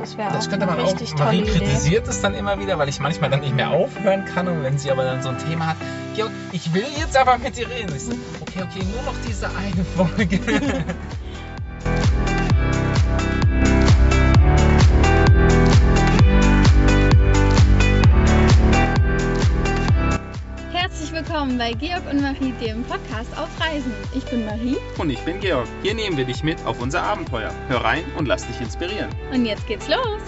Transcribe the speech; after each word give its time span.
Das 0.00 0.16
wäre 0.16 0.32
Das 0.32 0.48
könnte 0.48 0.66
man 0.66 0.80
auch. 0.80 0.94
Marie 1.18 1.40
Idee. 1.40 1.50
kritisiert 1.50 2.08
es 2.08 2.20
dann 2.20 2.34
immer 2.34 2.58
wieder, 2.58 2.78
weil 2.78 2.88
ich 2.88 3.00
manchmal 3.00 3.30
dann 3.30 3.40
nicht 3.40 3.54
mehr 3.54 3.70
aufhören 3.70 4.24
kann. 4.24 4.48
Und 4.48 4.62
wenn 4.62 4.78
sie 4.78 4.90
aber 4.90 5.04
dann 5.04 5.22
so 5.22 5.28
ein 5.28 5.38
Thema 5.38 5.68
hat, 5.68 5.76
Georg, 6.16 6.30
ich 6.52 6.72
will 6.72 6.86
jetzt 6.98 7.16
aber 7.16 7.38
mit 7.38 7.56
dir 7.56 7.68
reden. 7.68 7.94
Ich 7.94 8.04
so, 8.04 8.12
okay, 8.40 8.62
okay, 8.62 8.84
nur 8.92 9.02
noch 9.02 9.14
diese 9.26 9.48
eine 9.48 9.84
Folge. 9.84 10.40
willkommen 21.50 21.58
bei 21.58 21.72
Georg 21.72 22.08
und 22.10 22.20
Marie, 22.20 22.52
dem 22.60 22.84
Podcast 22.84 23.36
auf 23.36 23.48
Reisen. 23.60 23.92
Ich 24.14 24.24
bin 24.24 24.44
Marie 24.44 24.76
Und 24.98 25.10
ich 25.10 25.18
bin 25.20 25.40
Georg. 25.40 25.66
Hier 25.82 25.94
nehmen 25.94 26.16
wir 26.16 26.24
dich 26.24 26.42
mit 26.42 26.64
auf 26.64 26.80
unser 26.80 27.02
Abenteuer. 27.02 27.52
Hör 27.68 27.82
rein 27.82 28.04
und 28.16 28.26
lass 28.26 28.46
dich 28.46 28.60
inspirieren. 28.60 29.10
und 29.32 29.44
jetzt 29.44 29.66
geht's 29.66 29.88
los. 29.88 30.20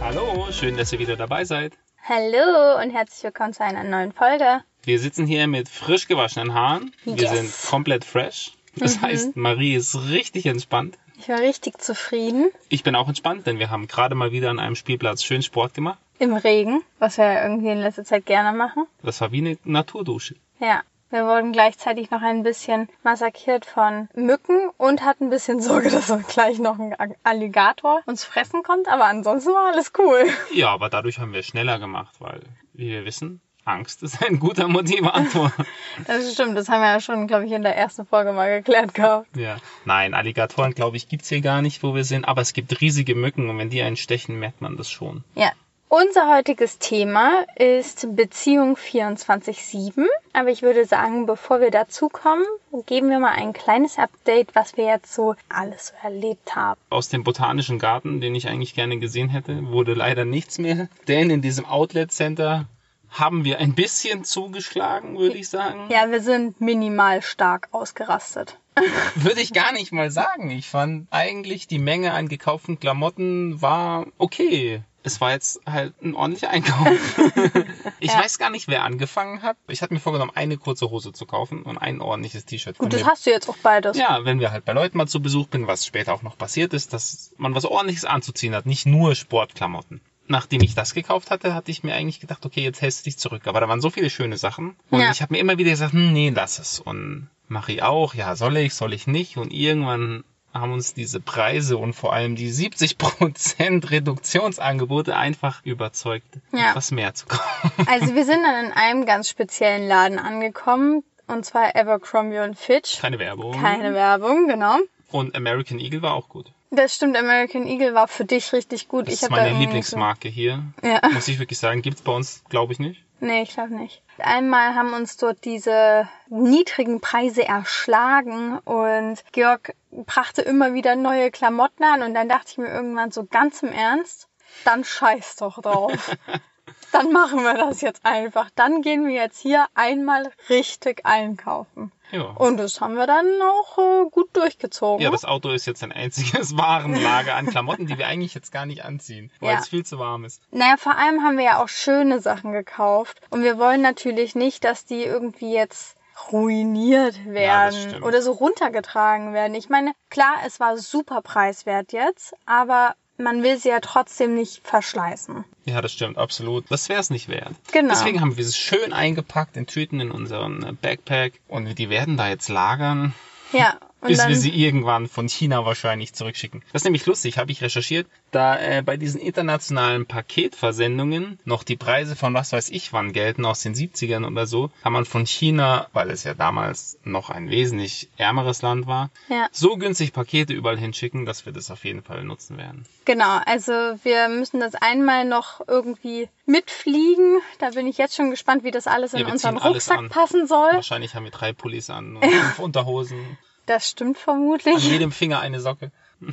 Hallo, 0.00 0.50
schön, 0.50 0.76
dass 0.76 0.92
ihr 0.92 0.98
wieder 0.98 1.16
dabei 1.16 1.44
seid. 1.44 1.74
Hallo 2.08 2.80
und 2.82 2.90
herzlich 2.90 3.22
willkommen 3.22 3.52
zu 3.52 3.62
einer 3.62 3.84
neuen 3.84 4.12
Folge. 4.12 4.62
Wir 4.84 4.98
sitzen 4.98 5.26
hier 5.26 5.46
mit 5.46 5.68
frisch 5.68 6.08
gewaschenen 6.08 6.54
Haaren. 6.54 6.92
Wir 7.04 7.14
Yes. 7.16 7.30
sind 7.30 7.70
komplett 7.70 8.04
fresh. 8.04 8.52
Das 8.76 8.96
Mhm. 8.96 9.02
heißt, 9.02 9.36
Marie 9.36 9.74
ist 9.74 9.96
richtig 10.08 10.46
entspannt. 10.46 10.96
Ich 11.18 11.28
war 11.28 11.38
richtig 11.40 11.78
zufrieden 11.82 12.50
Ich 12.70 12.82
bin 12.82 12.94
auch 12.94 13.08
entspannt, 13.08 13.46
denn 13.46 13.58
wir 13.58 13.68
haben 13.70 13.88
gerade 13.88 14.14
mal 14.14 14.32
wieder 14.32 14.48
an 14.48 14.58
einem 14.58 14.74
Spielplatz 14.76 15.22
schön 15.22 15.42
Sport 15.42 15.74
gemacht. 15.74 15.98
im 16.18 16.34
Regen, 16.34 16.82
was 16.98 17.16
wir 17.16 17.24
ja 17.24 17.42
irgendwie 17.44 17.70
in 17.70 17.78
letzter 17.78 18.04
Zeit 18.04 18.26
gerne 18.26 18.56
machen. 18.56 18.84
Das 19.02 19.20
war 19.22 19.32
wie 19.32 19.38
eine 19.38 19.56
Naturdusche. 19.64 20.34
Ja, 20.60 20.82
wir 21.08 21.24
wurden 21.24 21.52
gleichzeitig 21.52 22.10
noch 22.10 22.20
ein 22.22 22.42
bisschen 22.42 22.88
massakriert 23.02 23.64
von 23.64 24.08
Mücken 24.14 24.68
und 24.76 25.02
hatten 25.02 25.24
ein 25.24 25.30
bisschen 25.30 25.60
Sorge, 25.62 25.88
dass 25.90 26.10
uns 26.10 26.26
gleich 26.26 26.58
noch 26.58 26.78
ein 26.78 26.94
Alligator 27.22 28.02
uns 28.06 28.22
fressen 28.24 28.62
kommt, 28.62 28.86
aber 28.88 29.06
ansonsten 29.06 29.50
war 29.52 29.72
alles 29.72 29.92
cool. 29.98 30.24
Ja, 30.52 30.68
aber 30.68 30.88
dadurch 30.90 31.18
haben 31.18 31.32
wir 31.32 31.42
schneller 31.42 31.78
gemacht, 31.78 32.14
weil, 32.18 32.42
wie 32.74 32.90
wir 32.90 33.04
wissen, 33.06 33.40
Angst 33.64 34.02
ist 34.02 34.22
ein 34.22 34.38
guter 34.38 34.68
Motivator. 34.68 35.52
Das 36.06 36.32
stimmt, 36.32 36.56
das 36.56 36.68
haben 36.68 36.80
wir 36.80 36.92
ja 36.92 37.00
schon, 37.00 37.26
glaube 37.26 37.46
ich, 37.46 37.52
in 37.52 37.62
der 37.62 37.76
ersten 37.76 38.06
Folge 38.06 38.32
mal 38.32 38.48
geklärt 38.58 38.94
gehabt. 38.94 39.36
ja. 39.36 39.56
Nein, 39.84 40.14
Alligatoren, 40.14 40.72
glaube 40.72 40.96
ich, 40.96 41.08
gibt's 41.08 41.28
hier 41.28 41.40
gar 41.40 41.62
nicht, 41.62 41.82
wo 41.82 41.94
wir 41.94 42.04
sind, 42.04 42.26
aber 42.26 42.40
es 42.40 42.52
gibt 42.52 42.80
riesige 42.80 43.14
Mücken 43.14 43.50
und 43.50 43.58
wenn 43.58 43.70
die 43.70 43.82
einen 43.82 43.96
stechen, 43.96 44.38
merkt 44.38 44.60
man 44.60 44.76
das 44.76 44.90
schon. 44.90 45.24
Ja. 45.34 45.52
Unser 45.92 46.32
heutiges 46.32 46.78
Thema 46.78 47.44
ist 47.56 48.14
Beziehung 48.14 48.76
24-7. 48.76 50.06
Aber 50.32 50.48
ich 50.48 50.62
würde 50.62 50.84
sagen, 50.84 51.26
bevor 51.26 51.60
wir 51.60 51.72
dazu 51.72 52.08
kommen, 52.08 52.44
geben 52.86 53.10
wir 53.10 53.18
mal 53.18 53.32
ein 53.32 53.52
kleines 53.52 53.98
Update, 53.98 54.54
was 54.54 54.76
wir 54.76 54.84
jetzt 54.84 55.12
so 55.12 55.34
alles 55.48 55.88
so 55.88 55.94
erlebt 56.06 56.54
haben. 56.54 56.80
Aus 56.90 57.08
dem 57.08 57.24
botanischen 57.24 57.80
Garten, 57.80 58.20
den 58.20 58.36
ich 58.36 58.46
eigentlich 58.46 58.74
gerne 58.76 59.00
gesehen 59.00 59.30
hätte, 59.30 59.66
wurde 59.66 59.94
leider 59.94 60.24
nichts 60.24 60.58
mehr. 60.58 60.88
Denn 61.08 61.28
in 61.28 61.42
diesem 61.42 61.64
Outlet 61.64 62.12
Center 62.12 62.66
haben 63.10 63.44
wir 63.44 63.58
ein 63.58 63.74
bisschen 63.74 64.24
zugeschlagen, 64.24 65.18
würde 65.18 65.36
ich 65.36 65.48
sagen. 65.48 65.88
Ja, 65.90 66.10
wir 66.10 66.20
sind 66.22 66.60
minimal 66.60 67.22
stark 67.22 67.68
ausgerastet. 67.72 68.58
Würde 69.16 69.40
ich 69.40 69.52
gar 69.52 69.72
nicht 69.72 69.90
mal 69.92 70.10
sagen. 70.12 70.50
Ich 70.50 70.68
fand 70.68 71.08
eigentlich 71.10 71.66
die 71.66 71.80
Menge 71.80 72.12
an 72.12 72.28
gekauften 72.28 72.78
Klamotten 72.78 73.60
war 73.60 74.06
okay. 74.16 74.82
Es 75.02 75.20
war 75.20 75.32
jetzt 75.32 75.60
halt 75.66 75.94
ein 76.02 76.14
ordentlicher 76.14 76.50
Einkauf. 76.50 77.18
ich 78.00 78.12
Ja. 78.12 78.18
weiß 78.20 78.38
gar 78.38 78.48
nicht, 78.50 78.68
wer 78.68 78.84
angefangen 78.84 79.42
hat. 79.42 79.56
Ich 79.66 79.82
hatte 79.82 79.92
mir 79.92 80.00
vorgenommen, 80.00 80.30
eine 80.34 80.56
kurze 80.56 80.88
Hose 80.90 81.12
zu 81.12 81.26
kaufen 81.26 81.62
und 81.62 81.78
ein 81.78 82.00
ordentliches 82.00 82.44
T-Shirt. 82.44 82.78
Gut, 82.78 82.92
das 82.92 83.04
hast 83.04 83.26
du 83.26 83.30
jetzt 83.30 83.48
auch 83.48 83.56
beides. 83.56 83.96
Ja, 83.96 84.24
wenn 84.24 84.38
wir 84.40 84.52
halt 84.52 84.64
bei 84.64 84.72
Leuten 84.72 84.96
mal 84.98 85.06
zu 85.08 85.20
Besuch 85.20 85.48
bin, 85.48 85.66
was 85.66 85.84
später 85.84 86.14
auch 86.14 86.22
noch 86.22 86.38
passiert 86.38 86.72
ist, 86.72 86.92
dass 86.92 87.32
man 87.38 87.54
was 87.54 87.64
ordentliches 87.64 88.04
anzuziehen 88.04 88.54
hat, 88.54 88.66
nicht 88.66 88.86
nur 88.86 89.14
Sportklamotten. 89.16 90.00
Nachdem 90.30 90.62
ich 90.62 90.74
das 90.76 90.94
gekauft 90.94 91.30
hatte, 91.32 91.54
hatte 91.54 91.70
ich 91.72 91.82
mir 91.82 91.94
eigentlich 91.94 92.20
gedacht, 92.20 92.46
okay, 92.46 92.62
jetzt 92.62 92.80
hältst 92.80 93.00
du 93.00 93.04
dich 93.04 93.18
zurück. 93.18 93.42
Aber 93.46 93.60
da 93.60 93.68
waren 93.68 93.80
so 93.80 93.90
viele 93.90 94.10
schöne 94.10 94.36
Sachen. 94.36 94.76
Und 94.90 95.00
Ja. 95.00 95.10
ich 95.10 95.22
habe 95.22 95.34
mir 95.34 95.40
immer 95.40 95.58
wieder 95.58 95.70
gesagt, 95.70 95.92
hm, 95.92 96.12
nee, 96.12 96.30
lass 96.34 96.58
es. 96.60 96.78
Und 96.78 97.28
Marie 97.48 97.82
auch, 97.82 98.14
ja, 98.14 98.36
soll 98.36 98.56
ich, 98.58 98.74
soll 98.74 98.92
ich 98.92 99.06
nicht. 99.08 99.36
Und 99.38 99.52
irgendwann 99.52 100.22
haben 100.54 100.72
uns 100.72 100.94
diese 100.94 101.20
Preise 101.20 101.76
und 101.78 101.94
vor 101.94 102.12
allem 102.12 102.36
die 102.36 102.50
70% 102.52 103.90
Reduktionsangebote 103.90 105.16
einfach 105.16 105.64
überzeugt, 105.64 106.38
Ja. 106.52 106.70
etwas 106.70 106.90
mehr 106.92 107.12
zu 107.14 107.26
kaufen. 107.26 107.86
Also 107.86 108.14
wir 108.14 108.24
sind 108.24 108.42
dann 108.42 108.66
in 108.66 108.72
einem 108.72 109.06
ganz 109.06 109.28
speziellen 109.28 109.88
Laden 109.88 110.18
angekommen. 110.18 111.02
Und 111.26 111.44
zwar 111.44 111.74
Abercrombie 111.76 112.38
und 112.38 112.58
Fitch. 112.58 112.98
Keine 113.00 113.18
Werbung. 113.20 113.52
Keine 113.60 113.94
Werbung, 113.94 114.48
genau. 114.48 114.78
Und 115.12 115.36
American 115.36 115.78
Eagle 115.78 116.02
war 116.02 116.14
auch 116.14 116.28
gut. 116.28 116.52
Das 116.70 116.94
stimmt, 116.94 117.16
American 117.16 117.66
Eagle 117.66 117.94
war 117.94 118.06
für 118.06 118.24
dich 118.24 118.52
richtig 118.52 118.86
gut. 118.88 119.06
Das 119.06 119.14
ich 119.14 119.22
ist 119.22 119.30
da 119.30 119.34
meine 119.34 119.48
irgendwie 119.48 119.64
Lieblingsmarke 119.64 120.28
hier. 120.28 120.62
So, 120.80 120.88
ja. 120.88 121.00
Muss 121.12 121.26
ich 121.26 121.40
wirklich 121.40 121.58
sagen, 121.58 121.82
gibt's 121.82 122.02
bei 122.02 122.12
uns, 122.12 122.44
glaube 122.48 122.72
ich, 122.72 122.78
nicht. 122.78 123.04
Nee, 123.18 123.42
ich 123.42 123.50
glaube 123.50 123.74
nicht. 123.74 124.02
Einmal 124.18 124.74
haben 124.74 124.94
uns 124.94 125.16
dort 125.16 125.44
diese 125.44 126.08
niedrigen 126.28 127.00
Preise 127.00 127.46
erschlagen 127.46 128.58
und 128.60 129.22
Georg 129.32 129.74
brachte 129.90 130.42
immer 130.42 130.72
wieder 130.72 130.96
neue 130.96 131.30
Klamotten 131.30 131.84
an 131.84 132.02
und 132.02 132.14
dann 132.14 132.28
dachte 132.28 132.46
ich 132.52 132.58
mir 132.58 132.68
irgendwann 132.68 133.10
so 133.10 133.24
ganz 133.24 133.62
im 133.62 133.72
Ernst, 133.72 134.28
dann 134.64 134.84
scheiß 134.84 135.36
doch 135.36 135.60
drauf. 135.60 136.16
dann 136.92 137.12
machen 137.12 137.42
wir 137.42 137.54
das 137.54 137.80
jetzt 137.82 138.06
einfach. 138.06 138.48
Dann 138.54 138.80
gehen 138.80 139.06
wir 139.06 139.14
jetzt 139.14 139.40
hier 139.40 139.66
einmal 139.74 140.30
richtig 140.48 141.04
einkaufen. 141.04 141.92
Ja. 142.12 142.22
Und 142.22 142.56
das 142.56 142.80
haben 142.80 142.94
wir 142.94 143.06
dann 143.06 143.26
auch 143.42 143.78
äh, 143.78 144.10
gut 144.10 144.36
durchgezogen. 144.36 145.02
Ja, 145.04 145.10
das 145.10 145.24
Auto 145.24 145.50
ist 145.50 145.66
jetzt 145.66 145.82
ein 145.82 145.92
einziges 145.92 146.56
Warenlager 146.58 147.34
an 147.36 147.46
Klamotten, 147.46 147.86
die 147.86 147.98
wir 147.98 148.06
eigentlich 148.06 148.34
jetzt 148.34 148.52
gar 148.52 148.66
nicht 148.66 148.84
anziehen, 148.84 149.30
weil 149.40 149.52
Ja. 149.54 149.58
es 149.60 149.68
viel 149.68 149.84
zu 149.84 149.98
warm 149.98 150.24
ist. 150.24 150.42
Naja, 150.50 150.76
vor 150.76 150.96
allem 150.96 151.22
haben 151.22 151.36
wir 151.36 151.44
ja 151.44 151.62
auch 151.62 151.68
schöne 151.68 152.20
Sachen 152.20 152.52
gekauft. 152.52 153.20
Und 153.30 153.42
wir 153.42 153.58
wollen 153.58 153.80
natürlich 153.82 154.34
nicht, 154.34 154.64
dass 154.64 154.84
die 154.84 155.02
irgendwie 155.04 155.52
jetzt 155.52 155.96
ruiniert 156.32 157.16
Ja, 157.26 157.32
werden 157.32 157.88
stimmt. 157.90 158.04
oder 158.04 158.22
so 158.22 158.32
runtergetragen 158.32 159.32
werden. 159.32 159.54
Ich 159.54 159.68
meine, 159.68 159.92
klar, 160.10 160.34
es 160.46 160.60
war 160.60 160.76
super 160.76 161.22
preiswert 161.22 161.92
jetzt, 161.92 162.34
aber 162.46 162.94
man 163.20 163.42
will 163.42 163.58
sie 163.58 163.68
ja 163.68 163.80
trotzdem 163.80 164.34
nicht 164.34 164.66
verschleißen. 164.66 165.44
Ja, 165.64 165.80
das 165.80 165.92
stimmt, 165.92 166.18
absolut. 166.18 166.64
Das 166.70 166.88
wäre 166.88 167.00
es 167.00 167.10
nicht 167.10 167.28
wert. 167.28 167.54
Genau. 167.72 167.90
Deswegen 167.90 168.20
haben 168.20 168.36
wir 168.36 168.44
es 168.44 168.56
schön 168.56 168.92
eingepackt 168.92 169.56
in 169.56 169.66
Tüten 169.66 170.00
in 170.00 170.10
unseren 170.10 170.62
äh, 170.64 170.72
Backpack 170.72 171.34
und 171.48 171.78
die 171.78 171.90
werden 171.90 172.16
da 172.16 172.28
jetzt 172.28 172.48
lagern, 172.48 173.14
Ja, 173.52 173.78
und 174.00 174.08
bis 174.08 174.26
wir 174.26 174.36
sie 174.36 174.50
irgendwann 174.50 175.08
von 175.08 175.28
China 175.28 175.64
wahrscheinlich 175.64 176.12
zurückschicken. 176.14 176.62
Das 176.72 176.80
ist 176.82 176.84
nämlich 176.84 177.06
lustig, 177.06 177.38
habe 177.38 177.52
ich 177.52 177.62
recherchiert, 177.62 178.06
da 178.30 178.58
äh, 178.58 178.82
bei 178.82 178.96
diesen 178.96 179.20
internationalen 179.20 180.06
Paketversendungen 180.06 181.38
noch 181.44 181.62
die 181.64 181.76
Preise 181.76 182.16
von 182.16 182.34
was 182.34 182.52
weiß 182.52 182.70
ich 182.70 182.92
wann 182.92 183.12
gelten, 183.12 183.44
aus 183.44 183.60
den 183.62 183.74
70ern 183.74 184.26
oder 184.26 184.46
so, 184.46 184.70
kann 184.82 184.92
man 184.92 185.04
von 185.04 185.26
China, 185.26 185.88
weil 185.92 186.10
es 186.10 186.24
ja 186.24 186.34
damals 186.34 186.98
noch 187.04 187.30
ein 187.30 187.50
wesentlich 187.50 188.08
ärmeres 188.16 188.62
Land 188.62 188.86
war, 188.86 189.10
Ja. 189.28 189.48
so 189.52 189.76
günstig 189.76 190.12
Pakete 190.12 190.52
überall 190.52 190.78
hinschicken, 190.78 191.26
dass 191.26 191.46
wir 191.46 191.52
das 191.52 191.70
auf 191.70 191.84
jeden 191.84 192.02
Fall 192.02 192.24
nutzen 192.24 192.56
werden. 192.58 192.84
Genau, 193.04 193.38
also 193.46 193.72
wir 193.72 194.28
müssen 194.28 194.60
das 194.60 194.74
einmal 194.74 195.24
noch 195.24 195.60
irgendwie 195.66 196.28
mitfliegen. 196.46 197.40
Da 197.58 197.70
bin 197.70 197.86
ich 197.86 197.98
jetzt 197.98 198.14
schon 198.16 198.30
gespannt, 198.30 198.64
wie 198.64 198.70
das 198.70 198.86
alles 198.86 199.14
in 199.14 199.20
Ja, 199.20 199.28
unseren 199.28 199.56
Rucksack 199.56 200.08
passen 200.10 200.46
soll. 200.46 200.72
Wahrscheinlich 200.72 201.14
haben 201.14 201.24
wir 201.24 201.30
drei 201.30 201.52
Pullis 201.52 201.90
an 201.90 202.16
und 202.16 202.24
fünf 202.24 202.58
Unterhosen, 202.58 203.38
Das 203.70 203.88
stimmt 203.88 204.16
an 204.16 204.22
vermutlich. 204.22 204.78
jedem 204.78 205.12
Finger 205.12 205.40
eine 205.40 205.60
Socke. 205.60 205.90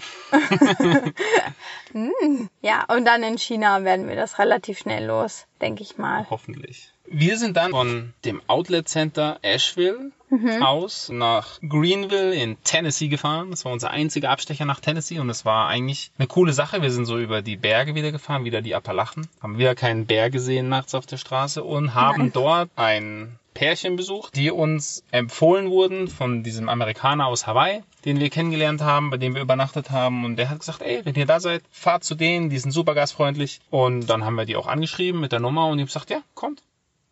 Ja, 2.61 2.83
und 2.93 3.05
dann 3.05 3.23
in 3.23 3.37
China 3.37 3.83
werden 3.83 4.07
wir 4.09 4.15
das 4.15 4.37
relativ 4.39 4.79
schnell 4.79 5.05
los, 5.05 5.45
denke 5.61 5.81
ich 5.83 5.97
mal. 5.97 6.25
Hoffentlich. 6.29 6.91
Wir 7.05 7.37
sind 7.37 7.55
dann 7.55 7.71
von 7.71 8.13
dem 8.25 8.41
Outlet 8.47 8.89
Center 8.89 9.39
Asheville 9.41 10.11
Mhm. 10.29 10.61
aus 10.61 11.07
nach 11.07 11.57
Greenville 11.61 12.33
in 12.35 12.61
Tennessee 12.65 13.07
gefahren. 13.07 13.49
Das 13.51 13.63
war 13.63 13.71
unser 13.71 13.91
einziger 13.91 14.29
Abstecher 14.29 14.65
nach 14.65 14.81
Tennessee 14.81 15.19
und 15.19 15.29
es 15.29 15.45
war 15.45 15.69
eigentlich 15.69 16.11
eine 16.17 16.27
coole 16.27 16.51
Sache. 16.51 16.81
Wir 16.81 16.91
sind 16.91 17.05
so 17.05 17.17
über 17.17 17.41
die 17.41 17.55
Berge 17.55 17.95
wieder 17.95 18.11
gefahren, 18.11 18.43
wieder 18.43 18.61
die 18.61 18.75
Appalachen. 18.75 19.29
Haben 19.41 19.57
wieder 19.57 19.73
keinen 19.73 20.05
Bär 20.05 20.29
gesehen 20.29 20.67
nachts 20.67 20.93
auf 20.95 21.05
der 21.05 21.15
Straße 21.15 21.63
und 21.63 21.95
haben 21.95 22.23
Nein. 22.23 22.31
dort 22.33 22.69
ein 22.75 23.39
Pärchen 23.57 23.95
besucht, 23.95 24.35
die 24.35 24.51
uns 24.51 25.03
empfohlen 25.09 25.71
wurden 25.71 26.07
von 26.07 26.43
diesem 26.43 26.69
Amerikaner 26.69 27.25
aus 27.25 27.47
Hawaii, 27.47 27.81
den 28.05 28.19
wir 28.19 28.29
kennengelernt 28.29 28.81
haben, 28.81 29.09
bei 29.09 29.17
dem 29.17 29.33
wir 29.33 29.41
übernachtet 29.41 29.89
haben. 29.89 30.25
Und 30.25 30.35
der 30.35 30.51
hat 30.51 30.59
gesagt, 30.59 30.83
ey, 30.83 31.03
wenn 31.03 31.15
ihr 31.15 31.25
da 31.25 31.39
seid, 31.39 31.63
fahrt 31.71 32.03
zu 32.03 32.13
denen, 32.13 32.51
die 32.51 32.59
sind 32.59 32.69
super 32.69 32.93
gastfreundlich. 32.93 33.59
Und 33.71 34.05
dann 34.11 34.23
haben 34.25 34.35
wir 34.35 34.45
die 34.45 34.55
auch 34.55 34.67
angeschrieben 34.67 35.19
mit 35.19 35.31
der 35.31 35.39
Nummer 35.39 35.69
und 35.69 35.77
die 35.77 35.81
haben 35.81 35.87
gesagt, 35.87 36.11
ja, 36.11 36.21
kommt. 36.35 36.61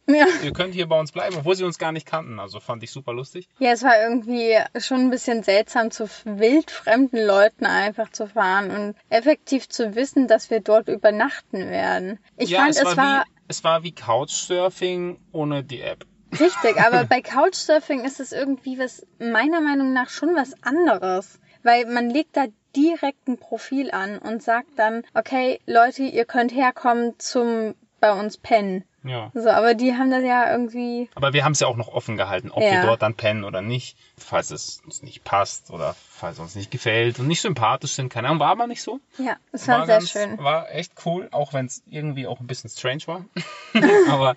Ja. 0.06 0.28
Ihr 0.44 0.54
könnt 0.54 0.76
hier 0.76 0.88
bei 0.88 1.00
uns 1.00 1.12
bleiben, 1.12 1.36
obwohl 1.36 1.56
sie 1.56 1.64
uns 1.64 1.80
gar 1.80 1.92
nicht 1.92 2.06
kannten. 2.06 2.40
Also 2.40 2.60
fand 2.60 2.84
ich 2.84 2.92
super 2.92 3.12
lustig. 3.12 3.50
Ja, 3.58 3.72
es 3.72 3.82
war 3.82 4.00
irgendwie 4.00 4.56
schon 4.80 5.00
ein 5.00 5.10
bisschen 5.10 5.42
seltsam, 5.42 5.90
zu 5.90 6.08
wildfremden 6.26 7.26
Leuten 7.26 7.66
einfach 7.66 8.12
zu 8.12 8.28
fahren 8.28 8.70
und 8.70 8.96
effektiv 9.10 9.68
zu 9.68 9.96
wissen, 9.96 10.28
dass 10.28 10.52
wir 10.52 10.60
dort 10.60 10.90
übernachten 10.90 11.72
werden. 11.72 12.20
Ich 12.38 12.52
ja, 12.52 12.60
fand, 12.60 12.70
es, 12.70 12.78
es, 12.78 12.86
war, 12.86 12.98
war 12.98 13.24
wie, 13.24 13.32
es 13.48 13.64
war 13.64 13.82
wie 13.82 13.94
Couchsurfing 13.94 15.18
ohne 15.32 15.64
die 15.64 15.82
App. 15.82 16.06
Richtig, 16.40 16.78
aber 16.80 17.04
bei 17.10 17.22
Couchsurfing 17.22 18.04
ist 18.04 18.20
es 18.20 18.32
irgendwie 18.32 18.80
was, 18.80 19.06
meiner 19.20 19.62
Meinung 19.62 19.94
nach 19.94 20.10
schon 20.10 20.36
was 20.36 20.54
anderes. 20.64 21.40
Weil 21.64 21.86
man 21.86 22.10
legt 22.10 22.38
da 22.38 22.46
direkt 22.76 23.28
ein 23.28 23.38
Profil 23.38 23.92
an 23.92 24.20
und 24.20 24.44
sagt 24.44 24.78
dann, 24.78 25.04
okay, 25.14 25.60
Leute, 25.66 26.04
ihr 26.04 26.26
könnt 26.26 26.54
herkommen 26.54 27.18
zum 27.18 27.74
bei 28.06 28.20
uns 28.20 28.38
pennen. 28.38 28.84
Ja. 29.04 29.32
So, 29.36 29.50
aber 29.50 29.76
die 29.76 29.94
haben 29.94 30.10
das 30.10 30.24
ja 30.24 30.52
irgendwie. 30.52 31.10
Aber 31.14 31.34
wir 31.34 31.44
haben 31.46 31.52
es 31.52 31.60
ja 31.60 31.68
auch 31.68 31.76
noch 31.76 31.90
offen 31.90 32.18
gehalten, 32.18 32.50
ob 32.52 32.64
Ja. 32.64 32.72
wir 32.72 32.82
dort 32.82 33.02
dann 33.02 33.14
pennen 33.14 33.44
oder 33.44 33.62
nicht. 33.62 33.98
Falls 34.18 34.50
es 34.50 34.82
uns 34.84 35.04
nicht 35.04 35.24
passt 35.24 35.70
oder 35.70 35.96
falls 36.10 36.36
es 36.36 36.40
uns 36.40 36.56
nicht 36.56 36.72
gefällt 36.72 37.20
und 37.20 37.28
nicht 37.28 37.42
sympathisch 37.42 37.92
sind. 37.94 38.10
Keine 38.10 38.28
Ahnung, 38.28 38.40
war 38.40 38.50
aber 38.50 38.66
nicht 38.66 38.82
so. 38.82 39.00
Ja, 39.20 39.38
es 39.52 39.68
war, 39.68 39.86
sehr 39.86 39.98
ganz, 40.00 40.10
schön. 40.10 40.38
War 40.40 40.72
echt 40.72 40.94
cool, 41.06 41.28
auch 41.32 41.54
wenn 41.54 41.68
es 41.68 41.84
irgendwie 41.88 42.26
auch 42.26 42.40
ein 42.40 42.48
bisschen 42.48 42.70
strange 42.70 43.04
war. 43.06 43.26
aber 44.10 44.36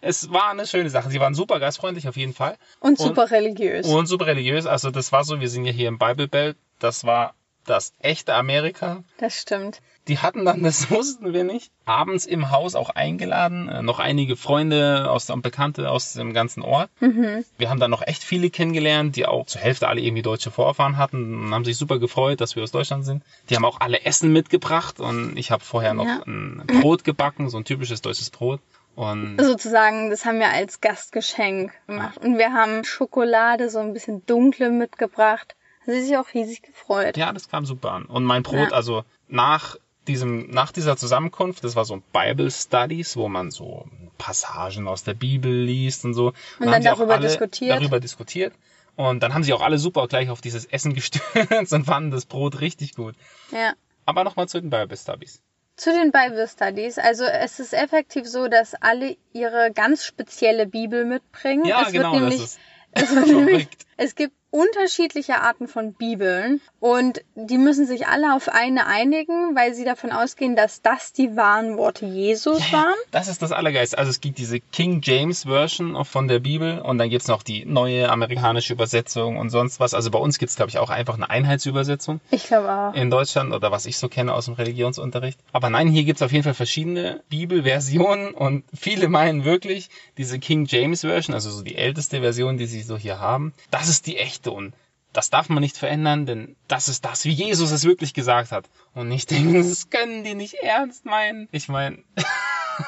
es 0.00 0.30
war 0.32 0.50
eine 0.50 0.66
schöne 0.66 0.90
Sache. 0.90 1.10
Sie 1.10 1.18
waren 1.20 1.34
super 1.34 1.58
gastfreundlich 1.58 2.08
auf 2.08 2.16
jeden 2.16 2.34
Fall. 2.34 2.56
Und 2.80 2.98
super 2.98 3.30
religiös. 3.30 3.86
Und 3.86 4.06
super 4.06 4.26
religiös. 4.26 4.66
Also 4.66 4.90
das 4.90 5.10
war 5.10 5.24
so, 5.24 5.40
wir 5.40 5.48
sind 5.48 5.64
ja 5.64 5.72
hier 5.72 5.88
im 5.88 5.98
Bible 5.98 6.28
Belt. 6.28 6.56
Das 6.78 7.04
war 7.04 7.34
das 7.64 7.92
echte 7.98 8.34
Amerika. 8.34 9.02
Das 9.18 9.40
stimmt. 9.40 9.80
Die 10.08 10.18
hatten 10.18 10.44
dann, 10.44 10.62
das 10.64 10.90
wussten 10.90 11.32
wir 11.32 11.44
nicht, 11.44 11.70
abends 11.84 12.26
im 12.26 12.50
Haus 12.50 12.74
auch 12.74 12.90
eingeladen, 12.90 13.68
äh, 13.68 13.82
noch 13.82 13.98
einige 13.98 14.36
Freunde 14.36 15.10
aus 15.10 15.28
und 15.30 15.42
Bekannte 15.42 15.90
aus 15.90 16.12
dem 16.14 16.32
ganzen 16.32 16.62
Ort. 16.62 16.90
Wir 17.00 17.70
haben 17.70 17.80
dann 17.80 17.90
noch 17.90 18.02
echt 18.06 18.22
viele 18.24 18.50
kennengelernt, 18.50 19.16
die 19.16 19.26
auch 19.26 19.46
zur 19.46 19.60
Hälfte 19.60 19.88
alle 19.88 20.00
irgendwie 20.00 20.22
deutsche 20.22 20.50
Vorfahren 20.50 20.96
hatten 20.96 21.44
und 21.46 21.54
haben 21.54 21.64
sich 21.64 21.76
super 21.76 21.98
gefreut, 21.98 22.40
dass 22.40 22.56
wir 22.56 22.62
aus 22.62 22.70
Deutschland 22.70 23.04
sind. 23.04 23.22
Die 23.50 23.56
haben 23.56 23.64
auch 23.64 23.80
alle 23.80 24.04
Essen 24.04 24.32
mitgebracht 24.32 25.00
und 25.00 25.36
ich 25.36 25.50
habe 25.50 25.64
vorher 25.64 25.94
noch 25.94 26.06
Ja. 26.06 26.22
ein 26.26 26.62
Brot 26.66 27.04
gebacken, 27.04 27.48
so 27.50 27.56
ein 27.58 27.64
typisches 27.64 28.00
deutsches 28.02 28.30
Brot. 28.30 28.60
Und 28.94 29.36
Sozusagen, 29.38 30.08
das 30.08 30.24
haben 30.24 30.38
wir 30.38 30.48
als 30.48 30.80
Gastgeschenk 30.80 31.70
gemacht. 31.86 32.16
Und 32.24 32.38
wir 32.38 32.52
haben 32.54 32.82
Schokolade, 32.84 33.68
so 33.68 33.78
ein 33.78 33.92
bisschen 33.92 34.24
dunkle 34.24 34.70
mitgebracht. 34.70 35.54
Sie 35.84 36.00
sich 36.00 36.16
auch 36.16 36.32
riesig 36.34 36.62
gefreut. 36.62 37.16
ja, 37.16 37.32
das 37.32 37.48
kam 37.48 37.64
super 37.66 37.92
an. 37.92 38.06
Und 38.06 38.24
mein 38.24 38.42
Brot, 38.42 38.70
Ja. 38.70 38.76
also 38.76 39.04
nach 39.28 39.76
diesem, 40.08 40.50
nach 40.50 40.72
dieser 40.72 40.96
Zusammenkunft, 40.96 41.64
das 41.64 41.76
war 41.76 41.84
so 41.84 41.94
ein 41.94 42.02
Bible 42.12 42.50
Studies, 42.50 43.16
wo 43.16 43.28
man 43.28 43.50
so 43.50 43.86
Passagen 44.18 44.88
aus 44.88 45.04
der 45.04 45.14
Bibel 45.14 45.52
liest 45.52 46.04
und 46.04 46.14
so. 46.14 46.28
Und 46.58 46.72
haben 46.72 46.82
dann 46.82 46.92
auch 46.92 46.98
darüber 46.98 47.14
alle 47.14 47.28
diskutiert. 47.28 47.70
Darüber 47.70 48.00
diskutiert. 48.00 48.54
Und 48.96 49.22
dann 49.22 49.34
haben 49.34 49.42
sie 49.42 49.52
auch 49.52 49.60
alle 49.60 49.78
super 49.78 50.08
gleich 50.08 50.30
auf 50.30 50.40
dieses 50.40 50.64
Essen 50.64 50.94
gestürzt 50.94 51.72
und 51.72 51.84
fanden 51.84 52.10
das 52.10 52.24
Brot 52.24 52.60
richtig 52.60 52.94
gut. 52.94 53.14
Ja. 53.50 53.74
Aber 54.06 54.24
nochmal 54.24 54.48
zu 54.48 54.60
den 54.60 54.70
Bible 54.70 54.96
Studies. 54.96 55.42
Zu 55.76 55.92
den 55.92 56.10
Bible 56.10 56.48
Studies. 56.48 56.98
Also 56.98 57.24
es 57.24 57.60
ist 57.60 57.74
effektiv 57.74 58.26
so, 58.26 58.48
dass 58.48 58.74
alle 58.74 59.16
ihre 59.34 59.70
ganz 59.74 60.04
spezielle 60.04 60.66
Bibel 60.66 61.04
mitbringen. 61.04 61.66
Ja, 61.66 61.82
es 61.82 61.92
genau, 61.92 62.12
wird 62.12 62.22
nämlich, 62.22 62.40
das 62.40 62.50
ist 62.52 62.58
es 62.92 63.14
wird 63.14 63.26
nämlich, 63.26 63.68
es 63.98 64.14
gibt 64.14 64.34
unterschiedliche 64.50 65.40
Arten 65.40 65.68
von 65.68 65.92
Bibeln 65.92 66.60
und 66.80 67.20
die 67.34 67.58
müssen 67.58 67.86
sich 67.86 68.06
alle 68.06 68.34
auf 68.34 68.48
eine 68.48 68.86
einigen, 68.86 69.54
weil 69.54 69.74
sie 69.74 69.84
davon 69.84 70.12
ausgehen, 70.12 70.56
dass 70.56 70.82
das 70.82 71.12
die 71.12 71.36
wahren 71.36 71.76
Worte 71.76 72.06
Jesus 72.06 72.72
waren. 72.72 72.94
Das 73.10 73.28
ist 73.28 73.42
das 73.42 73.52
Allergeist. 73.52 73.98
Also 73.98 74.10
es 74.10 74.20
gibt 74.20 74.38
diese 74.38 74.60
King 74.60 75.00
James 75.02 75.44
Version 75.44 76.04
von 76.04 76.28
der 76.28 76.38
Bibel 76.38 76.80
und 76.80 76.98
dann 76.98 77.10
gibt's 77.10 77.28
noch 77.28 77.42
die 77.42 77.64
neue 77.66 78.08
amerikanische 78.08 78.72
Übersetzung 78.72 79.36
und 79.36 79.50
sonst 79.50 79.80
was. 79.80 79.94
Also 79.94 80.10
bei 80.10 80.18
uns 80.18 80.38
gibt's 80.38 80.56
glaube 80.56 80.70
ich, 80.70 80.78
auch 80.78 80.90
einfach 80.90 81.14
eine 81.14 81.28
Einheitsübersetzung. 81.28 82.20
Ich 82.30 82.46
glaube 82.46 82.70
auch. 82.70 82.94
in 82.94 83.10
Deutschland 83.10 83.52
oder 83.52 83.70
was 83.70 83.84
ich 83.86 83.98
so 83.98 84.08
kenne 84.08 84.32
aus 84.32 84.46
dem 84.46 84.54
Religionsunterricht. 84.54 85.38
Aber 85.52 85.70
nein, 85.70 85.88
hier 85.88 86.04
gibt's 86.04 86.22
auf 86.22 86.32
jeden 86.32 86.44
Fall 86.44 86.54
verschiedene 86.54 87.20
Bibelversionen 87.28 88.32
und 88.32 88.64
viele 88.74 89.08
meinen 89.08 89.44
wirklich, 89.44 89.90
diese 90.16 90.38
King 90.38 90.66
James 90.66 91.02
Version, 91.02 91.34
also 91.34 91.50
so 91.50 91.62
die 91.62 91.76
älteste 91.76 92.20
Version, 92.20 92.56
die 92.56 92.66
sie 92.66 92.82
so 92.82 92.96
hier 92.96 93.20
haben, 93.20 93.52
das 93.70 93.88
ist 93.88 94.06
die 94.06 94.16
echte 94.16 94.35
und 94.44 94.74
das 95.12 95.30
darf 95.30 95.48
man 95.48 95.62
nicht 95.62 95.78
verändern, 95.78 96.26
denn 96.26 96.56
das 96.68 96.88
ist 96.88 97.04
das, 97.06 97.24
wie 97.24 97.30
Jesus 97.30 97.70
es 97.70 97.84
wirklich 97.84 98.12
gesagt 98.12 98.52
hat. 98.52 98.68
Und 98.94 99.10
ich 99.10 99.24
denke, 99.24 99.62
das 99.62 99.88
können 99.88 100.24
die 100.24 100.34
nicht 100.34 100.54
ernst 100.54 101.06
meinen. 101.06 101.48
Ich 101.52 101.68
meine, 101.68 101.98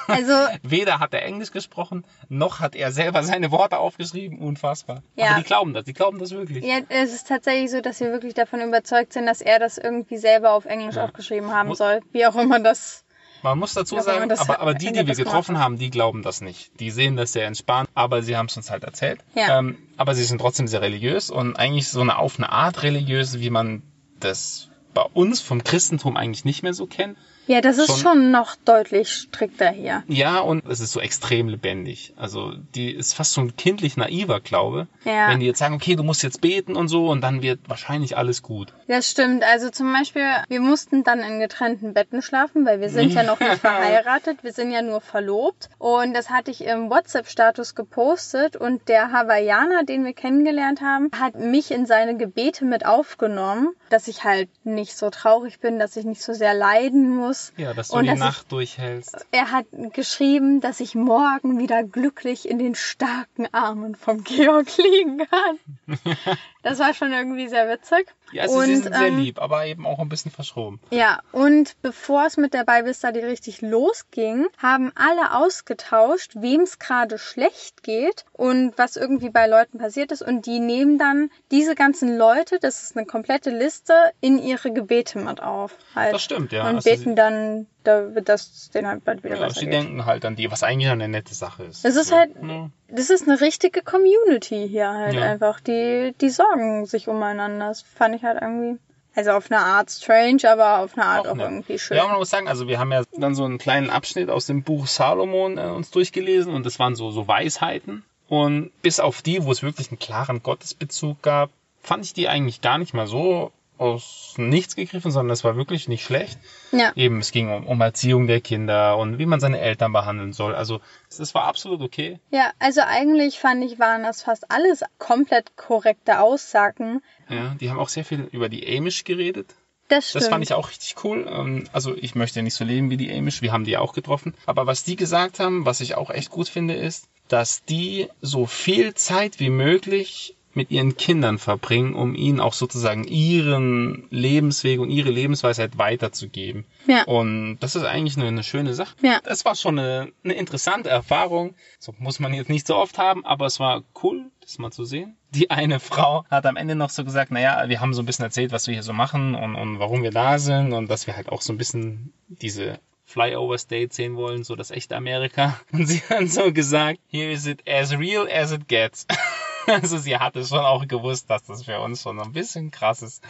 Also 0.07 0.35
weder 0.63 0.99
hat 0.99 1.15
er 1.15 1.23
Englisch 1.25 1.51
gesprochen, 1.51 2.05
noch 2.29 2.61
hat 2.61 2.75
er 2.75 2.93
selber 2.93 3.23
seine 3.23 3.51
Worte 3.51 3.79
aufgeschrieben. 3.79 4.39
Unfassbar. 4.39 5.03
Ja. 5.17 5.29
Aber 5.31 5.39
die 5.39 5.45
glauben 5.45 5.73
das, 5.73 5.85
die 5.85 5.95
glauben 5.95 6.19
das 6.19 6.31
wirklich. 6.33 6.63
Ja, 6.63 6.81
es 6.91 7.15
ist 7.15 7.27
tatsächlich 7.29 7.71
so, 7.71 7.81
dass 7.81 7.99
wir 8.01 8.13
wirklich 8.13 8.35
davon 8.35 8.61
überzeugt 8.61 9.15
sind, 9.15 9.25
dass 9.25 9.41
er 9.41 9.59
das 9.59 9.79
irgendwie 9.79 10.19
selber 10.19 10.53
auf 10.53 10.67
Englisch 10.67 10.97
Ja. 10.97 11.05
aufgeschrieben 11.05 11.55
haben 11.55 11.69
Mu- 11.71 11.75
soll. 11.75 12.01
Wie 12.13 12.27
auch 12.27 12.37
immer 12.37 12.61
das. 12.61 13.05
Man 13.43 13.59
muss 13.59 13.75
dazu 13.75 13.97
Ja, 13.97 14.03
sagen, 14.03 14.31
aber, 14.33 14.61
aber 14.61 14.75
die, 14.75 14.93
die 14.93 15.07
wir 15.07 15.15
getroffen 15.15 15.59
haben, 15.59 15.79
die 15.79 15.91
glauben 15.91 16.23
das 16.23 16.41
nicht. 16.41 16.81
Die 16.81 16.91
sehen 16.91 17.17
das 17.17 17.33
sehr 17.33 17.47
entspannt, 17.47 17.89
aber 17.95 18.23
sie 18.23 18.37
haben 18.37 18.47
es 18.47 18.57
uns 18.57 18.71
halt 18.71 18.85
erzählt. 18.85 19.21
Ja. 19.35 19.59
Ähm, 19.59 19.79
aber 19.97 20.15
sie 20.15 20.25
sind 20.25 20.41
trotzdem 20.41 20.67
sehr 20.67 20.83
religiös 20.83 21.31
und 21.31 21.57
eigentlich 21.57 21.89
so 21.89 22.01
eine 22.01 22.19
auf 22.19 22.39
eine 22.39 22.51
Art 22.51 22.83
religiös, 22.83 23.41
wie 23.41 23.51
man 23.51 23.83
das 24.19 24.69
bei 24.95 25.03
uns 25.03 25.41
vom 25.41 25.63
Christentum 25.63 26.17
eigentlich 26.17 26.45
nicht 26.45 26.63
mehr 26.63 26.75
so 26.75 26.87
kennt. 26.87 27.17
Ja, 27.49 27.61
das 27.61 27.79
ist 27.79 27.87
Schon- 27.89 27.97
schon, 27.99 28.31
noch 28.31 28.55
deutlich 28.65 29.09
strikter 29.11 29.71
hier. 29.71 30.05
Ja, 30.07 30.39
und 30.41 30.63
es 30.69 30.81
ist 30.81 30.93
so 30.93 31.01
extrem 31.01 31.49
lebendig. 31.49 32.13
Also 32.17 32.53
die 32.75 32.91
ist 32.93 33.15
fast 33.15 33.33
so 33.33 33.41
ein 33.41 33.57
kindlich 33.57 33.97
naiver 33.97 34.39
Glaube. 34.41 34.87
Ja. 35.05 35.31
Wenn 35.31 35.41
die 35.41 35.47
jetzt 35.47 35.59
sagen, 35.59 35.75
okay, 35.75 35.97
du 35.97 36.03
musst 36.03 36.23
jetzt 36.23 36.41
beten 36.43 36.77
und 36.77 36.89
so 36.89 37.09
und 37.09 37.23
dann 37.23 37.43
wird 37.43 37.61
wahrscheinlich 37.67 38.17
alles 38.17 38.43
gut. 38.43 38.75
Das 38.87 39.11
stimmt. 39.11 39.43
Also 39.45 39.71
zum 39.71 39.93
Beispiel, 39.93 40.27
wir 40.49 40.61
mussten 40.61 41.05
dann 41.05 41.21
in 41.21 41.41
getrennten 41.41 41.95
Betten 41.95 42.21
schlafen, 42.23 42.67
weil 42.67 42.81
wir 42.81 42.91
sind 42.91 43.13
ja 43.15 43.23
noch 43.23 43.41
nicht 43.41 43.55
verheiratet, 43.61 44.45
wir 44.45 44.53
sind 44.53 44.71
ja 44.71 44.83
nur 44.83 45.01
verlobt. 45.01 45.71
Und 45.79 46.15
das 46.15 46.31
hatte 46.31 46.51
ich 46.51 46.63
im 46.65 46.91
WhatsApp-Status 46.91 47.75
gepostet 47.75 48.57
und 48.57 48.89
der 48.89 49.11
Hawaiianer, 49.11 49.85
den 49.85 50.05
wir 50.05 50.13
kennengelernt 50.13 50.83
haben, 50.83 51.11
hat 51.19 51.35
mich 51.39 51.71
in 51.71 51.87
seine 51.87 52.17
Gebete 52.17 52.67
mit 52.67 52.85
aufgenommen, 52.85 53.71
dass 53.89 54.07
ich 54.07 54.25
halt 54.25 54.51
nicht 54.65 54.97
so 54.97 55.09
traurig 55.09 55.61
bin, 55.61 55.79
dass 55.79 55.97
ich 55.97 56.05
nicht 56.05 56.23
so 56.23 56.35
sehr 56.35 56.53
leiden 56.53 57.17
muss. 57.17 57.38
Ja, 57.57 57.75
dass 57.75 57.89
du 57.89 57.97
Und 57.97 58.05
die 58.05 58.11
dass 58.11 58.19
ich- 58.19 58.25
Nacht 58.25 58.53
durchhältst. 58.53 59.27
Er 59.33 59.51
hat 59.51 59.67
geschrieben, 59.93 60.61
dass 60.61 60.81
ich 60.81 60.95
morgen 60.95 61.59
wieder 61.59 61.83
glücklich 61.85 62.49
in 62.49 62.59
den 62.59 62.75
starken 62.75 63.47
Armen 63.53 63.95
vom 63.97 64.25
Georg 64.25 64.69
liegen 64.77 65.19
kann. 65.29 65.59
Das 66.65 66.81
war 66.81 66.93
schon 66.93 67.13
irgendwie 67.13 67.49
sehr 67.49 67.69
witzig. 67.71 68.09
Ja, 68.33 68.47
sie, 68.47 68.55
und, 68.55 68.65
sie 68.67 68.77
sind 68.77 68.95
sehr 68.95 69.07
ähm, 69.07 69.19
lieb, 69.21 69.41
aber 69.41 69.65
eben 69.67 69.87
auch 69.87 70.01
ein 70.01 70.09
bisschen 70.09 70.33
verschroben. 70.33 70.81
Ja, 70.91 71.21
und 71.33 71.77
bevor 71.83 72.27
es 72.27 72.37
mit 72.37 72.53
der 72.53 72.65
Bible 72.65 72.93
Study 72.93 73.21
richtig 73.21 73.63
losging, 73.63 74.49
haben 74.59 74.93
alle 74.97 75.35
ausgetauscht, 75.37 76.33
wem 76.35 76.63
es 76.63 76.79
gerade 76.81 77.17
schlecht 77.17 77.85
geht 77.85 78.25
und 78.33 78.77
was 78.77 78.97
irgendwie 78.97 79.31
bei 79.31 79.47
Leuten 79.47 79.79
passiert 79.79 80.11
ist. 80.13 80.21
Und 80.21 80.45
die 80.47 80.59
nehmen 80.59 80.99
dann 80.99 81.31
diese 81.53 81.75
ganzen 81.77 82.19
Leute, 82.19 82.59
das 82.61 82.83
ist 82.83 82.97
eine 82.97 83.07
komplette 83.07 83.51
Liste, 83.51 83.95
in 84.21 84.37
ihre 84.39 84.73
Gebete 84.73 85.21
mit 85.21 85.41
auf. 85.41 85.77
Halt. 85.95 86.13
Das 86.13 86.23
stimmt, 86.23 86.53
ja. 86.53 86.69
Und 86.69 86.77
Also 86.77 86.91
beten 86.91 87.11
sie- 87.11 87.15
dann, 87.31 87.67
da 87.85 88.15
wird 88.15 88.29
das 88.29 88.71
denen 88.71 88.87
halt 88.89 89.05
bald 89.05 89.23
wieder 89.25 89.37
Ja, 89.37 89.47
besser 89.47 89.61
sie 89.61 89.67
geht. 89.67 89.75
denken 89.75 90.07
halt 90.07 90.25
an 90.25 90.37
die, 90.37 90.51
was 90.51 90.63
eigentlich 90.63 90.91
eine 90.91 91.09
nette 91.09 91.35
Sache 91.35 91.65
ist. 91.65 91.85
Es 91.85 91.97
ist 91.97 92.09
So, 92.09 92.17
halt- 92.17 92.31
ja. 92.43 92.71
Das 92.89 93.11
ist 93.11 93.29
eine 93.29 93.41
richtige 93.41 93.83
Community 93.83 94.67
hier 94.69 94.91
halt 94.91 95.15
Ja. 95.15 95.23
einfach. 95.23 95.61
Die, 95.61 96.15
die 96.21 96.31
sorgen 96.31 96.87
sich 96.87 97.09
umeinander. 97.09 97.69
Das 97.69 97.83
fand 97.83 98.15
ich 98.15 98.23
halt 98.25 98.39
irgendwie. 98.41 98.79
Also 99.15 99.33
auf 99.33 99.51
eine 99.51 99.61
Art 99.61 99.91
strange, 99.91 100.49
aber 100.49 100.79
auf 100.79 100.97
eine 100.97 101.05
Art 101.05 101.27
auch, 101.27 101.35
nett. 101.35 101.47
irgendwie 101.51 101.79
schön. 101.79 101.97
Ja, 101.97 102.07
man 102.07 102.19
muss 102.19 102.31
sagen, 102.31 102.47
also 102.47 102.69
wir 102.69 102.79
haben 102.79 102.93
ja 102.93 103.03
dann 103.17 103.35
so 103.35 103.45
einen 103.45 103.59
kleinen 103.59 103.91
Abschnitt 103.91 104.31
aus 104.31 104.47
dem 104.47 104.63
Buch 104.63 104.87
Salomon 104.87 105.59
äh, 105.59 105.63
uns 105.63 105.91
durchgelesen 105.91 106.55
und 106.55 106.65
das 106.65 106.79
waren 106.79 106.95
so, 106.95 107.11
so 107.11 107.27
Weisheiten. 107.27 108.05
Und 108.29 108.71
bis 108.83 109.01
auf 109.01 109.23
die, 109.23 109.45
wo 109.45 109.51
es 109.51 109.63
wirklich 109.63 109.91
einen 109.91 109.99
klaren 109.99 110.43
Gottesbezug 110.43 111.21
gab, 111.23 111.51
fand 111.83 112.05
ich 112.05 112.13
die 112.13 112.29
eigentlich 112.29 112.61
gar 112.61 112.79
nicht 112.79 112.95
mal 112.95 113.07
so 113.09 113.51
aus 113.79 114.35
nichts 114.37 114.77
gegriffen, 114.77 115.11
sondern 115.11 115.33
es 115.33 115.45
war 115.45 115.57
wirklich 115.57 115.89
nicht 115.89 116.05
schlecht. 116.05 116.39
ja. 116.73 116.93
Eben, 116.97 117.19
es 117.21 117.33
ging 117.33 117.51
um, 117.51 117.67
um 117.67 117.81
Erziehung 117.81 118.27
der 118.27 118.41
Kinder 118.41 118.97
und 118.99 119.19
wie 119.19 119.27
man 119.27 119.41
seine 119.41 119.61
Eltern 119.61 119.93
behandeln 119.93 120.33
soll. 120.33 120.55
Also 120.55 120.81
es 121.09 121.35
war 121.35 121.45
absolut 121.45 121.81
okay. 121.81 122.21
Ja, 122.31 122.53
also 122.59 122.81
eigentlich 122.85 123.39
fand 123.39 123.65
ich, 123.65 123.79
waren 123.79 124.03
das 124.03 124.23
fast 124.23 124.51
alles 124.51 124.83
komplett 124.99 125.57
korrekte 125.57 126.21
Aussagen. 126.21 127.03
Ja, 127.29 127.55
die 127.61 127.71
haben 127.71 127.79
auch 127.79 127.89
sehr 127.89 128.05
viel 128.05 128.29
über 128.33 128.49
die 128.49 128.67
Amish 128.77 129.05
geredet. 129.05 129.55
Das 129.89 130.11
stimmt. 130.11 130.23
Das 130.25 130.29
fand 130.29 130.45
ich 130.45 130.53
auch 130.53 130.69
richtig 130.69 131.03
cool. 131.03 131.27
Ähm, 131.29 131.65
Also 131.73 131.95
ich 131.97 132.15
möchte 132.15 132.43
nicht 132.43 132.55
so 132.55 132.65
leben 132.65 132.91
wie 132.91 132.99
die 132.99 133.11
Amish, 133.11 133.41
wir 133.43 133.53
haben 133.53 133.65
die 133.65 133.77
auch 133.79 133.95
getroffen. 133.95 134.35
Aber 134.45 134.67
was 134.67 134.85
die 134.85 134.97
gesagt 134.97 135.41
haben, 135.41 135.65
was 135.65 135.81
ich 135.81 135.95
auch 135.95 136.11
echt 136.11 136.31
gut 136.31 136.49
finde, 136.49 136.75
ist, 136.75 137.09
dass 137.29 137.65
die 137.65 138.09
so 138.21 138.47
viel 138.47 138.95
Zeit 138.95 139.41
wie 139.41 139.51
möglich 139.51 140.35
mit 140.59 140.73
ihren 140.73 140.97
Kindern 140.97 141.39
verbringen, 141.39 141.95
um 141.95 142.17
ihnen 142.17 142.41
auch 142.41 142.53
sozusagen 142.53 143.05
ihren 143.05 144.09
Lebensweg 144.11 144.81
und 144.81 144.91
ihre 144.91 145.11
Lebensweisheit 145.11 145.79
weiterzugeben. 145.79 146.65
Ja. 146.89 147.05
Und 147.05 147.59
das 147.61 147.77
ist 147.77 147.85
eigentlich 147.85 148.17
eine, 148.17 148.27
eine 148.27 148.43
schöne 148.43 148.75
Sache. 148.75 148.97
Ja. 149.01 149.21
Das 149.23 149.45
war 149.45 149.55
schon 149.55 149.79
eine, 149.79 150.13
eine 150.25 150.35
interessante 150.35 150.91
Erfahrung. 150.91 151.55
So 151.79 151.95
muss 151.99 152.19
man 152.19 152.35
jetzt 152.35 152.51
nicht 152.51 152.67
so 152.67 152.75
oft 152.75 152.99
haben, 152.99 153.25
aber 153.25 153.47
es 153.47 153.61
war 153.61 153.85
cool, 154.03 154.33
das 154.41 154.59
mal 154.59 154.73
zu 154.73 154.85
sehen. 154.85 155.17
Die 155.31 155.49
eine 155.49 155.79
Frau 155.91 156.25
hat 156.29 156.45
am 156.45 156.57
Ende 156.57 156.75
noch 156.75 156.91
so 156.91 157.05
gesagt, 157.05 157.31
naja, 157.31 157.69
wir 157.69 157.81
haben 157.81 157.95
so 157.95 158.03
ein 158.03 158.07
bisschen 158.07 158.25
erzählt, 158.25 158.51
was 158.51 158.67
wir 158.67 158.75
hier 158.75 158.83
so 158.83 158.93
machen 158.93 159.37
und, 159.37 159.55
und 159.55 159.79
warum 159.79 160.03
wir 160.03 160.11
da 160.11 160.41
sind 160.41 160.73
und 160.73 160.91
dass 160.91 161.07
wir 161.07 161.17
halt 161.17 161.29
auch 161.29 161.41
so 161.41 161.53
ein 161.53 161.59
bisschen 161.59 162.13
diese 162.27 162.81
Flyover 163.05 163.59
State 163.59 163.95
sehen 163.95 164.17
wollen, 164.17 164.43
so 164.43 164.57
das 164.57 164.73
echte 164.73 164.97
Amerika. 164.97 165.59
Und 165.73 165.87
sie 165.87 166.03
hat 166.11 166.29
so 166.29 166.53
gesagt, 166.53 166.99
here 167.09 167.31
is 167.31 167.47
it 167.47 167.63
as 167.67 167.97
real 167.97 168.29
as 168.31 168.53
it 168.53 168.69
gets. 168.69 169.07
Also 169.83 169.99
sie 169.99 170.17
hatte 170.17 170.45
schon 170.45 170.59
auch 170.61 170.87
gewusst, 170.89 171.29
dass 171.31 171.45
das 171.45 171.65
für 171.65 171.81
uns 171.81 172.03
schon 172.03 172.21
ein 172.21 172.33
bisschen 172.33 172.71
krass 172.71 173.03
ist, 173.03 173.23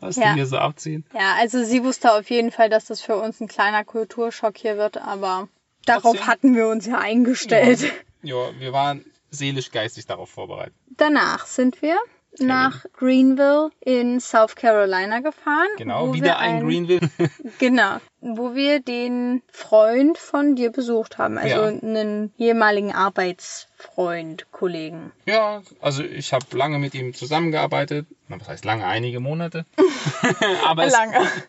was 0.00 0.16
Ja. 0.16 0.28
die 0.30 0.34
hier 0.34 0.46
so 0.46 0.58
abziehen. 0.58 1.04
Ja, 1.14 1.34
also 1.38 1.62
sie 1.64 1.82
wusste 1.84 2.12
auf 2.12 2.28
jeden 2.30 2.50
Fall, 2.50 2.68
dass 2.68 2.86
das 2.86 3.00
für 3.00 3.16
uns 3.16 3.40
ein 3.40 3.48
kleiner 3.48 3.84
Kulturschock 3.84 4.56
hier 4.58 4.76
wird, 4.76 4.96
aber 4.98 5.48
darauf 5.86 6.02
Trotzdem. 6.16 6.26
hatten 6.26 6.56
wir 6.56 6.68
uns 6.68 6.86
ja 6.86 6.98
eingestellt. 6.98 7.92
Ja, 8.22 8.58
wir 8.58 8.72
waren 8.72 9.04
seelisch, 9.30 9.70
geistig 9.70 10.06
darauf 10.06 10.30
vorbereitet. 10.30 10.74
Danach 10.96 11.46
sind 11.46 11.82
wir 11.82 11.96
nach 12.40 12.84
Greenville 12.92 13.70
in 13.80 14.20
South 14.20 14.54
Carolina 14.56 15.20
gefahren. 15.20 15.68
Genau, 15.76 16.12
wieder 16.12 16.26
wir 16.26 16.38
ein 16.38 16.60
Greenville. 16.66 17.08
Genau, 17.58 17.98
wo 18.20 18.54
wir 18.54 18.80
den 18.80 19.42
Freund 19.52 20.18
von 20.18 20.56
dir 20.56 20.70
besucht 20.72 21.18
haben, 21.18 21.38
also 21.38 21.54
Ja. 21.56 21.66
einen 21.66 22.32
ehemaligen 22.38 22.92
Arbeitsfreund, 22.92 24.50
Kollegen. 24.52 25.12
ja, 25.26 25.62
also 25.80 26.02
ich 26.02 26.32
habe 26.32 26.44
lange 26.56 26.78
mit 26.78 26.94
ihm 26.94 27.14
zusammengearbeitet. 27.14 28.06
Was 28.28 28.48
heißt 28.48 28.64
lange? 28.64 28.86
Einige 28.86 29.20
Monate. 29.20 29.66
Aber 30.66 30.86
Lange. 30.86 31.16
es 31.18 31.42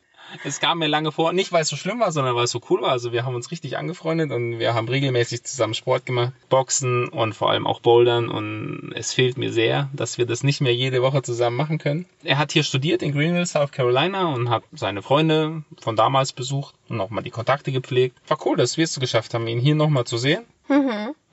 kam 0.59 0.79
mir 0.79 0.87
lange 0.87 1.11
vor, 1.11 1.33
nicht 1.33 1.51
weil 1.51 1.61
es 1.61 1.69
so 1.69 1.75
schlimm 1.75 1.99
war, 1.99 2.11
sondern 2.11 2.35
weil 2.35 2.45
es 2.45 2.51
so 2.51 2.61
cool 2.69 2.81
war. 2.81 2.91
Also 2.91 3.11
wir 3.11 3.25
haben 3.25 3.35
uns 3.35 3.51
richtig 3.51 3.77
angefreundet 3.77 4.31
und 4.31 4.59
wir 4.59 4.73
haben 4.73 4.87
regelmäßig 4.87 5.43
zusammen 5.43 5.73
Sport 5.73 6.05
gemacht, 6.05 6.33
Boxen 6.49 7.07
und 7.09 7.33
vor 7.33 7.51
allem 7.51 7.67
auch 7.67 7.79
Bouldern. 7.79 8.29
Und 8.29 8.91
es 8.95 9.13
fehlt 9.13 9.37
mir 9.37 9.51
sehr, 9.51 9.89
dass 9.93 10.17
wir 10.17 10.25
das 10.25 10.43
nicht 10.43 10.61
mehr 10.61 10.73
jede 10.73 11.01
Woche 11.01 11.21
zusammen 11.21 11.57
machen 11.57 11.77
können. 11.77 12.05
Er 12.23 12.37
hat 12.37 12.51
hier 12.51 12.63
studiert 12.63 13.01
in 13.03 13.11
Greenville, 13.11 13.45
South 13.45 13.71
Carolina 13.71 14.33
und 14.33 14.49
hat 14.49 14.63
seine 14.73 15.01
Freunde 15.01 15.63
von 15.79 15.95
damals 15.95 16.33
besucht 16.33 16.75
und 16.89 16.97
nochmal 16.97 17.23
die 17.23 17.31
Kontakte 17.31 17.71
gepflegt. 17.71 18.17
War 18.27 18.37
cool, 18.45 18.57
dass 18.57 18.77
wir 18.77 18.83
es 18.85 18.99
geschafft 18.99 19.33
haben, 19.33 19.47
ihn 19.47 19.59
hier 19.59 19.75
nochmal 19.75 20.05
zu 20.05 20.17
sehen. 20.17 20.45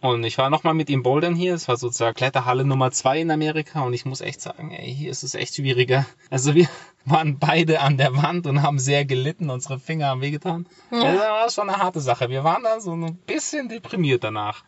Und 0.00 0.24
ich 0.24 0.36
war 0.36 0.50
nochmal 0.50 0.74
mit 0.74 0.90
ihm 0.90 1.02
bouldern 1.02 1.34
hier. 1.34 1.54
Es 1.54 1.68
war 1.68 1.76
sozusagen 1.76 2.14
Kletterhalle 2.14 2.64
Nummer 2.64 2.90
zwei 2.90 3.20
in 3.20 3.30
Amerika. 3.30 3.82
Und 3.82 3.92
ich 3.92 4.04
muss 4.04 4.20
echt 4.20 4.40
sagen, 4.40 4.72
ey, 4.72 4.92
hier 4.92 5.10
ist 5.10 5.22
es 5.22 5.34
echt 5.34 5.54
schwieriger. 5.54 6.04
Also 6.28 6.54
wir 6.54 6.68
waren 7.04 7.38
beide 7.38 7.80
an 7.80 7.96
der 7.96 8.16
Wand 8.16 8.46
und 8.46 8.62
haben 8.62 8.78
sehr 8.78 9.04
gelitten. 9.04 9.48
Unsere 9.48 9.78
Finger 9.78 10.08
haben 10.08 10.20
wehgetan. 10.20 10.66
Also 10.90 11.18
das 11.18 11.18
war 11.18 11.50
schon 11.50 11.70
eine 11.70 11.78
harte 11.78 12.00
Sache. 12.00 12.30
Wir 12.30 12.42
waren 12.44 12.64
da 12.64 12.80
so 12.80 12.92
ein 12.92 13.16
bisschen 13.26 13.68
deprimiert 13.68 14.24
danach. 14.24 14.64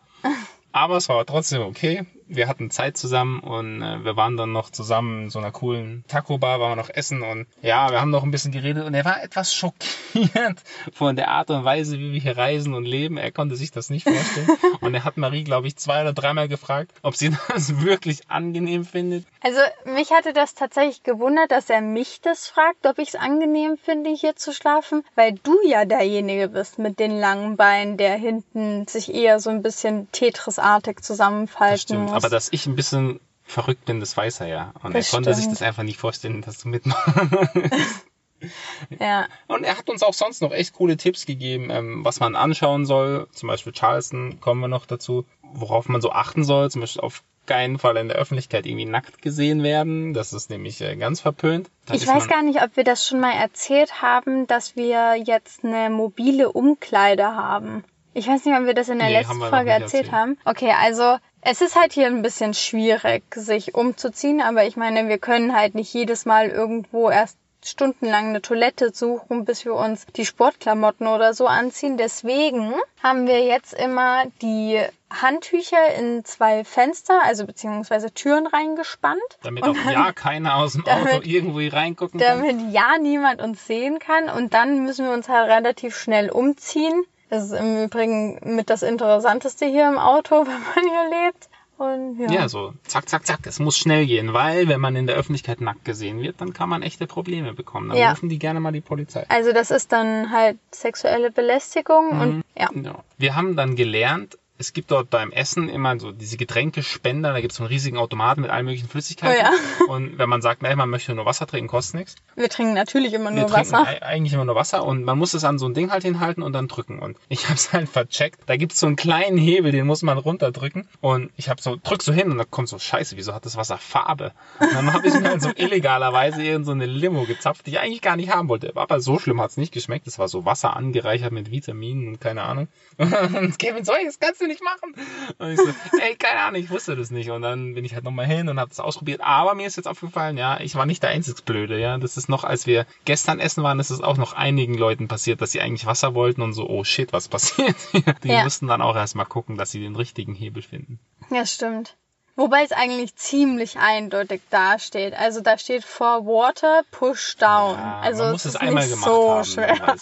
Aber 0.71 0.97
es 0.97 1.09
war 1.09 1.25
trotzdem 1.25 1.61
okay. 1.61 2.05
Wir 2.27 2.47
hatten 2.47 2.71
Zeit 2.71 2.97
zusammen 2.97 3.39
und 3.39 3.81
äh, 3.81 4.03
wir 4.03 4.17
waren 4.17 4.37
dann 4.37 4.51
noch 4.51 4.69
zusammen 4.69 5.23
in 5.23 5.29
so 5.29 5.39
einer 5.39 5.51
coolen 5.51 6.03
Taco-Bar, 6.07 6.59
waren 6.59 6.71
wir 6.71 6.75
noch 6.75 6.89
essen 6.89 7.21
und 7.21 7.47
ja, 7.61 7.91
wir 7.91 8.01
haben 8.01 8.09
noch 8.09 8.23
ein 8.23 8.31
bisschen 8.31 8.51
geredet 8.51 8.85
und 8.85 8.93
er 8.93 9.05
war 9.05 9.23
etwas 9.23 9.53
schockiert 9.55 10.61
von 10.93 11.15
der 11.15 11.29
Art 11.29 11.49
und 11.49 11.63
Weise, 11.63 11.99
wie 11.99 12.13
wir 12.13 12.19
hier 12.19 12.37
reisen 12.37 12.73
und 12.73 12.85
leben. 12.85 13.17
Er 13.17 13.31
konnte 13.31 13.55
sich 13.55 13.71
das 13.71 13.89
nicht 13.89 14.03
vorstellen. 14.03 14.49
und 14.81 14.93
er 14.93 15.03
hat 15.03 15.17
Marie, 15.17 15.43
glaube 15.43 15.67
ich, 15.67 15.75
zwei 15.75 16.01
oder 16.01 16.13
dreimal 16.13 16.47
gefragt, 16.47 16.91
ob 17.01 17.15
sie 17.15 17.31
das 17.49 17.81
wirklich 17.81 18.29
angenehm 18.29 18.85
findet. 18.85 19.25
Also 19.41 19.59
mich 19.85 20.11
hatte 20.11 20.33
das 20.33 20.55
tatsächlich 20.55 21.03
gewundert, 21.03 21.51
dass 21.51 21.69
er 21.69 21.81
mich 21.81 22.21
das 22.21 22.47
fragt, 22.47 22.85
ob 22.85 22.97
ich 22.97 23.09
es 23.09 23.15
angenehm 23.15 23.77
finde, 23.77 24.09
hier 24.09 24.35
zu 24.35 24.53
schlafen, 24.53 25.03
weil 25.15 25.33
du 25.33 25.55
ja 25.65 25.85
derjenige 25.85 26.47
bist 26.47 26.79
mit 26.79 26.99
den 26.99 27.19
langen 27.19 27.57
Beinen, 27.57 27.97
der 27.97 28.15
hinten 28.15 28.87
sich 28.87 29.13
eher 29.13 29.39
so 29.39 29.49
ein 29.49 29.61
bisschen 29.61 30.11
Tetris-artig 30.11 31.01
zusammenfalten 31.01 32.03
muss. 32.03 32.14
Aber 32.15 32.29
dass 32.29 32.49
ich 32.51 32.65
ein 32.67 32.75
bisschen 32.75 33.19
verrückt 33.43 33.85
bin, 33.85 33.99
das 33.99 34.15
weiß 34.17 34.41
er 34.41 34.47
ja. 34.47 34.73
Und 34.81 34.95
Das 34.95 35.07
er 35.07 35.11
konnte 35.17 35.33
sich 35.33 35.43
stimmt. 35.43 35.59
das 35.59 35.67
einfach 35.67 35.83
nicht 35.83 35.99
vorstellen, 35.99 36.41
dass 36.41 36.59
du 36.59 36.69
mitmachst. 36.69 37.05
ja. 38.99 39.27
Und 39.47 39.63
er 39.63 39.77
hat 39.77 39.89
uns 39.89 40.03
auch 40.03 40.13
sonst 40.13 40.41
noch 40.41 40.51
echt 40.51 40.73
coole 40.73 40.97
Tipps 40.97 41.25
gegeben, 41.25 41.69
ähm, 41.69 42.03
was 42.05 42.19
man 42.19 42.35
anschauen 42.35 42.85
soll. 42.85 43.27
Zum 43.31 43.47
Beispiel 43.47 43.73
Charleston 43.73 44.39
kommen 44.39 44.61
wir 44.61 44.67
noch 44.67 44.85
dazu, 44.85 45.25
worauf 45.41 45.87
man 45.87 46.01
so 46.01 46.11
achten 46.11 46.43
soll. 46.43 46.69
Zum 46.71 46.81
Beispiel 46.81 47.01
auf 47.01 47.23
keinen 47.45 47.77
Fall 47.77 47.95
in 47.97 48.07
der 48.07 48.17
Öffentlichkeit 48.17 48.65
irgendwie 48.65 48.85
nackt 48.85 49.21
gesehen 49.21 49.61
werden. 49.63 50.13
Das 50.13 50.33
ist 50.33 50.49
nämlich 50.49 50.81
äh, 50.81 50.95
ganz 50.95 51.21
verpönt. 51.21 51.69
Da 51.85 51.93
Ich 51.93 52.07
weiß 52.07 52.27
gar 52.27 52.41
nicht, 52.41 52.63
ob 52.63 52.75
wir 52.75 52.83
das 52.83 53.07
schon 53.07 53.19
mal 53.19 53.33
erzählt 53.33 54.01
haben, 54.01 54.47
dass 54.47 54.75
wir 54.75 55.15
jetzt 55.15 55.63
eine 55.63 55.89
mobile 55.89 56.51
Umkleide 56.51 57.35
haben. 57.35 57.83
Ich 58.13 58.27
weiß 58.27 58.45
nicht, 58.45 58.57
ob 58.57 58.65
wir 58.65 58.73
das 58.73 58.89
in 58.89 58.97
der 58.97 59.07
Nee, 59.09 59.13
letzten 59.19 59.39
Folge 59.39 59.69
erzählt 59.71 59.81
erzählt. 59.81 60.11
haben. 60.11 60.37
Okay, 60.45 60.71
also 60.71 61.17
es 61.45 61.61
ist 61.61 61.75
halt 61.79 61.93
hier 61.93 62.07
ein 62.07 62.21
bisschen 62.21 62.53
schwierig, 62.53 63.23
sich 63.35 63.75
umzuziehen, 63.75 64.41
aber 64.41 64.65
ich 64.65 64.75
meine, 64.77 65.07
wir 65.07 65.19
können 65.19 65.55
halt 65.55 65.75
nicht 65.75 65.93
jedes 65.93 66.25
Mal 66.25 66.49
irgendwo 66.49 67.09
erst 67.09 67.37
stundenlang 67.63 68.29
eine 68.29 68.41
Toilette 68.43 68.93
suchen, 68.93 69.43
bis 69.45 69.65
wir 69.65 69.73
uns 69.73 70.05
die 70.15 70.25
Sportklamotten 70.25 71.07
oder 71.07 71.33
so 71.33 71.47
anziehen. 71.47 71.97
Deswegen 71.97 72.73
haben 73.01 73.25
wir 73.25 73.43
jetzt 73.43 73.73
immer 73.73 74.25
die 74.41 74.79
Handtücher 75.09 75.95
in 75.97 76.23
zwei 76.25 76.63
Fenster, 76.63 77.21
also 77.23 77.45
beziehungsweise 77.45 78.11
Türen 78.13 78.45
reingespannt. 78.45 79.19
Damit 79.41 79.63
auch 79.63 79.73
dann- 79.73 79.93
ja 79.93 80.11
keiner 80.13 80.57
aus 80.57 80.73
dem 80.73 80.83
damit- 80.83 81.13
Auto 81.13 81.21
irgendwo 81.23 81.59
hier 81.59 81.73
reingucken 81.73 82.19
kann. 82.19 82.41
damit 82.41 82.71
ja 82.73 82.97
niemand 82.99 83.41
uns 83.41 83.65
sehen 83.65 83.97
kann. 83.97 84.29
Und 84.29 84.53
dann 84.53 84.83
müssen 84.83 85.05
wir 85.05 85.13
uns 85.13 85.27
halt 85.27 85.49
relativ 85.49 85.95
schnell 85.97 86.29
umziehen. 86.29 87.03
Das 87.35 87.45
ist 87.45 87.51
im 87.51 87.83
Übrigen 87.83 88.55
mit 88.55 88.69
das 88.69 88.81
Interessanteste 88.83 89.65
hier 89.65 89.87
im 89.87 89.97
Auto, 89.97 90.35
wenn 90.45 90.61
man 90.75 90.83
hier 90.93 91.25
lebt. 91.25 91.49
Und 91.77 92.17
ja. 92.19 92.31
Ja, 92.31 92.47
so 92.49 92.73
zack, 92.87 93.09
zack, 93.09 93.25
zack. 93.27 93.39
Es 93.45 93.59
muss 93.59 93.77
schnell 93.77 94.05
gehen, 94.05 94.31
weil 94.31 94.69
wenn 94.69 94.79
man 94.79 94.95
in 94.95 95.07
der 95.07 95.17
Öffentlichkeit 95.17 95.59
nackt 95.59 95.83
gesehen 95.83 96.21
wird, 96.21 96.39
dann 96.39 96.53
kann 96.53 96.69
man 96.69 96.81
echte 96.81 97.05
Probleme 97.05 97.53
bekommen. 97.53 97.89
Dann 97.89 97.97
Ja. 97.97 98.11
rufen 98.11 98.29
die 98.29 98.39
gerne 98.39 98.61
mal 98.61 98.71
die 98.71 98.79
Polizei. 98.79 99.25
Also 99.27 99.51
das 99.51 99.71
ist 99.71 99.91
dann 99.91 100.31
halt 100.31 100.57
sexuelle 100.71 101.31
Belästigung 101.31 102.11
und 102.21 102.43
ja. 102.57 102.69
Ja. 102.81 103.03
Wir 103.17 103.35
haben 103.35 103.57
dann 103.57 103.75
gelernt, 103.75 104.37
es 104.57 104.73
gibt 104.73 104.91
dort 104.91 105.09
beim 105.09 105.31
Essen 105.31 105.67
immer 105.69 105.99
so 105.99 106.11
diese 106.11 106.37
Getränkespender, 106.37 107.33
da 107.33 107.41
gibt 107.41 107.51
es 107.51 107.57
so 107.57 107.63
einen 107.63 107.71
riesigen 107.71 107.97
Automaten 107.97 108.41
mit 108.41 108.49
allen 108.49 108.65
möglichen 108.65 108.87
Flüssigkeiten. 108.89 109.45
Oh 109.87 109.91
Und 109.91 110.17
wenn 110.17 110.29
man 110.29 110.41
sagt, 110.41 110.61
nein, 110.61 110.77
man 110.77 110.89
möchte 110.89 111.13
nur 111.13 111.25
Wasser 111.25 111.45
trinken, 111.45 111.67
kostet 111.67 111.95
nichts. 111.99 112.15
Wir 112.35 112.49
trinken 112.49 112.73
natürlich 112.73 113.13
immer 113.13 113.31
Wir 113.31 113.41
nur 113.41 113.47
trinken 113.47 113.71
Wasser. 113.73 113.85
ei- 113.87 114.01
eigentlich 114.01 114.33
immer 114.33 114.45
nur 114.45 114.55
Wasser 114.55 114.85
und 114.85 115.03
man 115.03 115.17
muss 115.17 115.33
es 115.33 115.43
an 115.43 115.59
so 115.59 115.65
ein 115.67 115.73
Ding 115.73 115.91
halt 115.91 116.03
hinhalten 116.03 116.41
und 116.43 116.53
dann 116.53 116.67
drücken. 116.67 116.99
Und 116.99 117.17
ich 117.27 117.43
habe 117.49 117.55
es 117.55 117.73
halt 117.73 117.89
vercheckt. 117.89 118.39
Da 118.45 118.55
gibt's 118.57 118.79
so 118.79 118.87
einen 118.87 118.95
kleinen 118.95 119.37
Hebel, 119.37 119.71
den 119.71 119.85
muss 119.85 120.01
man 120.03 120.17
runterdrücken. 120.17 120.87
Und 121.01 121.31
ich 121.35 121.49
habe 121.49 121.61
so, 121.61 121.77
drück 121.81 122.01
so 122.01 122.13
hin 122.13 122.31
und 122.31 122.37
dann 122.37 122.49
kommt 122.49 122.69
so, 122.69 122.79
scheiße, 122.79 123.17
wieso 123.17 123.33
hat 123.33 123.45
das 123.45 123.57
Wasser 123.57 123.77
Farbe? 123.77 124.31
Und 124.59 124.73
dann 124.73 124.93
habe 124.93 125.07
ich 125.07 125.13
mir 125.13 125.29
halt 125.29 125.41
so 125.41 125.49
illegalerweise 125.55 126.41
irgend 126.43 126.65
so 126.65 126.71
eine 126.71 126.85
Limo 126.85 127.25
gezapft, 127.25 127.65
die 127.67 127.71
ich 127.71 127.79
eigentlich 127.79 128.01
gar 128.01 128.15
nicht 128.15 128.29
haben 128.33 128.47
wollte. 128.49 128.71
Aber 128.75 128.99
so 129.01 129.19
schlimm 129.19 129.41
hat's 129.41 129.57
nicht 129.57 129.73
geschmeckt. 129.73 130.07
Es 130.07 130.17
war 130.17 130.27
so 130.29 130.45
Wasser 130.45 130.75
angereichert 130.75 131.31
mit 131.33 131.51
Vitaminen 131.51 132.07
und 132.07 132.21
keine 132.21 132.43
Ahnung. 132.43 132.67
Und 132.97 133.59
Kevin, 133.59 133.83
so, 133.83 133.91
das 134.05 134.19
kannst 134.19 134.39
du 134.45 134.49
nicht 134.49 134.63
machen. 134.63 134.95
Und 135.37 135.51
ich 135.51 135.59
so, 135.59 135.67
ey, 136.01 136.15
keine 136.15 136.39
Ahnung, 136.41 136.61
ich 136.61 136.69
wusste 136.69 136.95
das 136.95 137.11
nicht. 137.11 137.29
Und 137.31 137.41
dann 137.41 137.73
bin 137.73 137.83
ich 137.85 137.93
halt 137.93 138.03
nochmal 138.03 138.25
hin 138.25 138.47
und 138.49 138.59
habe 138.59 138.69
das 138.69 138.79
ausprobiert. 138.79 139.21
Aber 139.21 139.55
mir 139.55 139.67
ist 139.67 139.75
jetzt 139.75 139.87
aufgefallen, 139.87 140.37
ja, 140.37 140.59
ich 140.59 140.75
war 140.75 140.85
nicht 140.85 141.03
der 141.03 141.09
einzig 141.11 141.43
Blöde, 141.45 141.79
ja. 141.79 141.97
Das 141.97 142.17
ist 142.17 142.29
noch, 142.29 142.43
als 142.43 142.65
wir 142.67 142.85
gestern 143.05 143.39
essen 143.39 143.63
waren, 143.63 143.79
ist 143.79 143.89
es 143.89 144.01
auch 144.01 144.17
noch 144.17 144.33
einigen 144.33 144.75
Leuten 144.75 145.07
passiert, 145.07 145.41
dass 145.41 145.51
sie 145.51 145.61
eigentlich 145.61 145.85
Wasser 145.85 146.13
wollten 146.13 146.41
und 146.41 146.53
so, 146.53 146.67
oh 146.69 146.83
shit, 146.83 147.11
was 147.13 147.27
passiert 147.27 147.75
hier? 147.91 148.03
Die 148.23 148.29
Ja. 148.29 148.43
mussten 148.43 148.67
dann 148.67 148.81
auch 148.81 148.95
erstmal 148.95 149.25
gucken, 149.25 149.57
dass 149.57 149.71
sie 149.71 149.81
den 149.81 149.95
richtigen 149.95 150.33
Hebel 150.35 150.61
finden. 150.61 150.99
Ja, 151.29 151.45
stimmt. 151.45 151.95
Wobei 152.37 152.63
es 152.63 152.73
eigentlich 152.73 153.15
ziemlich 153.15 153.77
eindeutig 153.79 154.41
dasteht. 154.49 155.13
Also 155.13 155.39
da 155.39 155.57
steht 155.57 155.85
for 155.85 156.25
water, 156.25 156.81
push 156.91 157.37
down. 157.37 157.75
Ja, 157.77 157.99
also 158.01 158.23
man 158.23 158.31
muss 158.33 158.41
es 158.43 158.55
es 158.55 158.55
ist 158.55 158.61
einmal 158.61 158.89
gemacht 158.89 159.05
so 159.09 159.31
haben, 159.35 159.45
schwer. 159.45 159.95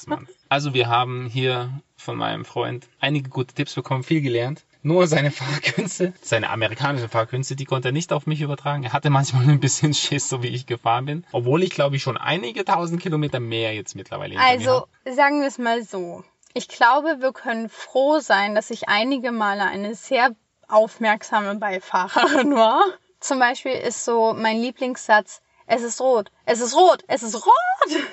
Also 0.50 0.74
wir 0.74 0.88
haben 0.88 1.28
hier 1.32 1.70
von 2.04 2.18
meinem 2.18 2.46
Freund 2.46 2.88
einige 3.00 3.30
gute 3.30 3.54
Tipps 3.54 3.74
bekommen, 3.74 4.04
viel 4.04 4.22
gelernt. 4.22 4.64
Nur 4.86 5.08
seine 5.08 5.32
Fahrkünste, 5.32 6.14
seine 6.22 6.50
amerikanischen 6.50 7.08
Fahrkünste, 7.08 7.56
die 7.56 7.64
konnte 7.64 7.90
er 7.90 7.92
nicht 7.94 8.12
auf 8.12 8.28
mich 8.28 8.42
übertragen. 8.42 8.84
Er 8.84 8.92
hatte 8.92 9.10
manchmal 9.10 9.48
ein 9.48 9.62
bisschen 9.62 9.94
Schiss, 9.94 10.28
so 10.28 10.44
wie 10.44 10.50
ich 10.50 10.66
gefahren 10.66 11.06
bin. 11.06 11.26
Obwohl 11.32 11.64
ich, 11.64 11.70
glaube 11.70 11.96
ich, 11.96 12.04
schon 12.04 12.18
einige 12.18 12.66
tausend 12.66 13.02
Kilometer 13.02 13.40
mehr 13.40 13.74
jetzt 13.74 13.96
mittlerweile 13.96 14.38
Also 14.38 14.88
sagen 15.10 15.40
wir 15.40 15.48
es 15.48 15.58
mal 15.58 15.84
so. 15.84 16.24
Ich 16.54 16.68
glaube, 16.68 17.22
wir 17.22 17.32
können 17.32 17.70
froh 17.70 18.20
sein, 18.20 18.54
dass 18.56 18.70
ich 18.70 18.90
einige 18.90 19.32
Male 19.32 19.64
eine 19.64 19.96
sehr 19.96 20.36
aufmerksame 20.68 21.56
Beifahrerin 21.56 22.56
war. 22.56 22.84
Zum 23.22 23.40
Beispiel 23.40 23.72
ist 23.72 24.04
so 24.04 24.34
mein 24.38 24.58
Lieblingssatz, 24.58 25.42
es 25.66 25.82
ist 25.82 26.02
rot, 26.02 26.30
es 26.46 26.60
ist 26.60 26.76
rot, 26.76 27.06
es 27.08 27.24
ist 27.24 27.36
rot. 27.36 28.04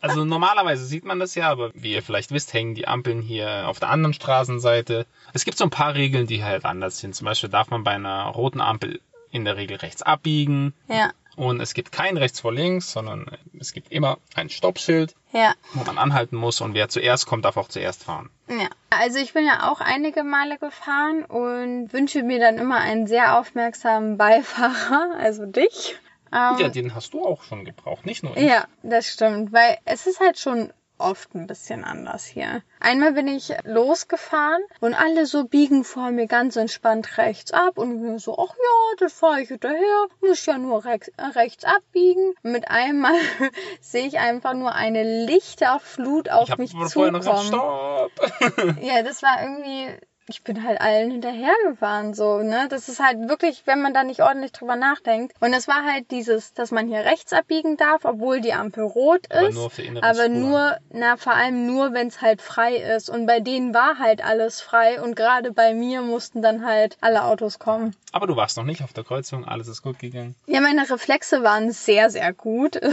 Also 0.00 0.24
normalerweise 0.24 0.84
sieht 0.84 1.04
man 1.04 1.18
das 1.18 1.34
ja, 1.34 1.48
aber 1.50 1.70
wie 1.74 1.92
ihr 1.92 2.02
vielleicht 2.02 2.30
wisst, 2.32 2.52
hängen 2.52 2.74
die 2.74 2.86
Ampeln 2.88 3.20
hier 3.22 3.68
auf 3.68 3.80
der 3.80 3.90
anderen 3.90 4.14
Straßenseite. 4.14 5.06
Es 5.32 5.44
gibt 5.44 5.58
so 5.58 5.64
ein 5.64 5.70
paar 5.70 5.94
Regeln, 5.94 6.26
die 6.26 6.44
halt 6.44 6.64
anders 6.64 6.98
sind. 6.98 7.14
Zum 7.14 7.24
Beispiel 7.26 7.50
darf 7.50 7.70
man 7.70 7.84
bei 7.84 7.92
einer 7.92 8.24
roten 8.26 8.60
Ampel 8.60 9.00
in 9.30 9.44
der 9.44 9.56
Regel 9.56 9.76
rechts 9.78 10.02
abbiegen. 10.02 10.74
Ja, 10.88 11.10
Und 11.36 11.60
es 11.60 11.74
gibt 11.74 11.90
kein 11.90 12.16
rechts 12.16 12.40
vor 12.40 12.52
links, 12.52 12.92
sondern 12.92 13.26
es 13.58 13.72
gibt 13.72 13.90
immer 13.90 14.18
ein 14.36 14.48
Stoppschild, 14.48 15.14
ja, 15.32 15.54
wo 15.72 15.82
man 15.84 15.98
anhalten 15.98 16.36
muss. 16.36 16.60
Und 16.60 16.74
wer 16.74 16.88
zuerst 16.88 17.26
kommt, 17.26 17.44
darf 17.44 17.56
auch 17.56 17.68
zuerst 17.68 18.04
fahren. 18.04 18.30
ja. 18.48 18.68
Also 18.90 19.18
ich 19.18 19.32
bin 19.32 19.44
ja 19.44 19.68
auch 19.72 19.80
einige 19.80 20.22
Male 20.22 20.56
gefahren 20.56 21.24
und 21.24 21.92
wünsche 21.92 22.22
mir 22.22 22.38
dann 22.38 22.58
immer 22.58 22.78
einen 22.78 23.08
sehr 23.08 23.36
aufmerksamen 23.40 24.16
Beifahrer, 24.16 25.16
also 25.18 25.46
dich. 25.46 25.96
Ähm, 26.34 26.58
Ja, 26.58 26.68
den 26.68 26.94
hast 26.94 27.14
du 27.14 27.24
auch 27.24 27.42
schon 27.44 27.64
gebraucht, 27.64 28.04
nicht 28.06 28.22
nur 28.24 28.36
ich. 28.36 28.42
Ja, 28.42 28.64
das 28.82 29.06
stimmt, 29.06 29.52
weil 29.52 29.78
es 29.84 30.06
ist 30.06 30.20
halt 30.20 30.38
schon 30.38 30.72
oft 30.96 31.34
ein 31.34 31.46
bisschen 31.48 31.82
anders 31.84 32.24
hier. 32.24 32.62
Einmal 32.80 33.12
bin 33.12 33.26
ich 33.26 33.52
losgefahren 33.64 34.62
und 34.80 34.94
alle 34.94 35.26
so 35.26 35.44
biegen 35.44 35.82
vor 35.84 36.12
mir 36.12 36.26
ganz 36.28 36.54
entspannt 36.56 37.18
rechts 37.18 37.50
ab 37.52 37.78
und 37.78 38.18
so, 38.20 38.38
ach 38.38 38.54
ja, 38.54 38.96
das 39.00 39.12
fahre 39.12 39.40
ich 39.42 39.48
hinterher, 39.48 40.06
muss 40.20 40.46
ja 40.46 40.56
nur 40.56 40.84
rechts, 40.84 41.08
äh, 41.16 41.22
rechts 41.34 41.64
abbiegen. 41.64 42.34
Und 42.44 42.52
mit 42.52 42.68
einmal 42.70 43.14
sehe 43.80 44.06
ich 44.06 44.18
einfach 44.20 44.54
nur 44.54 44.72
eine 44.74 45.26
Lichterflut 45.26 46.30
auf 46.30 46.48
Ich 46.48 46.56
mich 46.58 46.72
vorher 46.72 47.12
noch 47.12 47.18
gesagt, 47.20 47.38
zukommen. 47.44 48.10
stopp! 48.10 48.76
Ja, 48.80 49.02
das 49.02 49.22
war 49.22 49.42
irgendwie. 49.42 49.98
Ich 50.26 50.42
bin 50.42 50.64
halt 50.64 50.80
allen 50.80 51.10
hinterhergefahren, 51.10 52.14
so, 52.14 52.38
ne? 52.38 52.66
Das 52.70 52.88
ist 52.88 52.98
halt 52.98 53.28
wirklich, 53.28 53.62
wenn 53.66 53.82
man 53.82 53.92
da 53.92 54.04
nicht 54.04 54.22
ordentlich 54.22 54.52
drüber 54.52 54.74
nachdenkt. 54.74 55.34
Und 55.40 55.52
es 55.52 55.68
war 55.68 55.84
halt 55.84 56.10
dieses, 56.10 56.54
dass 56.54 56.70
man 56.70 56.86
hier 56.88 57.00
rechts 57.00 57.34
abbiegen 57.34 57.76
darf, 57.76 58.06
obwohl 58.06 58.40
die 58.40 58.54
Ampel 58.54 58.84
rot 58.84 59.26
Aber 59.30 59.48
ist. 59.48 59.54
nur 59.54 59.66
auf 59.66 59.76
der 59.76 59.84
inneren 59.84 60.02
aber 60.02 60.24
Spur. 60.24 60.28
nur, 60.28 60.76
na, 60.92 61.16
vor 61.18 61.34
allem 61.34 61.66
nur, 61.66 61.92
wenn 61.92 62.06
es 62.06 62.22
halt 62.22 62.40
frei 62.40 62.76
ist. 62.76 63.10
Und 63.10 63.26
bei 63.26 63.40
denen 63.40 63.74
war 63.74 63.98
halt 63.98 64.24
alles 64.24 64.62
frei. 64.62 65.02
Und 65.02 65.14
gerade 65.14 65.52
bei 65.52 65.74
mir 65.74 66.00
mussten 66.00 66.40
dann 66.40 66.64
halt 66.64 66.96
alle 67.02 67.24
Autos 67.24 67.58
kommen. 67.58 67.94
Aber 68.12 68.26
du 68.26 68.34
warst 68.34 68.56
noch 68.56 68.64
nicht 68.64 68.82
auf 68.82 68.94
der 68.94 69.04
Kreuzung, 69.04 69.44
alles 69.44 69.68
ist 69.68 69.82
gut 69.82 69.98
gegangen. 69.98 70.36
Ja, 70.46 70.62
meine 70.62 70.88
Reflexe 70.88 71.42
waren 71.42 71.70
sehr, 71.70 72.08
sehr 72.10 72.32
gut. 72.32 72.80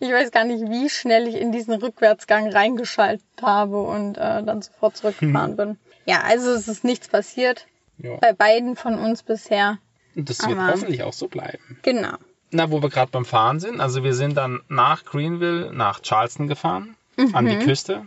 Ich 0.00 0.10
weiß 0.10 0.30
gar 0.32 0.44
nicht, 0.44 0.68
wie 0.70 0.88
schnell 0.88 1.28
ich 1.28 1.36
in 1.36 1.52
diesen 1.52 1.74
Rückwärtsgang 1.74 2.48
reingeschaltet 2.50 3.24
habe 3.40 3.80
und 3.82 4.16
äh, 4.18 4.42
dann 4.42 4.62
sofort 4.62 4.96
zurückgefahren 4.96 5.56
bin. 5.56 5.78
Ja, 6.06 6.22
also 6.22 6.50
es 6.50 6.68
ist 6.68 6.84
nichts 6.84 7.08
passiert. 7.08 7.66
Ja. 7.98 8.16
Bei 8.16 8.32
beiden 8.32 8.76
von 8.76 8.98
uns 8.98 9.22
bisher. 9.22 9.78
Und 10.16 10.28
das 10.28 10.46
wird 10.46 10.58
Aber- 10.58 10.72
hoffentlich 10.72 11.02
auch 11.02 11.12
so 11.12 11.28
bleiben. 11.28 11.78
Genau. 11.82 12.14
Na, 12.50 12.70
wo 12.70 12.82
wir 12.82 12.90
gerade 12.90 13.10
beim 13.10 13.24
Fahren 13.24 13.60
sind, 13.60 13.80
also 13.80 14.04
wir 14.04 14.12
sind 14.14 14.36
dann 14.36 14.60
nach 14.68 15.04
Greenville 15.06 15.72
nach 15.72 16.00
Charleston 16.02 16.48
gefahren, 16.48 16.96
an 17.32 17.46
die 17.46 17.56
Küste. 17.58 18.04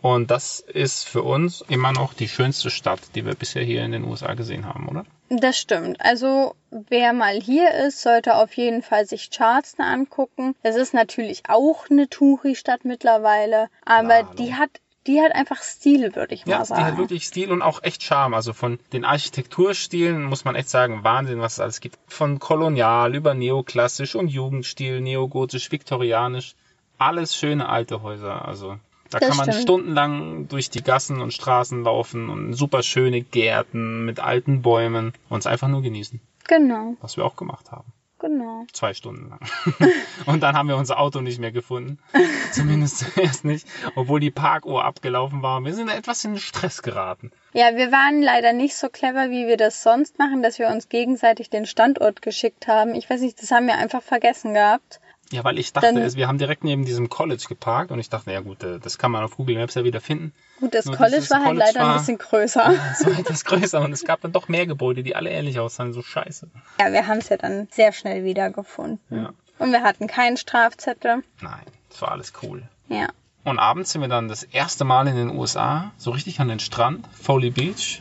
Und 0.00 0.30
das 0.30 0.60
ist 0.60 1.04
für 1.08 1.22
uns 1.22 1.64
immer 1.68 1.92
noch 1.92 2.14
die 2.14 2.28
schönste 2.28 2.70
Stadt, 2.70 3.00
die 3.16 3.24
wir 3.26 3.34
bisher 3.34 3.64
hier 3.64 3.84
in 3.84 3.90
den 3.90 4.04
USA 4.04 4.34
gesehen 4.34 4.66
haben, 4.66 4.88
oder? 4.88 5.04
Das 5.30 5.58
stimmt. 5.58 6.00
Also 6.00 6.54
wer 6.70 7.12
mal 7.12 7.40
hier 7.40 7.72
ist, 7.86 8.02
sollte 8.02 8.36
auf 8.36 8.52
jeden 8.56 8.82
Fall 8.82 9.06
sich 9.06 9.30
Charleston 9.30 9.84
angucken. 9.84 10.54
Es 10.62 10.76
ist 10.76 10.94
natürlich 10.94 11.42
auch 11.48 11.90
eine 11.90 12.08
Touri-Stadt 12.08 12.84
mittlerweile, 12.84 13.68
aber 13.84 14.14
hallo. 14.14 14.28
die 14.38 14.54
hat 14.54 14.70
die 15.06 15.20
hat 15.20 15.32
einfach 15.34 15.62
Stil, 15.62 16.14
würde 16.14 16.34
ich 16.34 16.44
Ja, 16.46 16.58
mal 16.58 16.64
die 16.64 16.72
hat 16.72 16.78
sagen. 16.78 16.98
wirklich 16.98 17.24
Stil 17.26 17.50
und 17.50 17.62
auch 17.62 17.82
echt 17.82 18.02
Charme. 18.02 18.34
Also 18.34 18.52
von 18.52 18.78
den 18.92 19.04
Architekturstilen 19.04 20.22
muss 20.24 20.44
man 20.44 20.54
echt 20.54 20.68
sagen, 20.68 21.04
Wahnsinn, 21.04 21.40
was 21.40 21.54
es 21.54 21.60
alles 21.60 21.80
gibt. 21.80 21.98
Von 22.06 22.38
kolonial 22.38 23.14
über 23.14 23.34
neoklassisch 23.34 24.14
und 24.14 24.28
Jugendstil, 24.28 25.00
neogotisch, 25.00 25.70
viktorianisch. 25.72 26.54
Alles 26.98 27.34
schöne 27.36 27.68
alte 27.68 28.02
Häuser. 28.02 28.46
Also 28.46 28.78
da 29.10 29.18
Das 29.18 29.28
kann 29.28 29.36
man 29.36 29.50
stimmt. 29.52 29.62
stundenlang 29.62 30.48
durch 30.48 30.70
die 30.70 30.82
Gassen 30.82 31.20
und 31.20 31.32
Straßen 31.32 31.82
laufen 31.84 32.30
und 32.30 32.54
super 32.54 32.82
schöne 32.82 33.22
Gärten 33.22 34.04
mit 34.04 34.20
alten 34.20 34.62
Bäumen 34.62 35.12
und 35.28 35.40
es 35.40 35.46
einfach 35.46 35.68
nur 35.68 35.82
genießen. 35.82 36.20
Genau, 36.48 36.96
Was 37.00 37.16
wir 37.16 37.24
auch 37.24 37.36
gemacht 37.36 37.70
haben. 37.70 37.92
Genau. 38.22 38.64
Zwei 38.72 38.94
Stunden 38.94 39.28
lang. 39.28 39.40
und 40.26 40.42
dann 40.42 40.56
haben 40.56 40.68
wir 40.68 40.76
unser 40.76 40.98
Auto 40.98 41.20
nicht 41.20 41.38
mehr 41.38 41.52
gefunden. 41.52 41.98
Zumindest 42.52 43.00
zuerst 43.00 43.44
nicht. 43.44 43.66
Obwohl 43.94 44.20
die 44.20 44.30
Parkuhr 44.30 44.84
abgelaufen 44.84 45.42
war. 45.42 45.62
Wir 45.62 45.74
sind 45.74 45.90
etwas 45.90 46.24
in 46.24 46.38
Stress 46.38 46.82
geraten. 46.82 47.30
Ja, 47.52 47.76
wir 47.76 47.92
waren 47.92 48.22
leider 48.22 48.54
nicht 48.54 48.76
so 48.76 48.88
clever, 48.88 49.28
wie 49.28 49.46
wir 49.46 49.58
das 49.58 49.82
sonst 49.82 50.18
machen, 50.18 50.42
dass 50.42 50.58
wir 50.58 50.68
uns 50.68 50.88
gegenseitig 50.88 51.50
den 51.50 51.66
Standort 51.66 52.22
geschickt 52.22 52.66
haben. 52.66 52.94
Ich 52.94 53.10
weiß 53.10 53.20
nicht, 53.20 53.42
das 53.42 53.50
haben 53.50 53.66
wir 53.66 53.76
einfach 53.76 54.02
vergessen 54.02 54.54
gehabt. 54.54 55.00
Ja, 55.32 55.44
weil 55.44 55.58
ich 55.58 55.72
dachte, 55.72 55.98
es, 56.00 56.14
wir 56.16 56.28
haben 56.28 56.38
direkt 56.38 56.62
neben 56.64 56.84
diesem 56.84 57.08
College 57.08 57.44
geparkt 57.48 57.90
und 57.90 57.98
ich 57.98 58.08
dachte, 58.10 58.30
ja 58.32 58.40
gut, 58.40 58.62
äh, 58.62 58.78
das 58.78 58.98
kann 58.98 59.10
man 59.10 59.24
auf 59.24 59.36
Google 59.36 59.56
Maps 59.56 59.74
ja 59.74 59.82
wieder 59.84 60.00
finden. 60.00 60.32
Gut, 60.60 60.74
das 60.74 60.84
Nur 60.86 60.96
College 60.96 61.24
war 61.30 61.38
halt 61.38 61.46
College 61.46 61.64
leider 61.66 61.80
ein 61.80 61.86
war- 61.88 61.98
bisschen 61.98 62.18
größer. 62.18 62.74
Es 62.92 63.04
war 63.06 63.18
etwas 63.18 63.44
größer 63.44 63.80
und 63.80 63.92
es 63.92 64.04
gab 64.04 64.20
dann 64.20 64.32
doch 64.32 64.48
mehr 64.48 64.66
Gebäude, 64.66 65.02
die 65.02 65.16
alle 65.16 65.30
ähnlich 65.30 65.58
aussahen, 65.58 65.92
so 65.92 66.02
scheiße. 66.02 66.48
Ja, 66.80 66.92
wir 66.92 67.06
haben 67.06 67.18
es 67.18 67.28
ja 67.30 67.36
dann 67.38 67.68
sehr 67.70 67.92
schnell 67.92 68.24
wiedergefunden. 68.24 69.00
Ja. 69.10 69.32
Und 69.58 69.72
wir 69.72 69.82
hatten 69.82 70.06
keinen 70.06 70.36
Strafzettel. 70.36 71.22
Nein, 71.40 71.62
das 71.90 72.02
war 72.02 72.12
alles 72.12 72.32
cool. 72.42 72.62
Ja. 72.88 73.08
Und 73.44 73.58
abends 73.58 73.90
sind 73.90 74.00
wir 74.02 74.08
dann 74.08 74.28
das 74.28 74.44
erste 74.44 74.84
Mal 74.84 75.08
in 75.08 75.16
den 75.16 75.30
USA, 75.36 75.90
so 75.98 76.12
richtig 76.12 76.38
an 76.38 76.46
den 76.46 76.60
Strand, 76.60 77.04
Foley 77.12 77.50
Beach, 77.50 78.00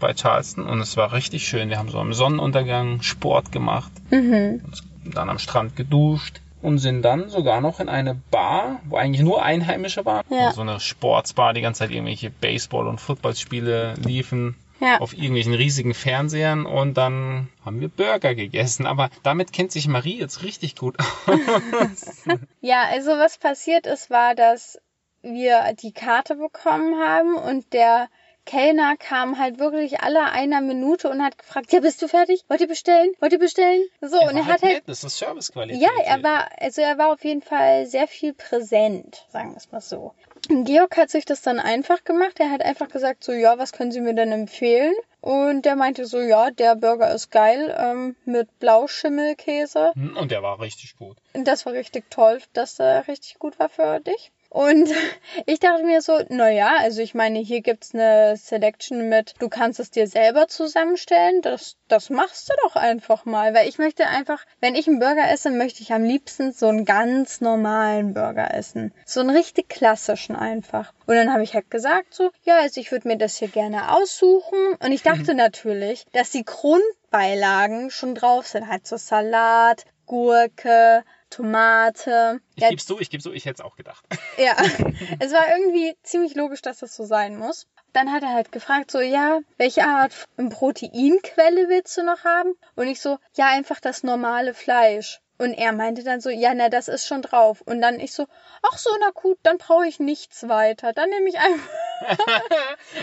bei 0.00 0.14
Charleston. 0.14 0.66
Und 0.66 0.80
es 0.80 0.96
war 0.96 1.12
richtig 1.12 1.46
schön. 1.46 1.68
Wir 1.68 1.76
haben 1.78 1.90
so 1.90 1.98
am 1.98 2.14
Sonnenuntergang 2.14 3.02
Sport 3.02 3.52
gemacht, 3.52 3.92
uns 4.10 4.84
dann 5.14 5.30
am 5.30 5.38
Strand 5.38 5.76
geduscht 5.76 6.40
und 6.62 6.78
sind 6.78 7.02
dann 7.02 7.28
sogar 7.28 7.60
noch 7.60 7.80
in 7.80 7.88
eine 7.88 8.14
Bar, 8.14 8.80
wo 8.88 8.96
eigentlich 8.96 9.22
nur 9.22 9.42
Einheimische 9.42 10.04
waren. 10.04 10.24
Ja. 10.30 10.52
So 10.52 10.62
eine 10.62 10.80
Sportsbar, 10.80 11.54
die 11.54 11.60
ganze 11.60 11.80
Zeit 11.80 11.90
irgendwelche 11.90 12.30
Baseball- 12.30 12.88
und 12.88 13.00
Footballspiele 13.00 13.94
liefen. 14.04 14.56
Ja. 14.80 15.00
auf 15.00 15.12
irgendwelchen 15.12 15.54
riesigen 15.54 15.92
Fernsehern 15.92 16.64
und 16.64 16.96
dann 16.96 17.48
haben 17.64 17.80
wir 17.80 17.88
Burger 17.88 18.36
gegessen. 18.36 18.86
Aber 18.86 19.10
damit 19.24 19.52
kennt 19.52 19.72
sich 19.72 19.88
Marie 19.88 20.20
jetzt 20.20 20.44
richtig 20.44 20.76
gut 20.76 20.96
aus. 21.00 22.22
Ja, 22.60 22.84
also 22.84 23.10
was 23.10 23.38
passiert 23.38 23.88
ist, 23.88 24.08
war, 24.08 24.36
dass 24.36 24.78
wir 25.22 25.74
die 25.82 25.90
Karte 25.90 26.36
bekommen 26.36 26.94
haben 27.00 27.34
und 27.34 27.72
der 27.72 28.08
Kellner 28.48 28.96
kam 28.96 29.38
halt 29.38 29.58
wirklich 29.58 30.00
alle 30.00 30.24
einer 30.24 30.62
Minute 30.62 31.10
und 31.10 31.22
hat 31.22 31.36
gefragt, 31.36 31.70
ja, 31.70 31.80
bist 31.80 32.00
du 32.00 32.08
fertig? 32.08 32.44
Wollt 32.48 32.62
ihr 32.62 32.66
bestellen? 32.66 33.12
Wollt 33.20 33.32
ihr 33.34 33.38
bestellen? 33.38 33.82
So, 34.00 34.18
und 34.20 34.34
war 34.34 34.36
er 34.36 34.46
hat 34.46 34.62
halt, 34.62 34.72
nett, 34.72 34.82
das 34.86 35.04
ist 35.04 35.18
Servicequalität. 35.18 35.82
ja, 35.82 35.90
er 36.02 36.22
war, 36.22 36.48
also 36.58 36.80
er 36.80 36.96
war 36.96 37.12
auf 37.12 37.22
jeden 37.24 37.42
Fall 37.42 37.84
sehr 37.86 38.08
viel 38.08 38.32
präsent, 38.32 39.26
sagen 39.30 39.50
wir 39.50 39.58
es 39.58 39.70
mal 39.70 39.82
so. 39.82 40.14
Und 40.48 40.64
Georg 40.64 40.96
hat 40.96 41.10
sich 41.10 41.26
das 41.26 41.42
dann 41.42 41.58
einfach 41.58 42.04
gemacht. 42.04 42.40
Er 42.40 42.50
hat 42.50 42.62
einfach 42.62 42.88
gesagt, 42.88 43.22
so, 43.22 43.32
ja, 43.32 43.58
was 43.58 43.72
können 43.72 43.92
Sie 43.92 44.00
mir 44.00 44.14
denn 44.14 44.32
empfehlen? 44.32 44.94
Und 45.20 45.62
der 45.66 45.76
meinte 45.76 46.06
so, 46.06 46.20
ja, 46.20 46.50
der 46.50 46.76
Burger 46.76 47.12
ist 47.12 47.30
geil, 47.30 47.76
ähm, 47.78 48.16
mit 48.24 48.48
Blauschimmelkäse. 48.60 49.92
Hm, 49.94 50.16
Und 50.16 50.30
der 50.30 50.42
war 50.42 50.60
richtig 50.60 50.96
gut. 50.96 51.16
Und 51.34 51.46
Das 51.46 51.66
war 51.66 51.72
richtig 51.72 52.10
toll, 52.10 52.40
dass 52.52 52.78
er 52.78 53.08
richtig 53.08 53.38
gut 53.38 53.58
war 53.58 53.68
für 53.68 54.00
dich. 54.00 54.30
Und 54.50 54.88
ich 55.46 55.60
dachte 55.60 55.84
mir 55.84 56.00
so, 56.00 56.20
na 56.28 56.50
ja, 56.50 56.76
also 56.78 57.02
ich 57.02 57.14
meine, 57.14 57.38
hier 57.38 57.60
gibt's 57.60 57.94
eine 57.94 58.36
Selection 58.36 59.08
mit, 59.08 59.34
du 59.38 59.48
kannst 59.48 59.78
es 59.80 59.90
dir 59.90 60.06
selber 60.06 60.48
zusammenstellen. 60.48 61.42
Das, 61.42 61.76
das 61.88 62.10
machst 62.10 62.48
du 62.48 62.54
doch 62.62 62.76
einfach 62.76 63.24
mal. 63.24 63.54
Weil 63.54 63.68
ich 63.68 63.78
möchte 63.78 64.06
einfach, 64.06 64.44
wenn 64.60 64.74
ich 64.74 64.88
einen 64.88 65.00
Burger 65.00 65.30
esse, 65.30 65.50
möchte 65.50 65.82
ich 65.82 65.92
am 65.92 66.04
liebsten 66.04 66.52
so 66.52 66.68
einen 66.68 66.84
ganz 66.84 67.40
normalen 67.40 68.14
Burger 68.14 68.54
essen. 68.54 68.92
So 69.04 69.20
einen 69.20 69.30
richtig 69.30 69.68
klassischen 69.68 70.36
einfach. 70.36 70.92
Und 71.06 71.16
dann 71.16 71.32
habe 71.32 71.42
ich 71.42 71.54
halt 71.54 71.70
gesagt 71.70 72.14
so, 72.14 72.30
ja, 72.44 72.58
also 72.58 72.80
ich 72.80 72.90
würde 72.90 73.08
mir 73.08 73.18
das 73.18 73.36
hier 73.36 73.48
gerne 73.48 73.94
aussuchen. 73.94 74.76
Und 74.82 74.92
ich 74.92 75.02
dachte 75.02 75.34
natürlich, 75.34 76.06
dass 76.12 76.30
die 76.30 76.44
Grundbeilagen 76.44 77.90
schon 77.90 78.14
drauf 78.14 78.46
sind. 78.46 78.68
Halt 78.68 78.86
so 78.86 78.96
Salat, 78.96 79.84
Gurke, 80.06 81.04
Tomate. 81.30 82.40
Ich 82.54 82.62
Ja, 82.62 82.70
geb's 82.70 82.86
zu, 82.86 82.98
ich 83.00 83.10
geb's 83.10 83.24
zu, 83.24 83.32
ich 83.32 83.44
hätte 83.44 83.62
es 83.62 83.66
auch 83.66 83.76
gedacht. 83.76 84.04
ja, 84.38 84.56
es 85.20 85.32
war 85.32 85.48
irgendwie 85.56 85.96
ziemlich 86.02 86.34
logisch, 86.34 86.62
dass 86.62 86.78
das 86.78 86.94
so 86.94 87.04
sein 87.04 87.36
muss. 87.36 87.66
Dann 87.92 88.12
hat 88.12 88.22
er 88.22 88.34
halt 88.34 88.52
gefragt, 88.52 88.90
so, 88.90 89.00
ja, 89.00 89.40
welche 89.56 89.84
Art 89.84 90.12
von 90.12 90.50
Proteinquelle 90.50 91.68
willst 91.68 91.96
du 91.96 92.02
noch 92.02 92.24
haben? 92.24 92.54
Und 92.74 92.86
ich 92.88 93.00
so, 93.00 93.18
ja, 93.34 93.48
einfach 93.48 93.80
das 93.80 94.02
normale 94.02 94.54
Fleisch. 94.54 95.20
Und 95.38 95.54
er 95.54 95.72
meinte 95.72 96.02
dann 96.02 96.20
so, 96.20 96.30
ja, 96.30 96.52
na, 96.52 96.68
das 96.68 96.88
ist 96.88 97.06
schon 97.06 97.22
drauf. 97.22 97.60
Und 97.60 97.80
dann 97.80 98.00
ich 98.00 98.12
so, 98.12 98.26
ach 98.62 98.76
so, 98.76 98.90
na 99.00 99.10
gut, 99.14 99.38
dann 99.44 99.58
brauche 99.58 99.86
ich 99.86 100.00
nichts 100.00 100.48
weiter. 100.48 100.92
Dann 100.92 101.10
nehme 101.10 101.28
ich 101.28 101.38
einfach, 101.38 101.68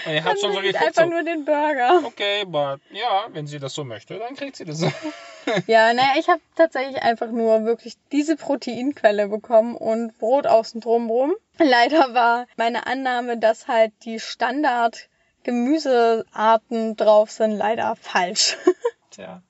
Und 0.05 0.11
er 0.13 0.23
hat 0.23 0.39
schon 0.39 0.53
so 0.53 0.61
ich 0.61 0.77
einfach 0.77 1.03
so, 1.03 1.09
nur 1.09 1.23
den 1.23 1.45
Burger. 1.45 2.01
okay, 2.03 2.41
aber 2.41 2.79
ja, 2.91 3.27
wenn 3.29 3.47
sie 3.47 3.59
das 3.59 3.73
so 3.73 3.83
möchte, 3.83 4.19
dann 4.19 4.35
kriegt 4.35 4.55
sie 4.57 4.65
das. 4.65 4.81
Ja, 5.67 5.93
naja, 5.93 6.13
ich 6.17 6.27
habe 6.27 6.41
tatsächlich 6.55 7.03
einfach 7.03 7.29
nur 7.29 7.65
wirklich 7.65 7.93
diese 8.11 8.35
Proteinquelle 8.35 9.27
bekommen 9.27 9.77
und 9.77 10.17
Brot 10.17 10.47
außen 10.47 10.81
drum 10.81 11.07
rum. 11.07 11.35
Leider 11.59 12.15
war 12.15 12.47
meine 12.57 12.87
Annahme, 12.87 13.37
dass 13.37 13.67
halt 13.67 13.93
die 14.05 14.19
Standard 14.19 15.07
Gemüsearten 15.43 16.95
drauf 16.95 17.29
sind, 17.29 17.51
leider 17.51 17.95
falsch. 17.95 18.57
Tja, 19.11 19.43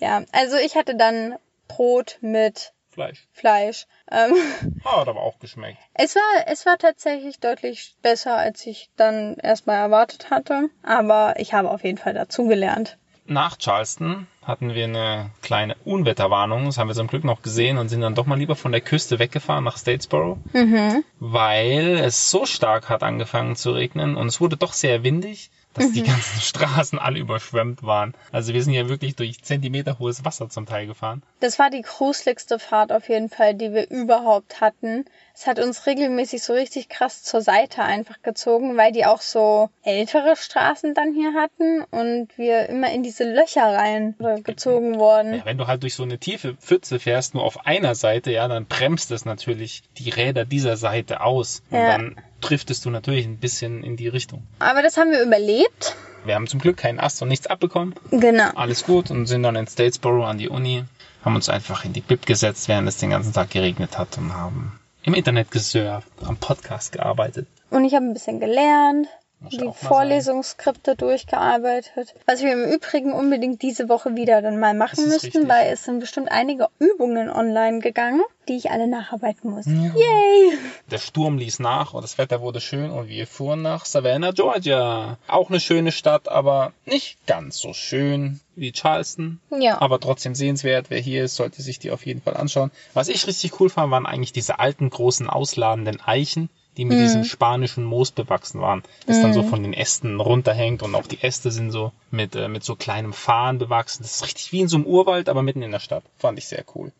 ja, 0.00 0.24
also 0.32 0.56
ich 0.56 0.74
hatte 0.74 0.96
dann 0.96 1.36
Brot 1.76 2.18
mit 2.20 2.72
Fleisch. 2.90 3.26
Fleisch. 3.32 3.86
Ähm, 4.10 4.34
Ah, 4.84 5.00
Hat 5.00 5.08
aber 5.08 5.20
auch 5.22 5.38
geschmeckt. 5.38 5.78
es 5.94 6.14
war, 6.14 6.46
es 6.46 6.66
war 6.66 6.76
tatsächlich 6.76 7.40
deutlich 7.40 7.94
besser, 8.02 8.36
als 8.36 8.66
ich 8.66 8.90
dann 8.96 9.36
erstmal 9.36 9.76
erwartet 9.76 10.30
hatte. 10.30 10.68
Aber 10.82 11.34
ich 11.38 11.54
habe 11.54 11.70
auf 11.70 11.84
jeden 11.84 11.98
Fall 11.98 12.12
dazugelernt. 12.14 12.98
nach 13.24 13.56
Charleston 13.56 14.26
hatten 14.42 14.74
wir 14.74 14.84
eine 14.84 15.30
kleine 15.40 15.76
Unwetterwarnung. 15.84 16.66
Das 16.66 16.76
haben 16.76 16.88
wir 16.88 16.94
zum 16.96 17.06
Glück 17.06 17.24
noch 17.24 17.40
gesehen 17.42 17.78
und 17.78 17.88
sind 17.88 18.00
dann 18.02 18.14
doch 18.16 18.26
mal 18.26 18.36
lieber 18.38 18.56
von 18.56 18.72
der 18.72 18.80
Küste 18.82 19.18
weggefahren 19.20 19.64
nach 19.64 19.78
Statesboro, 19.78 20.38
Mhm. 20.52 21.02
weil 21.20 21.98
es 22.04 22.30
so 22.30 22.44
stark 22.44 22.88
hat 22.90 23.02
angefangen 23.02 23.54
zu 23.56 23.70
regnen 23.70 24.16
und 24.16 24.26
es 24.26 24.40
wurde 24.40 24.56
doch 24.56 24.72
sehr 24.74 25.02
windig, 25.04 25.50
dass 25.74 25.92
die 25.92 26.02
ganzen 26.02 26.40
Straßen 26.40 26.98
alle 26.98 27.18
überschwemmt 27.18 27.82
waren. 27.82 28.14
Also 28.30 28.52
wir 28.52 28.62
sind 28.62 28.72
ja 28.72 28.88
wirklich 28.88 29.16
durch 29.16 29.42
Zentimeter 29.42 29.98
hohes 29.98 30.24
Wasser 30.24 30.48
zum 30.48 30.66
Teil 30.66 30.86
gefahren. 30.86 31.22
Das 31.40 31.58
war 31.58 31.70
die 31.70 31.82
gruseligste 31.82 32.58
Fahrt 32.58 32.92
auf 32.92 33.08
jeden 33.08 33.28
Fall, 33.28 33.54
die 33.54 33.72
wir 33.72 33.90
überhaupt 33.90 34.60
hatten. 34.60 35.04
Es 35.34 35.46
hat 35.46 35.58
uns 35.58 35.86
regelmäßig 35.86 36.42
so 36.42 36.52
richtig 36.52 36.88
krass 36.88 37.22
zur 37.22 37.40
Seite 37.40 37.82
einfach 37.82 38.20
gezogen, 38.22 38.76
weil 38.76 38.92
die 38.92 39.06
auch 39.06 39.20
so 39.22 39.70
ältere 39.82 40.36
Straßen 40.36 40.94
dann 40.94 41.14
hier 41.14 41.32
hatten 41.34 41.82
und 41.90 42.28
wir 42.36 42.68
immer 42.68 42.92
in 42.92 43.02
diese 43.02 43.24
Löcher 43.24 43.62
rein 43.74 44.14
gezogen 44.44 44.98
wurden. 44.98 45.34
Ja, 45.34 45.44
wenn 45.44 45.58
du 45.58 45.66
halt 45.66 45.82
durch 45.82 45.94
so 45.94 46.02
eine 46.02 46.18
tiefe 46.18 46.54
Pfütze 46.54 46.98
fährst, 46.98 47.34
nur 47.34 47.44
auf 47.44 47.66
einer 47.66 47.94
Seite, 47.94 48.30
ja, 48.30 48.46
dann 48.46 48.66
bremst 48.66 49.10
es 49.10 49.24
natürlich 49.24 49.82
die 49.98 50.10
Räder 50.10 50.44
dieser 50.44 50.76
Seite 50.76 51.22
aus. 51.22 51.62
Und 51.70 51.78
Ja. 51.78 51.86
dann 51.86 52.16
driftest 52.40 52.84
du 52.84 52.90
natürlich 52.90 53.24
ein 53.24 53.38
bisschen 53.38 53.82
in 53.84 53.96
die 53.96 54.08
Richtung. 54.08 54.42
Aber 54.58 54.82
das 54.82 54.96
haben 54.96 55.12
wir 55.12 55.22
überlebt. 55.22 55.96
Wir 56.24 56.34
haben 56.34 56.46
zum 56.46 56.60
Glück 56.60 56.76
keinen 56.76 57.00
Ast 57.00 57.22
und 57.22 57.28
nichts 57.28 57.46
abbekommen. 57.46 57.94
Genau. 58.10 58.50
Alles 58.54 58.84
gut 58.84 59.10
und 59.10 59.26
sind 59.26 59.42
dann 59.42 59.56
in 59.56 59.66
Statesboro 59.66 60.24
an 60.24 60.38
die 60.38 60.48
Uni, 60.48 60.84
haben 61.24 61.34
uns 61.34 61.48
einfach 61.48 61.84
in 61.84 61.92
die 61.92 62.00
Bib 62.00 62.26
gesetzt, 62.26 62.68
während 62.68 62.86
es 62.88 62.98
den 62.98 63.10
ganzen 63.10 63.32
Tag 63.32 63.50
geregnet 63.50 63.98
hat 63.98 64.18
und 64.18 64.32
haben 64.34 64.78
im 65.04 65.14
Internet 65.14 65.50
gesurft, 65.50 66.08
am 66.24 66.36
Podcast 66.36 66.92
gearbeitet. 66.92 67.48
Und 67.70 67.84
ich 67.84 67.94
habe 67.94 68.06
ein 68.06 68.12
bisschen 68.12 68.40
gelernt, 68.40 69.08
die 69.50 69.70
Vorlesungsskripte 69.74 70.96
durchgearbeitet. 70.96 72.14
Was 72.26 72.42
wir 72.42 72.52
im 72.52 72.64
Übrigen 72.64 73.12
unbedingt 73.12 73.62
diese 73.62 73.88
Woche 73.88 74.14
wieder 74.16 74.42
dann 74.42 74.58
mal 74.58 74.74
machen 74.74 75.04
müssten, 75.04 75.26
richtig. 75.26 75.48
weil 75.48 75.72
es 75.72 75.84
sind 75.84 76.00
bestimmt 76.00 76.30
einige 76.30 76.68
Übungen 76.78 77.30
online 77.30 77.80
gegangen, 77.80 78.22
die 78.48 78.56
ich 78.56 78.70
alle 78.70 78.88
nacharbeiten 78.88 79.50
muss. 79.50 79.66
Ja. 79.66 79.72
Yay! 79.72 80.58
Der 80.90 80.98
Sturm 80.98 81.38
ließ 81.38 81.58
nach 81.58 81.94
und 81.94 82.02
das 82.02 82.18
Wetter 82.18 82.40
wurde 82.40 82.60
schön 82.60 82.90
und 82.90 83.08
wir 83.08 83.26
fuhren 83.26 83.62
nach 83.62 83.84
Savannah, 83.84 84.32
Georgia. 84.32 85.18
Auch 85.28 85.48
eine 85.48 85.60
schöne 85.60 85.92
Stadt, 85.92 86.28
aber 86.28 86.72
nicht 86.84 87.24
ganz 87.26 87.58
so 87.58 87.72
schön 87.72 88.40
wie 88.54 88.72
Charleston. 88.72 89.40
Ja. 89.50 89.80
Aber 89.80 90.00
trotzdem 90.00 90.34
sehenswert. 90.34 90.86
Wer 90.90 91.00
hier 91.00 91.24
ist, 91.24 91.36
sollte 91.36 91.62
sich 91.62 91.78
die 91.78 91.90
auf 91.90 92.04
jeden 92.06 92.20
Fall 92.20 92.36
anschauen. 92.36 92.70
Was 92.94 93.08
ich 93.08 93.26
richtig 93.26 93.60
cool 93.60 93.70
fand, 93.70 93.90
waren 93.90 94.06
eigentlich 94.06 94.32
diese 94.32 94.58
alten, 94.58 94.90
großen, 94.90 95.28
ausladenden 95.28 96.00
Eichen, 96.00 96.50
die 96.76 96.84
mit 96.84 96.98
diesem 96.98 97.24
spanischen 97.24 97.84
Moos 97.84 98.10
bewachsen 98.10 98.60
waren. 98.60 98.82
Das 99.06 99.20
dann 99.20 99.32
so 99.32 99.42
von 99.42 99.62
den 99.62 99.74
Ästen 99.74 100.20
runterhängt 100.20 100.82
und 100.82 100.94
auch 100.94 101.06
die 101.06 101.22
Äste 101.22 101.50
sind 101.50 101.70
so 101.70 101.92
mit, 102.10 102.34
äh, 102.34 102.48
mit 102.48 102.64
so 102.64 102.76
kleinem 102.76 103.12
Farn 103.12 103.58
bewachsen. 103.58 104.02
Das 104.02 104.16
ist 104.16 104.24
richtig 104.24 104.52
wie 104.52 104.60
in 104.60 104.68
so 104.68 104.76
einem 104.76 104.86
Urwald, 104.86 105.28
aber 105.28 105.42
mitten 105.42 105.62
in 105.62 105.70
der 105.70 105.80
Stadt. 105.80 106.04
Fand 106.18 106.38
ich 106.38 106.46
sehr 106.46 106.64
cool. 106.74 106.92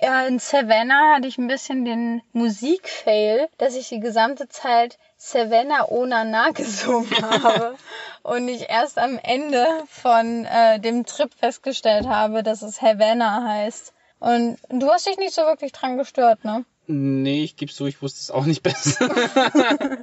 Ja, 0.00 0.26
in 0.26 0.38
Savannah 0.38 1.16
hatte 1.16 1.28
ich 1.28 1.38
ein 1.38 1.46
bisschen 1.46 1.84
den 1.84 2.22
Musikfail, 2.32 3.48
dass 3.58 3.76
ich 3.76 3.88
die 3.88 4.00
gesamte 4.00 4.48
Zeit 4.48 4.98
Savannah 5.16 5.86
ohne 5.88 6.24
Na 6.24 6.50
gesungen 6.50 7.10
habe 7.22 7.76
und 8.22 8.48
ich 8.48 8.68
erst 8.68 8.98
am 8.98 9.18
Ende 9.22 9.66
von 9.88 10.44
äh, 10.44 10.80
dem 10.80 11.04
Trip 11.06 11.32
festgestellt 11.34 12.06
habe, 12.06 12.42
dass 12.42 12.62
es 12.62 12.80
Havana 12.80 13.44
heißt. 13.46 13.92
Und 14.20 14.58
du 14.68 14.88
hast 14.88 15.06
dich 15.06 15.18
nicht 15.18 15.34
so 15.34 15.42
wirklich 15.42 15.72
dran 15.72 15.98
gestört, 15.98 16.44
ne? 16.44 16.64
Nee, 16.88 17.44
ich 17.44 17.56
geb's 17.56 17.76
zu, 17.76 17.86
ich 17.86 18.02
wusste 18.02 18.20
es 18.20 18.30
auch 18.32 18.44
nicht 18.44 18.62
besser. 18.62 19.08
ja, 19.44 19.98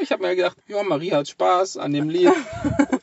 ich 0.00 0.12
habe 0.12 0.22
mir 0.22 0.36
gedacht, 0.36 0.58
ja, 0.66 0.82
Marie 0.82 1.12
hat 1.12 1.26
Spaß 1.26 1.78
an 1.78 1.92
dem 1.92 2.10
Lied. 2.10 2.32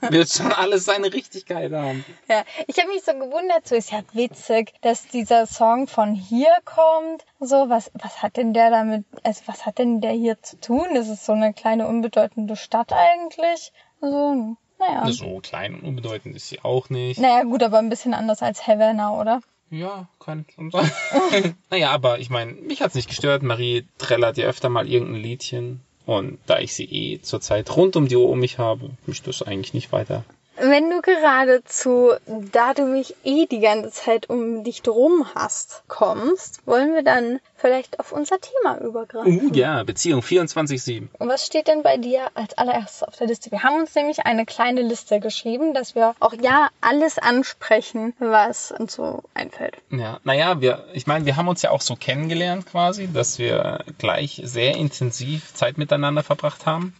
Wird 0.01 0.29
schon 0.29 0.51
alles 0.51 0.85
seine 0.85 1.11
Richtigkeit 1.11 1.71
haben. 1.71 2.05
Ja, 2.29 2.43
ich 2.67 2.77
habe 2.77 2.89
mich 2.89 3.03
so 3.03 3.13
gewundert, 3.13 3.67
so 3.67 3.75
ist 3.75 3.91
ja 3.91 4.03
witzig, 4.13 4.73
dass 4.81 5.07
dieser 5.07 5.47
Song 5.47 5.87
von 5.87 6.13
hier 6.13 6.53
kommt. 6.65 7.25
So, 7.39 7.67
was, 7.67 7.89
was 7.95 8.21
hat 8.21 8.37
denn 8.37 8.53
der 8.53 8.69
damit, 8.69 9.05
also 9.23 9.41
was 9.47 9.65
hat 9.65 9.79
denn 9.79 10.01
der 10.01 10.11
hier 10.11 10.41
zu 10.43 10.59
tun? 10.59 10.87
Das 10.93 11.09
ist 11.09 11.25
so 11.25 11.33
eine 11.33 11.53
kleine 11.53 11.87
unbedeutende 11.87 12.55
Stadt 12.55 12.93
eigentlich. 12.93 13.73
So, 14.01 14.55
naja. 14.77 15.11
So 15.11 15.39
klein 15.39 15.75
und 15.75 15.83
unbedeutend 15.83 16.35
ist 16.35 16.49
sie 16.49 16.61
auch 16.61 16.89
nicht. 16.89 17.19
Naja, 17.19 17.43
gut, 17.43 17.63
aber 17.63 17.79
ein 17.79 17.89
bisschen 17.89 18.13
anders 18.13 18.43
als 18.43 18.67
Havana, 18.67 19.19
oder? 19.19 19.41
Ja, 19.69 20.07
kann 20.19 20.45
schon 20.53 20.71
sein. 20.71 20.89
naja, 21.69 21.91
aber 21.91 22.19
ich 22.19 22.29
meine, 22.29 22.53
mich 22.53 22.81
hat's 22.81 22.95
nicht 22.95 23.09
gestört. 23.09 23.43
Marie 23.43 23.85
trällert 23.97 24.37
ja 24.37 24.45
öfter 24.45 24.69
mal 24.69 24.87
irgendein 24.87 25.21
Liedchen. 25.21 25.81
Und 26.05 26.37
da 26.45 26.59
ich 26.59 26.73
sie 26.73 26.85
eh 26.85 27.21
zurzeit 27.21 27.75
rund 27.75 27.95
um 27.95 28.07
die 28.07 28.15
Uhr 28.15 28.29
um 28.29 28.39
mich 28.39 28.59
habe, 28.59 28.91
mich 29.07 29.23
das 29.23 29.41
eigentlich 29.41 29.73
nicht 29.73 29.91
weiter. 29.91 30.23
Wenn 30.67 30.89
du 30.89 31.01
geradezu, 31.01 32.13
da 32.51 32.73
du 32.73 32.85
mich 32.85 33.15
eh 33.23 33.45
die 33.45 33.59
ganze 33.59 33.91
Zeit 33.91 34.29
um 34.29 34.63
dich 34.63 34.81
drum 34.81 35.27
hast, 35.35 35.83
kommst, 35.87 36.65
wollen 36.65 36.95
wir 36.95 37.03
dann 37.03 37.39
vielleicht 37.55 37.99
auf 37.99 38.11
unser 38.11 38.37
Thema 38.39 38.79
übergreifen. 38.79 39.51
Uh, 39.51 39.53
ja, 39.53 39.83
Beziehung 39.83 40.21
24-7. 40.21 41.07
Und 41.19 41.27
was 41.27 41.45
steht 41.45 41.67
denn 41.67 41.83
bei 41.83 41.97
dir 41.97 42.29
als 42.33 42.57
allererstes 42.57 43.03
auf 43.03 43.15
der 43.15 43.27
Liste? 43.27 43.51
Wir 43.51 43.63
haben 43.63 43.79
uns 43.79 43.93
nämlich 43.93 44.25
eine 44.25 44.45
kleine 44.45 44.81
Liste 44.81 45.19
geschrieben, 45.19 45.73
dass 45.73 45.93
wir 45.93 46.15
auch 46.19 46.33
ja 46.33 46.69
alles 46.81 47.19
ansprechen, 47.19 48.13
was 48.19 48.71
uns 48.71 48.95
so 48.95 49.23
einfällt. 49.33 49.77
Ja, 49.91 50.19
naja, 50.23 50.61
wir, 50.61 50.85
ich 50.93 51.05
meine, 51.05 51.25
wir 51.25 51.35
haben 51.35 51.47
uns 51.47 51.61
ja 51.61 51.69
auch 51.69 51.81
so 51.81 51.95
kennengelernt 51.95 52.65
quasi, 52.65 53.07
dass 53.11 53.37
wir 53.37 53.83
gleich 53.99 54.41
sehr 54.43 54.75
intensiv 54.75 55.53
Zeit 55.53 55.77
miteinander 55.77 56.23
verbracht 56.23 56.65
haben. 56.65 56.95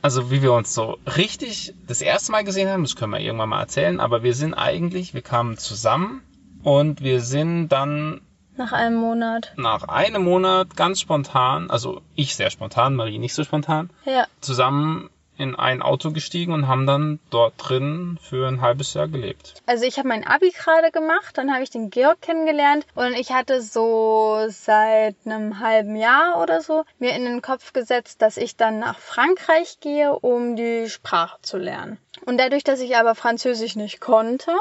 Also 0.00 0.30
wie 0.30 0.42
wir 0.42 0.52
uns 0.52 0.74
so 0.74 0.98
richtig 1.16 1.74
das 1.86 2.00
erste 2.02 2.30
Mal 2.32 2.44
gesehen 2.44 2.68
haben, 2.68 2.82
das 2.84 2.94
können 2.96 3.12
wir 3.12 3.20
irgendwann 3.20 3.48
mal 3.48 3.60
erzählen, 3.60 3.98
aber 4.00 4.22
wir 4.22 4.34
sind 4.34 4.54
eigentlich, 4.54 5.12
wir 5.14 5.22
kamen 5.22 5.58
zusammen 5.58 6.22
und 6.62 7.00
wir 7.02 7.20
sind 7.20 7.68
dann 7.68 8.20
Nach 8.56 8.72
einem 8.72 8.96
Monat. 8.96 9.52
nach 9.56 9.84
einem 9.88 10.22
Monat 10.24 10.76
ganz 10.76 11.00
spontan, 11.00 11.68
also 11.70 12.00
ich 12.14 12.36
sehr 12.36 12.50
spontan, 12.50 12.94
Marie 12.94 13.18
nicht 13.18 13.34
so 13.34 13.42
spontan, 13.44 13.90
Ja. 14.04 14.26
zusammen 14.40 15.10
in 15.38 15.54
ein 15.54 15.82
Auto 15.82 16.10
gestiegen 16.10 16.52
und 16.52 16.68
haben 16.68 16.86
dann 16.86 17.20
dort 17.30 17.54
drin 17.56 18.18
für 18.20 18.46
ein 18.48 18.60
halbes 18.60 18.94
Jahr 18.94 19.08
gelebt. 19.08 19.54
Also 19.66 19.84
ich 19.84 19.98
habe 19.98 20.08
mein 20.08 20.26
Abi 20.26 20.50
gerade 20.50 20.90
gemacht, 20.90 21.38
dann 21.38 21.52
habe 21.52 21.62
ich 21.62 21.70
den 21.70 21.90
Georg 21.90 22.20
kennengelernt 22.20 22.86
und 22.94 23.14
ich 23.14 23.32
hatte 23.32 23.62
so 23.62 24.46
seit 24.48 25.16
einem 25.24 25.60
halben 25.60 25.96
Jahr 25.96 26.42
oder 26.42 26.60
so 26.60 26.84
mir 26.98 27.14
in 27.14 27.24
den 27.24 27.40
Kopf 27.40 27.72
gesetzt, 27.72 28.20
dass 28.20 28.36
ich 28.36 28.56
dann 28.56 28.78
nach 28.78 28.98
Frankreich 28.98 29.78
gehe, 29.80 30.12
um 30.12 30.56
die 30.56 30.88
Sprache 30.88 31.38
zu 31.42 31.56
lernen. 31.56 31.98
Und 32.26 32.38
dadurch, 32.38 32.64
dass 32.64 32.80
ich 32.80 32.96
aber 32.96 33.14
Französisch 33.14 33.76
nicht 33.76 34.00
konnte, 34.00 34.52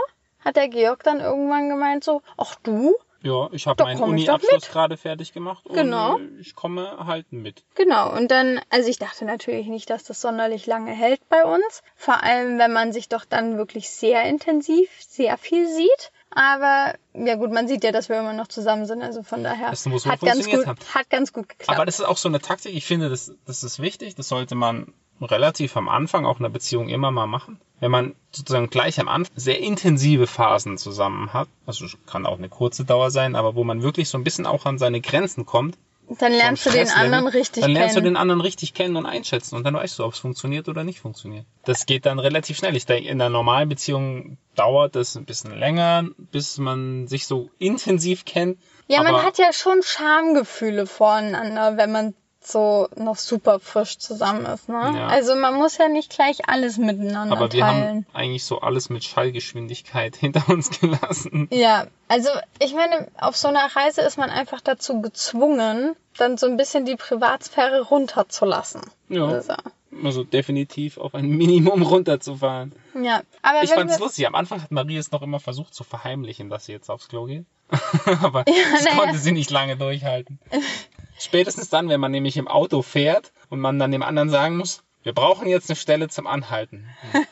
hat 0.45 0.55
der 0.55 0.69
Georg 0.69 1.03
dann 1.03 1.19
irgendwann 1.19 1.69
gemeint 1.69 2.03
so, 2.03 2.21
ach 2.37 2.55
du, 2.63 2.95
Ja, 3.23 3.49
ich 3.51 3.65
habe 3.67 3.83
meinen 3.83 4.01
Uni-Abschluss 4.01 4.69
gerade 4.69 4.95
fertig 4.97 5.33
gemacht 5.33 5.65
und 5.65 5.75
Genau. 5.75 6.19
ich 6.39 6.55
komme 6.55 7.05
halt 7.05 7.31
mit. 7.31 7.63
Genau, 7.75 8.15
und 8.15 8.29
dann, 8.29 8.59
also 8.69 8.89
ich 8.89 8.99
dachte 8.99 9.25
natürlich 9.25 9.67
nicht, 9.67 9.89
dass 9.89 10.03
das 10.03 10.21
sonderlich 10.21 10.65
lange 10.67 10.91
hält 10.91 11.27
bei 11.29 11.43
uns. 11.43 11.81
Vor 11.95 12.23
allem, 12.23 12.59
wenn 12.59 12.71
man 12.73 12.93
sich 12.93 13.09
doch 13.09 13.25
dann 13.25 13.57
wirklich 13.57 13.89
sehr 13.89 14.23
intensiv, 14.23 14.89
sehr 14.99 15.37
viel 15.37 15.67
sieht. 15.67 16.11
Aber 16.29 16.93
ja 17.13 17.35
gut, 17.35 17.51
man 17.51 17.67
sieht 17.67 17.83
ja, 17.83 17.91
dass 17.91 18.09
wir 18.09 18.19
immer 18.19 18.33
noch 18.33 18.47
zusammen 18.47 18.85
sind. 18.85 19.01
Also 19.01 19.23
von 19.23 19.43
daher 19.43 19.71
Das 19.71 19.85
muss 19.87 20.03
so 20.03 20.11
hat 20.11 20.19
ganz 20.19 20.47
gut, 20.47 20.67
haben. 20.67 20.79
hat 20.93 21.09
ganz 21.09 21.33
gut 21.33 21.49
geklappt. 21.49 21.75
Aber 21.75 21.85
das 21.85 21.99
ist 21.99 22.05
auch 22.05 22.17
so 22.17 22.29
eine 22.29 22.39
Taktik, 22.39 22.75
ich 22.75 22.85
finde, 22.85 23.09
das, 23.09 23.31
das 23.45 23.63
ist 23.63 23.79
wichtig, 23.79 24.13
das 24.15 24.27
sollte 24.27 24.53
man 24.53 24.93
relativ 25.21 25.75
am 25.77 25.89
Anfang 25.89 26.25
auch 26.25 26.39
einer 26.39 26.49
Beziehung 26.49 26.89
immer 26.89 27.11
mal 27.11 27.27
machen. 27.27 27.59
Wenn 27.79 27.91
man 27.91 28.15
sozusagen 28.31 28.69
gleich 28.69 28.99
am 28.99 29.07
Anfang 29.07 29.33
sehr 29.35 29.59
intensive 29.59 30.25
Phasen 30.27 30.77
zusammen 30.77 31.31
hat, 31.33 31.47
also 31.65 31.85
kann 32.07 32.25
auch 32.25 32.37
eine 32.37 32.49
kurze 32.49 32.85
Dauer 32.85 33.11
sein, 33.11 33.35
aber 33.35 33.55
wo 33.55 33.63
man 33.63 33.83
wirklich 33.83 34.09
so 34.09 34.17
ein 34.17 34.23
bisschen 34.23 34.45
auch 34.45 34.65
an 34.65 34.77
seine 34.77 35.01
Grenzen 35.01 35.45
kommt, 35.45 35.77
dann 36.19 36.31
lernst 36.31 36.65
du 36.65 36.69
den 36.69 36.87
anderen 36.89 37.27
richtig 37.27 37.61
Dann 37.63 37.71
lernst 37.73 37.95
kennen. 37.95 38.05
du 38.05 38.09
den 38.11 38.15
anderen 38.17 38.39
richtig 38.39 38.73
kennen 38.73 38.95
und 38.95 39.05
einschätzen 39.05 39.55
und 39.57 39.65
dann 39.65 39.73
weißt 39.73 39.99
du, 39.99 40.05
ob 40.05 40.13
es 40.13 40.19
funktioniert 40.19 40.69
oder 40.69 40.85
nicht 40.85 41.01
funktioniert. 41.01 41.45
Das 41.65 41.85
geht 41.85 42.05
dann 42.05 42.17
relativ 42.19 42.55
schnell. 42.57 42.77
Ich 42.77 42.85
denke, 42.85 43.09
in 43.09 43.19
einer 43.19 43.29
normalen 43.29 43.67
Beziehung 43.67 44.37
dauert 44.55 44.95
es 44.95 45.17
ein 45.17 45.25
bisschen 45.25 45.57
länger, 45.59 46.05
bis 46.31 46.59
man 46.59 47.07
sich 47.07 47.27
so 47.27 47.49
intensiv 47.59 48.23
kennt. 48.23 48.57
ja, 48.87 49.03
man 49.03 49.15
aber- 49.15 49.23
hat 49.23 49.37
ja 49.37 49.51
schon 49.51 49.81
Schamgefühle 49.83 50.87
voreinander, 50.87 51.75
wenn 51.75 51.91
man 51.91 52.13
so 52.39 52.87
noch 52.95 53.17
super 53.17 53.59
frisch 53.59 53.97
zusammen 53.97 54.45
ist. 54.45 54.69
Ne? 54.69 54.93
Ja. 54.95 55.07
Also 55.07 55.35
man 55.35 55.55
muss 55.55 55.77
ja 55.77 55.87
nicht 55.89 56.11
gleich 56.11 56.47
alles 56.47 56.77
miteinander 56.77 57.35
Aber 57.35 57.51
wir 57.51 57.59
teilen. 57.59 57.83
haben 57.83 58.05
eigentlich 58.13 58.45
so 58.45 58.59
alles 58.59 58.89
mit 58.89 59.03
Schallgeschwindigkeit 59.03 60.15
hinter 60.17 60.47
uns 60.49 60.79
gelassen. 60.79 61.47
Ja, 61.51 61.87
also 62.07 62.29
ich 62.59 62.73
meine, 62.73 63.07
auf 63.17 63.35
so 63.35 63.47
einer 63.47 63.75
Reise 63.75 64.01
ist 64.01 64.17
man 64.17 64.29
einfach 64.29 64.61
dazu 64.61 65.01
gezwungen, 65.01 65.95
dann 66.17 66.37
so 66.37 66.47
ein 66.47 66.57
bisschen 66.57 66.85
die 66.85 66.95
Privatsphäre 66.95 67.81
runterzulassen. 67.81 68.81
Ja. 69.09 69.25
Also, 69.25 69.53
Also 70.03 70.23
definitiv 70.23 70.97
auf 70.97 71.15
ein 71.15 71.27
Minimum 71.37 71.81
runterzufahren. 71.81 72.73
ja. 73.01 73.21
Aber 73.41 73.63
Ich 73.63 73.71
fand's 73.71 73.97
wir, 73.97 74.05
lustig. 74.05 74.27
Am 74.27 74.35
Anfang 74.35 74.61
hat 74.61 74.71
Marie 74.71 74.97
es 74.97 75.11
noch 75.11 75.21
immer 75.21 75.39
versucht 75.39 75.73
zu 75.73 75.83
verheimlichen, 75.83 76.49
dass 76.49 76.65
sie 76.65 76.71
jetzt 76.73 76.89
aufs 76.89 77.07
Klo 77.07 77.25
geht. 77.25 77.45
Aber 78.21 78.43
das 78.43 78.85
naja. 78.85 78.97
konnte 78.97 79.17
sie 79.17 79.31
nicht 79.31 79.51
lange 79.51 79.77
durchhalten. 79.77 80.39
Spätestens 81.19 81.69
dann, 81.69 81.89
wenn 81.89 81.99
man 81.99 82.11
nämlich 82.11 82.37
im 82.37 82.47
Auto 82.47 82.81
fährt 82.81 83.31
und 83.49 83.59
man 83.59 83.79
dann 83.79 83.91
dem 83.91 84.03
anderen 84.03 84.29
sagen 84.29 84.57
muss, 84.57 84.83
wir 85.03 85.13
brauchen 85.13 85.47
jetzt 85.47 85.69
eine 85.69 85.75
Stelle 85.75 86.09
zum 86.09 86.27
Anhalten. 86.27 86.87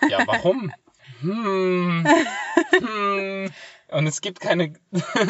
Ja, 0.10 0.24
warum? 0.26 0.72
hm, 1.22 2.06
hm, 2.72 3.52
und 3.92 4.08
es 4.08 4.22
gibt 4.22 4.40
keine 4.40 4.74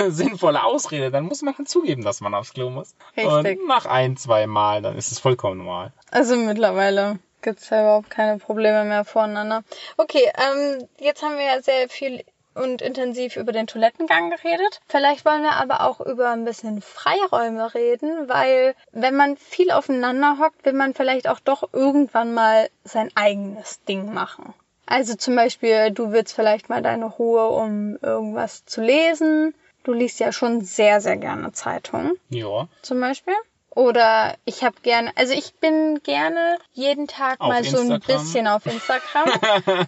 sinnvolle 0.08 0.64
Ausrede, 0.64 1.12
dann 1.12 1.26
muss 1.26 1.42
man 1.42 1.58
halt 1.58 1.68
zugeben, 1.70 2.04
dass 2.04 2.22
man 2.22 2.34
aufs 2.34 2.54
Klo 2.54 2.70
muss. 2.70 2.96
Richtig. 3.18 3.60
Und 3.60 3.68
nach 3.68 3.86
ein, 3.86 4.16
zwei 4.18 4.48
Mal, 4.48 4.82
dann 4.82 4.96
ist 4.98 5.12
es 5.12 5.20
vollkommen 5.20 5.58
normal. 5.58 5.94
Also 6.12 6.36
mittlerweile 6.36 7.20
gibt's 7.46 7.70
ja 7.70 7.82
überhaupt 7.82 8.10
keine 8.10 8.38
Probleme 8.40 8.84
mehr 8.84 9.06
voreinander. 9.06 9.64
Okay, 9.96 10.30
ähm, 10.38 10.86
jetzt 11.00 11.24
haben 11.24 11.38
wir 11.38 11.46
ja 11.46 11.62
sehr 11.62 11.88
viel 11.88 12.24
und 12.56 12.82
intensiv 12.82 13.36
über 13.36 13.52
den 13.52 13.68
Toilettengang 13.68 14.30
geredet. 14.32 14.80
Vielleicht 14.88 15.26
wollen 15.26 15.44
wir 15.44 15.54
aber 15.54 15.82
auch 15.82 16.00
über 16.02 16.32
ein 16.32 16.46
bisschen 16.46 16.82
Freiräume 16.82 17.74
reden, 17.74 18.28
weil 18.30 18.76
wenn 18.92 19.16
man 19.16 19.38
viel 19.38 19.72
aufeinander 19.72 20.38
hockt, 20.40 20.66
will 20.66 20.74
man 20.74 20.94
vielleicht 20.94 21.28
auch 21.28 21.40
doch 21.40 21.70
irgendwann 21.74 22.34
mal 22.34 22.70
sein 22.84 23.12
eigenes 23.16 23.84
Ding 23.84 24.14
machen. 24.14 24.54
Also 24.86 25.16
zum 25.16 25.36
Beispiel, 25.36 25.92
du 25.92 26.12
willst 26.12 26.34
vielleicht 26.34 26.70
mal 26.70 26.82
deine 26.82 27.06
Ruhe, 27.06 27.48
um 27.50 27.98
irgendwas 28.02 28.66
zu 28.66 28.82
lesen. 28.82 29.54
Du 29.84 29.94
liest 29.94 30.20
ja 30.20 30.32
schon 30.32 30.62
sehr, 30.62 31.02
sehr 31.02 31.18
gerne 31.18 31.52
Zeitungen 31.52 32.14
Ja. 32.30 32.68
zum 32.82 33.00
Beispiel. 33.02 33.36
Oder 33.76 34.36
ich 34.46 34.64
habe 34.64 34.76
gerne, 34.82 35.12
also 35.16 35.34
ich 35.34 35.54
bin 35.56 36.02
gerne 36.02 36.58
jeden 36.74 37.08
Tag 37.08 37.40
Auf 37.42 37.50
mal 37.50 37.64
so 37.64 37.78
ein 37.78 37.92
Instagram. 37.92 38.24
bisschen 38.24 38.48
auf 38.48 38.66
Instagram. 38.66 39.30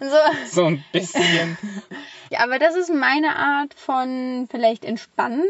so, 0.00 0.46
So 0.50 0.66
ein 0.66 0.84
bisschen. 0.92 1.58
ja, 2.30 2.40
aber 2.44 2.58
das 2.58 2.76
ist 2.76 2.92
meine 2.92 3.34
Art 3.36 3.74
von 3.74 4.46
vielleicht 4.50 4.84
Entspannung 4.84 5.44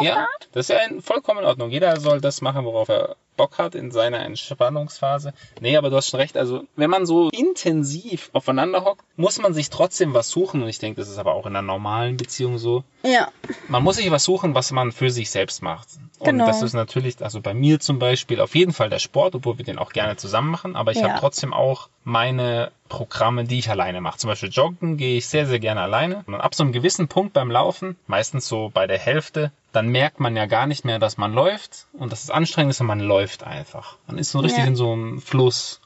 ja, 0.00 0.16
Art. 0.16 0.48
das 0.52 0.68
ist 0.68 0.76
ja 0.76 1.00
vollkommen 1.00 1.40
in 1.40 1.46
Ordnung. 1.46 1.70
Jeder 1.70 1.98
soll 2.00 2.20
das 2.20 2.40
machen, 2.40 2.64
worauf 2.64 2.88
er 2.88 3.16
Bock 3.38 3.56
hat 3.56 3.74
in 3.74 3.90
seiner 3.90 4.20
Entspannungsphase. 4.20 5.32
Nee, 5.60 5.78
aber 5.78 5.88
du 5.88 5.96
hast 5.96 6.10
schon 6.10 6.20
recht. 6.20 6.36
Also, 6.36 6.64
wenn 6.76 6.90
man 6.90 7.06
so 7.06 7.30
intensiv 7.30 8.28
aufeinander 8.34 8.84
hockt, 8.84 9.02
muss 9.16 9.38
man 9.38 9.54
sich 9.54 9.70
trotzdem 9.70 10.12
was 10.12 10.28
suchen. 10.28 10.62
Und 10.62 10.68
ich 10.68 10.78
denke, 10.78 11.00
das 11.00 11.08
ist 11.08 11.16
aber 11.18 11.32
auch 11.34 11.46
in 11.46 11.56
einer 11.56 11.62
normalen 11.66 12.16
Beziehung 12.18 12.58
so. 12.58 12.84
Ja, 13.02 13.28
Man 13.68 13.82
muss 13.84 13.96
sich 13.96 14.10
was 14.10 14.24
suchen, 14.24 14.54
was 14.54 14.72
man 14.72 14.92
für 14.92 15.10
sich 15.10 15.30
selbst 15.30 15.62
macht. 15.62 15.88
Und 16.18 16.26
Genau. 16.26 16.46
das 16.46 16.62
ist 16.62 16.72
natürlich, 16.74 17.22
also 17.22 17.40
bei 17.40 17.54
mir 17.54 17.78
zum 17.80 17.98
Beispiel, 18.00 18.40
auf 18.40 18.54
jeden 18.56 18.72
Fall 18.72 18.90
der 18.90 18.98
Sport, 18.98 19.36
obwohl 19.36 19.56
wir 19.56 19.64
den 19.64 19.78
auch 19.78 19.92
gerne 19.92 20.16
zusammen 20.16 20.50
machen. 20.50 20.74
Aber 20.76 20.90
ich 20.90 20.98
Ja. 20.98 21.08
habe 21.10 21.20
trotzdem 21.20 21.54
auch 21.54 21.88
meine 22.04 22.72
Programme, 22.88 23.44
die 23.44 23.58
ich 23.58 23.70
alleine 23.70 24.00
mache. 24.00 24.18
Zum 24.18 24.28
Beispiel 24.28 24.48
Joggen 24.48 24.96
gehe 24.96 25.18
ich 25.18 25.28
sehr, 25.28 25.46
sehr 25.46 25.60
gerne 25.60 25.82
alleine. 25.82 26.24
Und 26.26 26.34
ab 26.34 26.54
so 26.54 26.64
einem 26.64 26.72
gewissen 26.72 27.06
Punkt 27.06 27.34
beim 27.34 27.50
Laufen, 27.50 27.96
meistens 28.06 28.48
so 28.48 28.70
bei 28.74 28.86
der 28.86 28.98
Hälfte, 28.98 29.52
dann 29.72 29.88
merkt 29.88 30.18
man 30.18 30.34
ja 30.34 30.46
gar 30.46 30.66
nicht 30.66 30.84
mehr, 30.86 30.98
dass 30.98 31.18
man 31.18 31.34
läuft 31.34 31.86
und 31.92 32.10
dass 32.10 32.24
es 32.24 32.30
anstrengend 32.30 32.70
ist 32.72 32.80
und 32.80 32.86
man 32.86 33.00
läuft 33.00 33.27
einfach. 33.44 33.96
Man 34.06 34.18
ist 34.18 34.30
so 34.30 34.40
richtig 34.40 34.60
Ja. 34.60 34.66
in 34.66 34.76
so 34.76 34.92
einem 34.92 35.20
Fluss. 35.20 35.80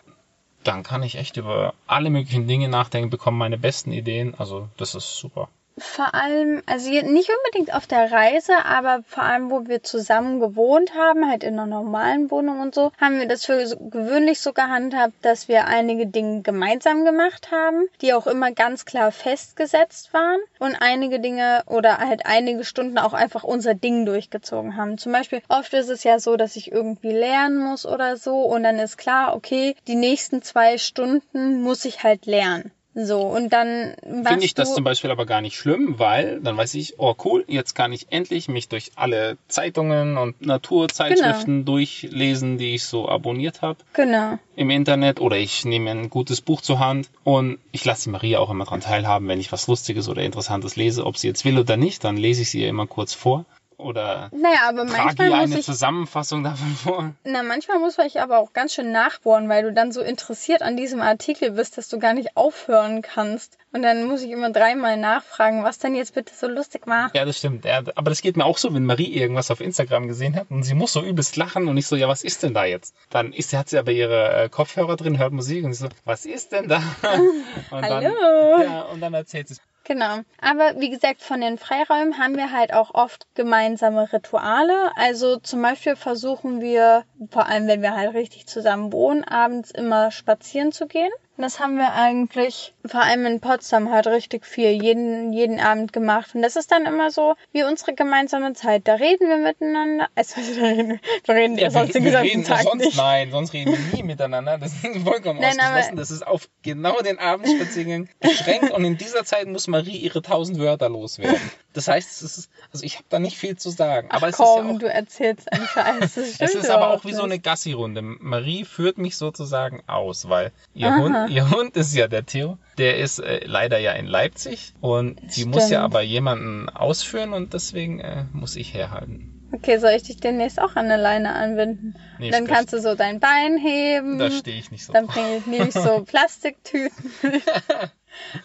Dann 0.64 0.82
kann 0.82 1.02
ich 1.02 1.16
echt 1.16 1.36
über 1.36 1.74
alle 1.86 2.08
möglichen 2.10 2.46
Dinge 2.46 2.68
nachdenken, 2.68 3.10
bekomme 3.10 3.36
meine 3.36 3.58
besten 3.58 3.92
Ideen. 3.92 4.34
Also 4.38 4.68
das 4.76 4.94
ist 4.94 5.16
super. 5.16 5.48
Vor 5.78 6.14
allem, 6.14 6.62
also 6.66 6.90
nicht 6.90 7.30
unbedingt 7.30 7.74
auf 7.74 7.86
der 7.86 8.10
Reise, 8.12 8.64
aber 8.64 9.02
vor 9.06 9.22
allem, 9.22 9.50
wo 9.50 9.66
wir 9.66 9.82
zusammen 9.82 10.40
gewohnt 10.40 10.94
haben, 10.94 11.28
halt 11.28 11.44
in 11.44 11.54
einer 11.54 11.66
normalen 11.66 12.30
Wohnung 12.30 12.60
und 12.60 12.74
so, 12.74 12.92
haben 13.00 13.18
wir 13.18 13.28
das 13.28 13.46
für 13.46 13.64
gewöhnlich 13.78 14.40
so 14.40 14.52
gehandhabt, 14.52 15.14
dass 15.22 15.48
wir 15.48 15.66
einige 15.66 16.06
Dinge 16.06 16.42
gemeinsam 16.42 17.04
gemacht 17.04 17.50
haben, 17.50 17.86
die 18.00 18.14
auch 18.14 18.26
immer 18.26 18.52
ganz 18.52 18.84
klar 18.84 19.12
festgesetzt 19.12 20.12
waren 20.12 20.40
und 20.58 20.76
einige 20.80 21.20
Dinge 21.20 21.62
oder 21.66 21.98
halt 21.98 22.26
einige 22.26 22.64
Stunden 22.64 22.98
auch 22.98 23.14
einfach 23.14 23.44
unser 23.44 23.74
Ding 23.74 24.06
durchgezogen 24.06 24.76
haben. 24.76 24.98
Zum 24.98 25.12
Beispiel, 25.12 25.42
oft 25.48 25.72
ist 25.74 25.88
es 25.88 26.04
ja 26.04 26.18
so, 26.18 26.36
dass 26.36 26.56
ich 26.56 26.72
irgendwie 26.72 27.12
lernen 27.12 27.58
muss 27.58 27.86
oder 27.86 28.16
so 28.16 28.42
und 28.42 28.62
dann 28.62 28.78
ist 28.78 28.98
klar, 28.98 29.34
okay, 29.34 29.74
die 29.86 29.96
nächsten 29.96 30.42
zwei 30.42 30.78
Stunden 30.78 31.62
muss 31.62 31.84
ich 31.84 32.02
halt 32.02 32.26
lernen. 32.26 32.72
So, 32.94 33.20
und 33.22 33.50
dann 33.52 33.94
Finde 34.02 34.44
ich 34.44 34.52
das 34.52 34.74
zum 34.74 34.84
Beispiel 34.84 35.10
aber 35.10 35.24
gar 35.24 35.40
nicht 35.40 35.56
schlimm, 35.56 35.98
weil 35.98 36.40
dann 36.40 36.56
weiß 36.58 36.74
ich, 36.74 36.98
oh 36.98 37.14
cool, 37.24 37.42
jetzt 37.48 37.74
kann 37.74 37.90
ich 37.92 38.08
endlich 38.10 38.48
mich 38.48 38.68
durch 38.68 38.92
alle 38.96 39.38
Zeitungen 39.48 40.18
und 40.18 40.44
Naturzeitschriften 40.44 41.64
durchlesen, 41.64 42.58
die 42.58 42.74
ich 42.74 42.84
so 42.84 43.08
abonniert 43.08 43.62
habe 43.62 43.78
Genau. 43.94 44.38
im 44.56 44.68
Internet 44.70 45.20
oder 45.20 45.36
ich 45.36 45.64
nehme 45.64 45.90
ein 45.90 46.10
gutes 46.10 46.42
Buch 46.42 46.60
zur 46.60 46.80
Hand 46.80 47.08
und 47.24 47.58
ich 47.72 47.84
lasse 47.84 48.10
Maria 48.10 48.40
auch 48.40 48.50
immer 48.50 48.64
dran 48.66 48.80
teilhaben, 48.80 49.26
wenn 49.28 49.40
ich 49.40 49.52
was 49.52 49.68
Lustiges 49.68 50.08
oder 50.08 50.22
Interessantes 50.22 50.76
lese, 50.76 51.06
ob 51.06 51.16
sie 51.16 51.28
jetzt 51.28 51.44
will 51.44 51.58
oder 51.58 51.76
nicht, 51.78 52.04
dann 52.04 52.16
lese 52.18 52.42
ich 52.42 52.50
sie 52.50 52.60
ihr 52.62 52.68
immer 52.68 52.86
kurz 52.86 53.14
vor 53.14 53.46
oder 53.82 54.30
Naja, 54.32 54.68
aber 54.68 54.84
manchmal 54.84 55.28
muss 55.30 55.38
eine 55.38 55.58
ich, 55.58 55.64
Zusammenfassung 55.66 56.42
davon 56.44 56.74
vor. 56.74 57.12
na, 57.24 57.42
manchmal 57.42 57.78
muss 57.78 57.98
ich 57.98 58.20
aber 58.20 58.38
auch 58.38 58.52
ganz 58.52 58.74
schön 58.74 58.92
nachbohren, 58.92 59.48
weil 59.48 59.62
du 59.62 59.72
dann 59.72 59.92
so 59.92 60.00
interessiert 60.00 60.62
an 60.62 60.76
diesem 60.76 61.00
Artikel 61.00 61.52
bist, 61.52 61.78
dass 61.78 61.88
du 61.88 61.98
gar 61.98 62.14
nicht 62.14 62.36
aufhören 62.36 63.02
kannst. 63.02 63.58
Und 63.74 63.82
dann 63.82 64.04
muss 64.04 64.22
ich 64.22 64.30
immer 64.30 64.50
dreimal 64.50 64.98
nachfragen, 64.98 65.64
was 65.64 65.78
denn 65.78 65.94
jetzt 65.94 66.14
bitte 66.14 66.34
so 66.34 66.46
lustig 66.46 66.86
war. 66.86 67.10
Ja, 67.14 67.24
das 67.24 67.38
stimmt. 67.38 67.64
Ja, 67.64 67.82
aber 67.94 68.10
das 68.10 68.20
geht 68.20 68.36
mir 68.36 68.44
auch 68.44 68.58
so, 68.58 68.74
wenn 68.74 68.84
Marie 68.84 69.14
irgendwas 69.14 69.50
auf 69.50 69.60
Instagram 69.62 70.08
gesehen 70.08 70.36
hat 70.36 70.50
und 70.50 70.62
sie 70.62 70.74
muss 70.74 70.92
so 70.92 71.02
übelst 71.02 71.36
lachen 71.36 71.68
und 71.68 71.76
ich 71.78 71.86
so, 71.86 71.96
ja, 71.96 72.06
was 72.06 72.22
ist 72.22 72.42
denn 72.42 72.52
da 72.52 72.66
jetzt? 72.66 72.94
Dann 73.08 73.32
ist, 73.32 73.52
hat 73.54 73.70
sie 73.70 73.78
aber 73.78 73.92
ihre 73.92 74.44
äh, 74.44 74.48
Kopfhörer 74.50 74.96
drin, 74.96 75.18
hört 75.18 75.32
Musik 75.32 75.64
und 75.64 75.72
ich 75.72 75.78
so, 75.78 75.88
was 76.04 76.26
ist 76.26 76.52
denn 76.52 76.68
da? 76.68 76.82
Und 77.70 77.82
Hallo. 77.82 78.10
Dann, 78.58 78.62
ja, 78.62 78.82
und 78.82 79.00
dann 79.00 79.14
erzählt 79.14 79.48
sie 79.48 79.56
Genau. 79.84 80.20
Aber 80.40 80.78
wie 80.80 80.90
gesagt, 80.90 81.22
von 81.22 81.40
den 81.40 81.58
Freiräumen 81.58 82.18
haben 82.18 82.36
wir 82.36 82.52
halt 82.52 82.72
auch 82.72 82.94
oft 82.94 83.26
gemeinsame 83.34 84.12
Rituale. 84.12 84.92
Also 84.96 85.38
zum 85.38 85.60
Beispiel 85.60 85.96
versuchen 85.96 86.60
wir, 86.60 87.04
vor 87.30 87.46
allem 87.46 87.66
wenn 87.66 87.82
wir 87.82 87.96
halt 87.96 88.14
richtig 88.14 88.46
zusammen 88.46 88.92
wohnen, 88.92 89.24
abends 89.24 89.72
immer 89.72 90.10
spazieren 90.12 90.70
zu 90.70 90.86
gehen. 90.86 91.10
Und 91.42 91.46
das 91.46 91.58
haben 91.58 91.76
wir 91.76 91.92
eigentlich 91.94 92.72
vor 92.86 93.02
allem 93.02 93.26
in 93.26 93.40
Potsdam 93.40 93.90
halt 93.90 94.06
richtig 94.06 94.46
viel 94.46 94.80
jeden, 94.80 95.32
jeden 95.32 95.58
Abend 95.58 95.92
gemacht. 95.92 96.36
Und 96.36 96.42
das 96.42 96.54
ist 96.54 96.70
dann 96.70 96.86
immer 96.86 97.10
so 97.10 97.34
wie 97.50 97.64
unsere 97.64 97.94
gemeinsame 97.94 98.52
Zeit. 98.52 98.86
Da 98.86 98.94
reden 98.94 99.28
wir 99.28 99.38
miteinander. 99.38 100.06
Also, 100.14 100.36
wir 100.36 100.62
reden, 100.62 101.00
wir 101.24 101.34
reden 101.34 101.58
ja, 101.58 101.70
sonst 101.70 101.94
den 101.96 102.04
wir 102.04 102.12
gesamten 102.12 102.28
reden 102.28 102.44
Tag 102.44 102.62
sonst, 102.62 102.84
nicht. 102.84 102.96
nein, 102.96 103.32
sonst 103.32 103.52
reden 103.54 103.72
wir 103.72 103.96
nie 103.96 104.04
miteinander. 104.04 104.56
Das 104.56 104.72
ist 104.72 104.86
vollkommen 105.04 105.40
Nein, 105.40 105.58
ausgeschlossen. 105.58 105.96
Das 105.96 106.12
ist 106.12 106.24
auf 106.24 106.48
genau 106.62 107.00
den 107.00 107.18
Abendspaziergang 107.18 108.08
beschränkt 108.20 108.70
und 108.70 108.84
in 108.84 108.96
dieser 108.96 109.24
Zeit 109.24 109.48
muss 109.48 109.66
Marie 109.66 109.96
ihre 109.96 110.22
tausend 110.22 110.60
Wörter 110.60 110.88
loswerden. 110.88 111.40
Das 111.72 111.88
heißt, 111.88 112.22
es 112.22 112.38
ist, 112.38 112.50
also 112.72 112.84
ich 112.84 112.96
habe 112.96 113.06
da 113.08 113.18
nicht 113.18 113.36
viel 113.36 113.56
zu 113.56 113.70
sagen. 113.70 114.10
Aber 114.10 114.28
es 114.28 114.36
Komm, 114.36 114.46
ist 114.46 114.70
ja 114.70 114.74
auch, 114.74 114.78
du 114.78 114.92
erzählst 114.92 115.52
einen 115.52 115.66
Scheiß. 115.66 116.16
Es 116.16 116.54
ist 116.54 116.70
aber 116.70 116.90
auch 116.90 117.04
wie 117.04 117.14
so 117.14 117.22
eine 117.22 117.38
Gassi-Runde. 117.38 118.02
Marie 118.02 118.64
führt 118.64 118.98
mich 118.98 119.16
sozusagen 119.16 119.82
aus, 119.86 120.28
weil 120.28 120.52
ihr 120.74 120.88
Aha. 120.88 120.98
Hund, 120.98 121.31
ihr 121.36 121.50
Hund 121.50 121.76
ist 121.76 121.94
ja 121.94 122.08
der 122.08 122.24
Theo. 122.26 122.58
Der 122.78 122.98
ist 122.98 123.18
äh, 123.18 123.44
leider 123.44 123.78
ja 123.78 123.92
in 123.92 124.06
Leipzig 124.06 124.74
und 124.80 125.20
die 125.36 125.44
muss 125.44 125.70
ja 125.70 125.80
Stimmt. 125.80 125.84
aber 125.84 126.02
jemanden 126.02 126.68
ausführen 126.68 127.32
und 127.32 127.54
deswegen 127.54 128.00
äh, 128.00 128.24
muss 128.32 128.56
ich 128.56 128.74
herhalten. 128.74 129.32
Okay, 129.54 129.78
soll 129.78 129.90
ich 129.90 130.04
dich 130.04 130.16
demnächst 130.16 130.58
auch 130.58 130.76
an 130.76 130.86
eine 130.86 130.96
Leine 130.96 131.34
anbinden? 131.34 131.94
Nee, 132.18 132.30
dann 132.30 132.46
kannst 132.46 132.72
du 132.72 132.80
so 132.80 132.94
dein 132.94 133.20
Bein 133.20 133.58
heben. 133.58 134.18
Da 134.18 134.30
stehe 134.30 134.58
ich 134.58 134.70
nicht 134.70 134.84
so 134.84 134.94
Dann 134.94 135.06
bringe 135.06 135.36
ich 135.36 135.46
nämlich 135.46 135.74
so 135.74 136.04
Plastiktüten. 136.06 137.12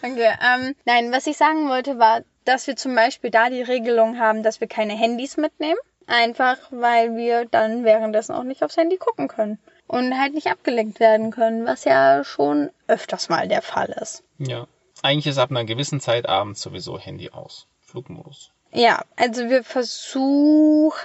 okay, 0.02 0.32
ähm, 0.42 0.74
nein, 0.84 1.10
was 1.10 1.26
ich 1.26 1.38
sagen 1.38 1.68
wollte 1.70 1.98
war, 1.98 2.22
dass 2.44 2.66
wir 2.66 2.76
zum 2.76 2.94
Beispiel 2.94 3.30
da 3.30 3.48
die 3.48 3.62
Regelung 3.62 4.18
haben, 4.18 4.42
dass 4.42 4.60
wir 4.60 4.68
keine 4.68 4.94
Handys 4.94 5.38
mitnehmen. 5.38 5.78
Einfach, 6.06 6.56
weil 6.70 7.16
wir 7.16 7.46
dann 7.46 7.84
währenddessen 7.84 8.32
auch 8.32 8.44
nicht 8.44 8.62
aufs 8.62 8.76
Handy 8.76 8.96
gucken 8.96 9.28
können. 9.28 9.58
Und 9.88 10.16
halt 10.18 10.34
nicht 10.34 10.46
abgelenkt 10.46 11.00
werden 11.00 11.30
können, 11.30 11.66
was 11.66 11.84
ja 11.84 12.22
schon 12.22 12.70
öfters 12.86 13.28
mal 13.28 13.48
der 13.48 13.62
Fall 13.62 13.88
ist. 14.00 14.22
Ja. 14.38 14.68
Eigentlich 15.02 15.26
ist 15.26 15.38
ab 15.38 15.50
einer 15.50 15.64
gewissen 15.64 16.00
Zeit 16.00 16.28
abends 16.28 16.60
sowieso 16.60 16.98
Handy 16.98 17.30
aus. 17.30 17.66
Flugmodus. 17.80 18.50
Ja, 18.72 19.02
also 19.16 19.48
wir 19.48 19.64
versuchen 19.64 21.02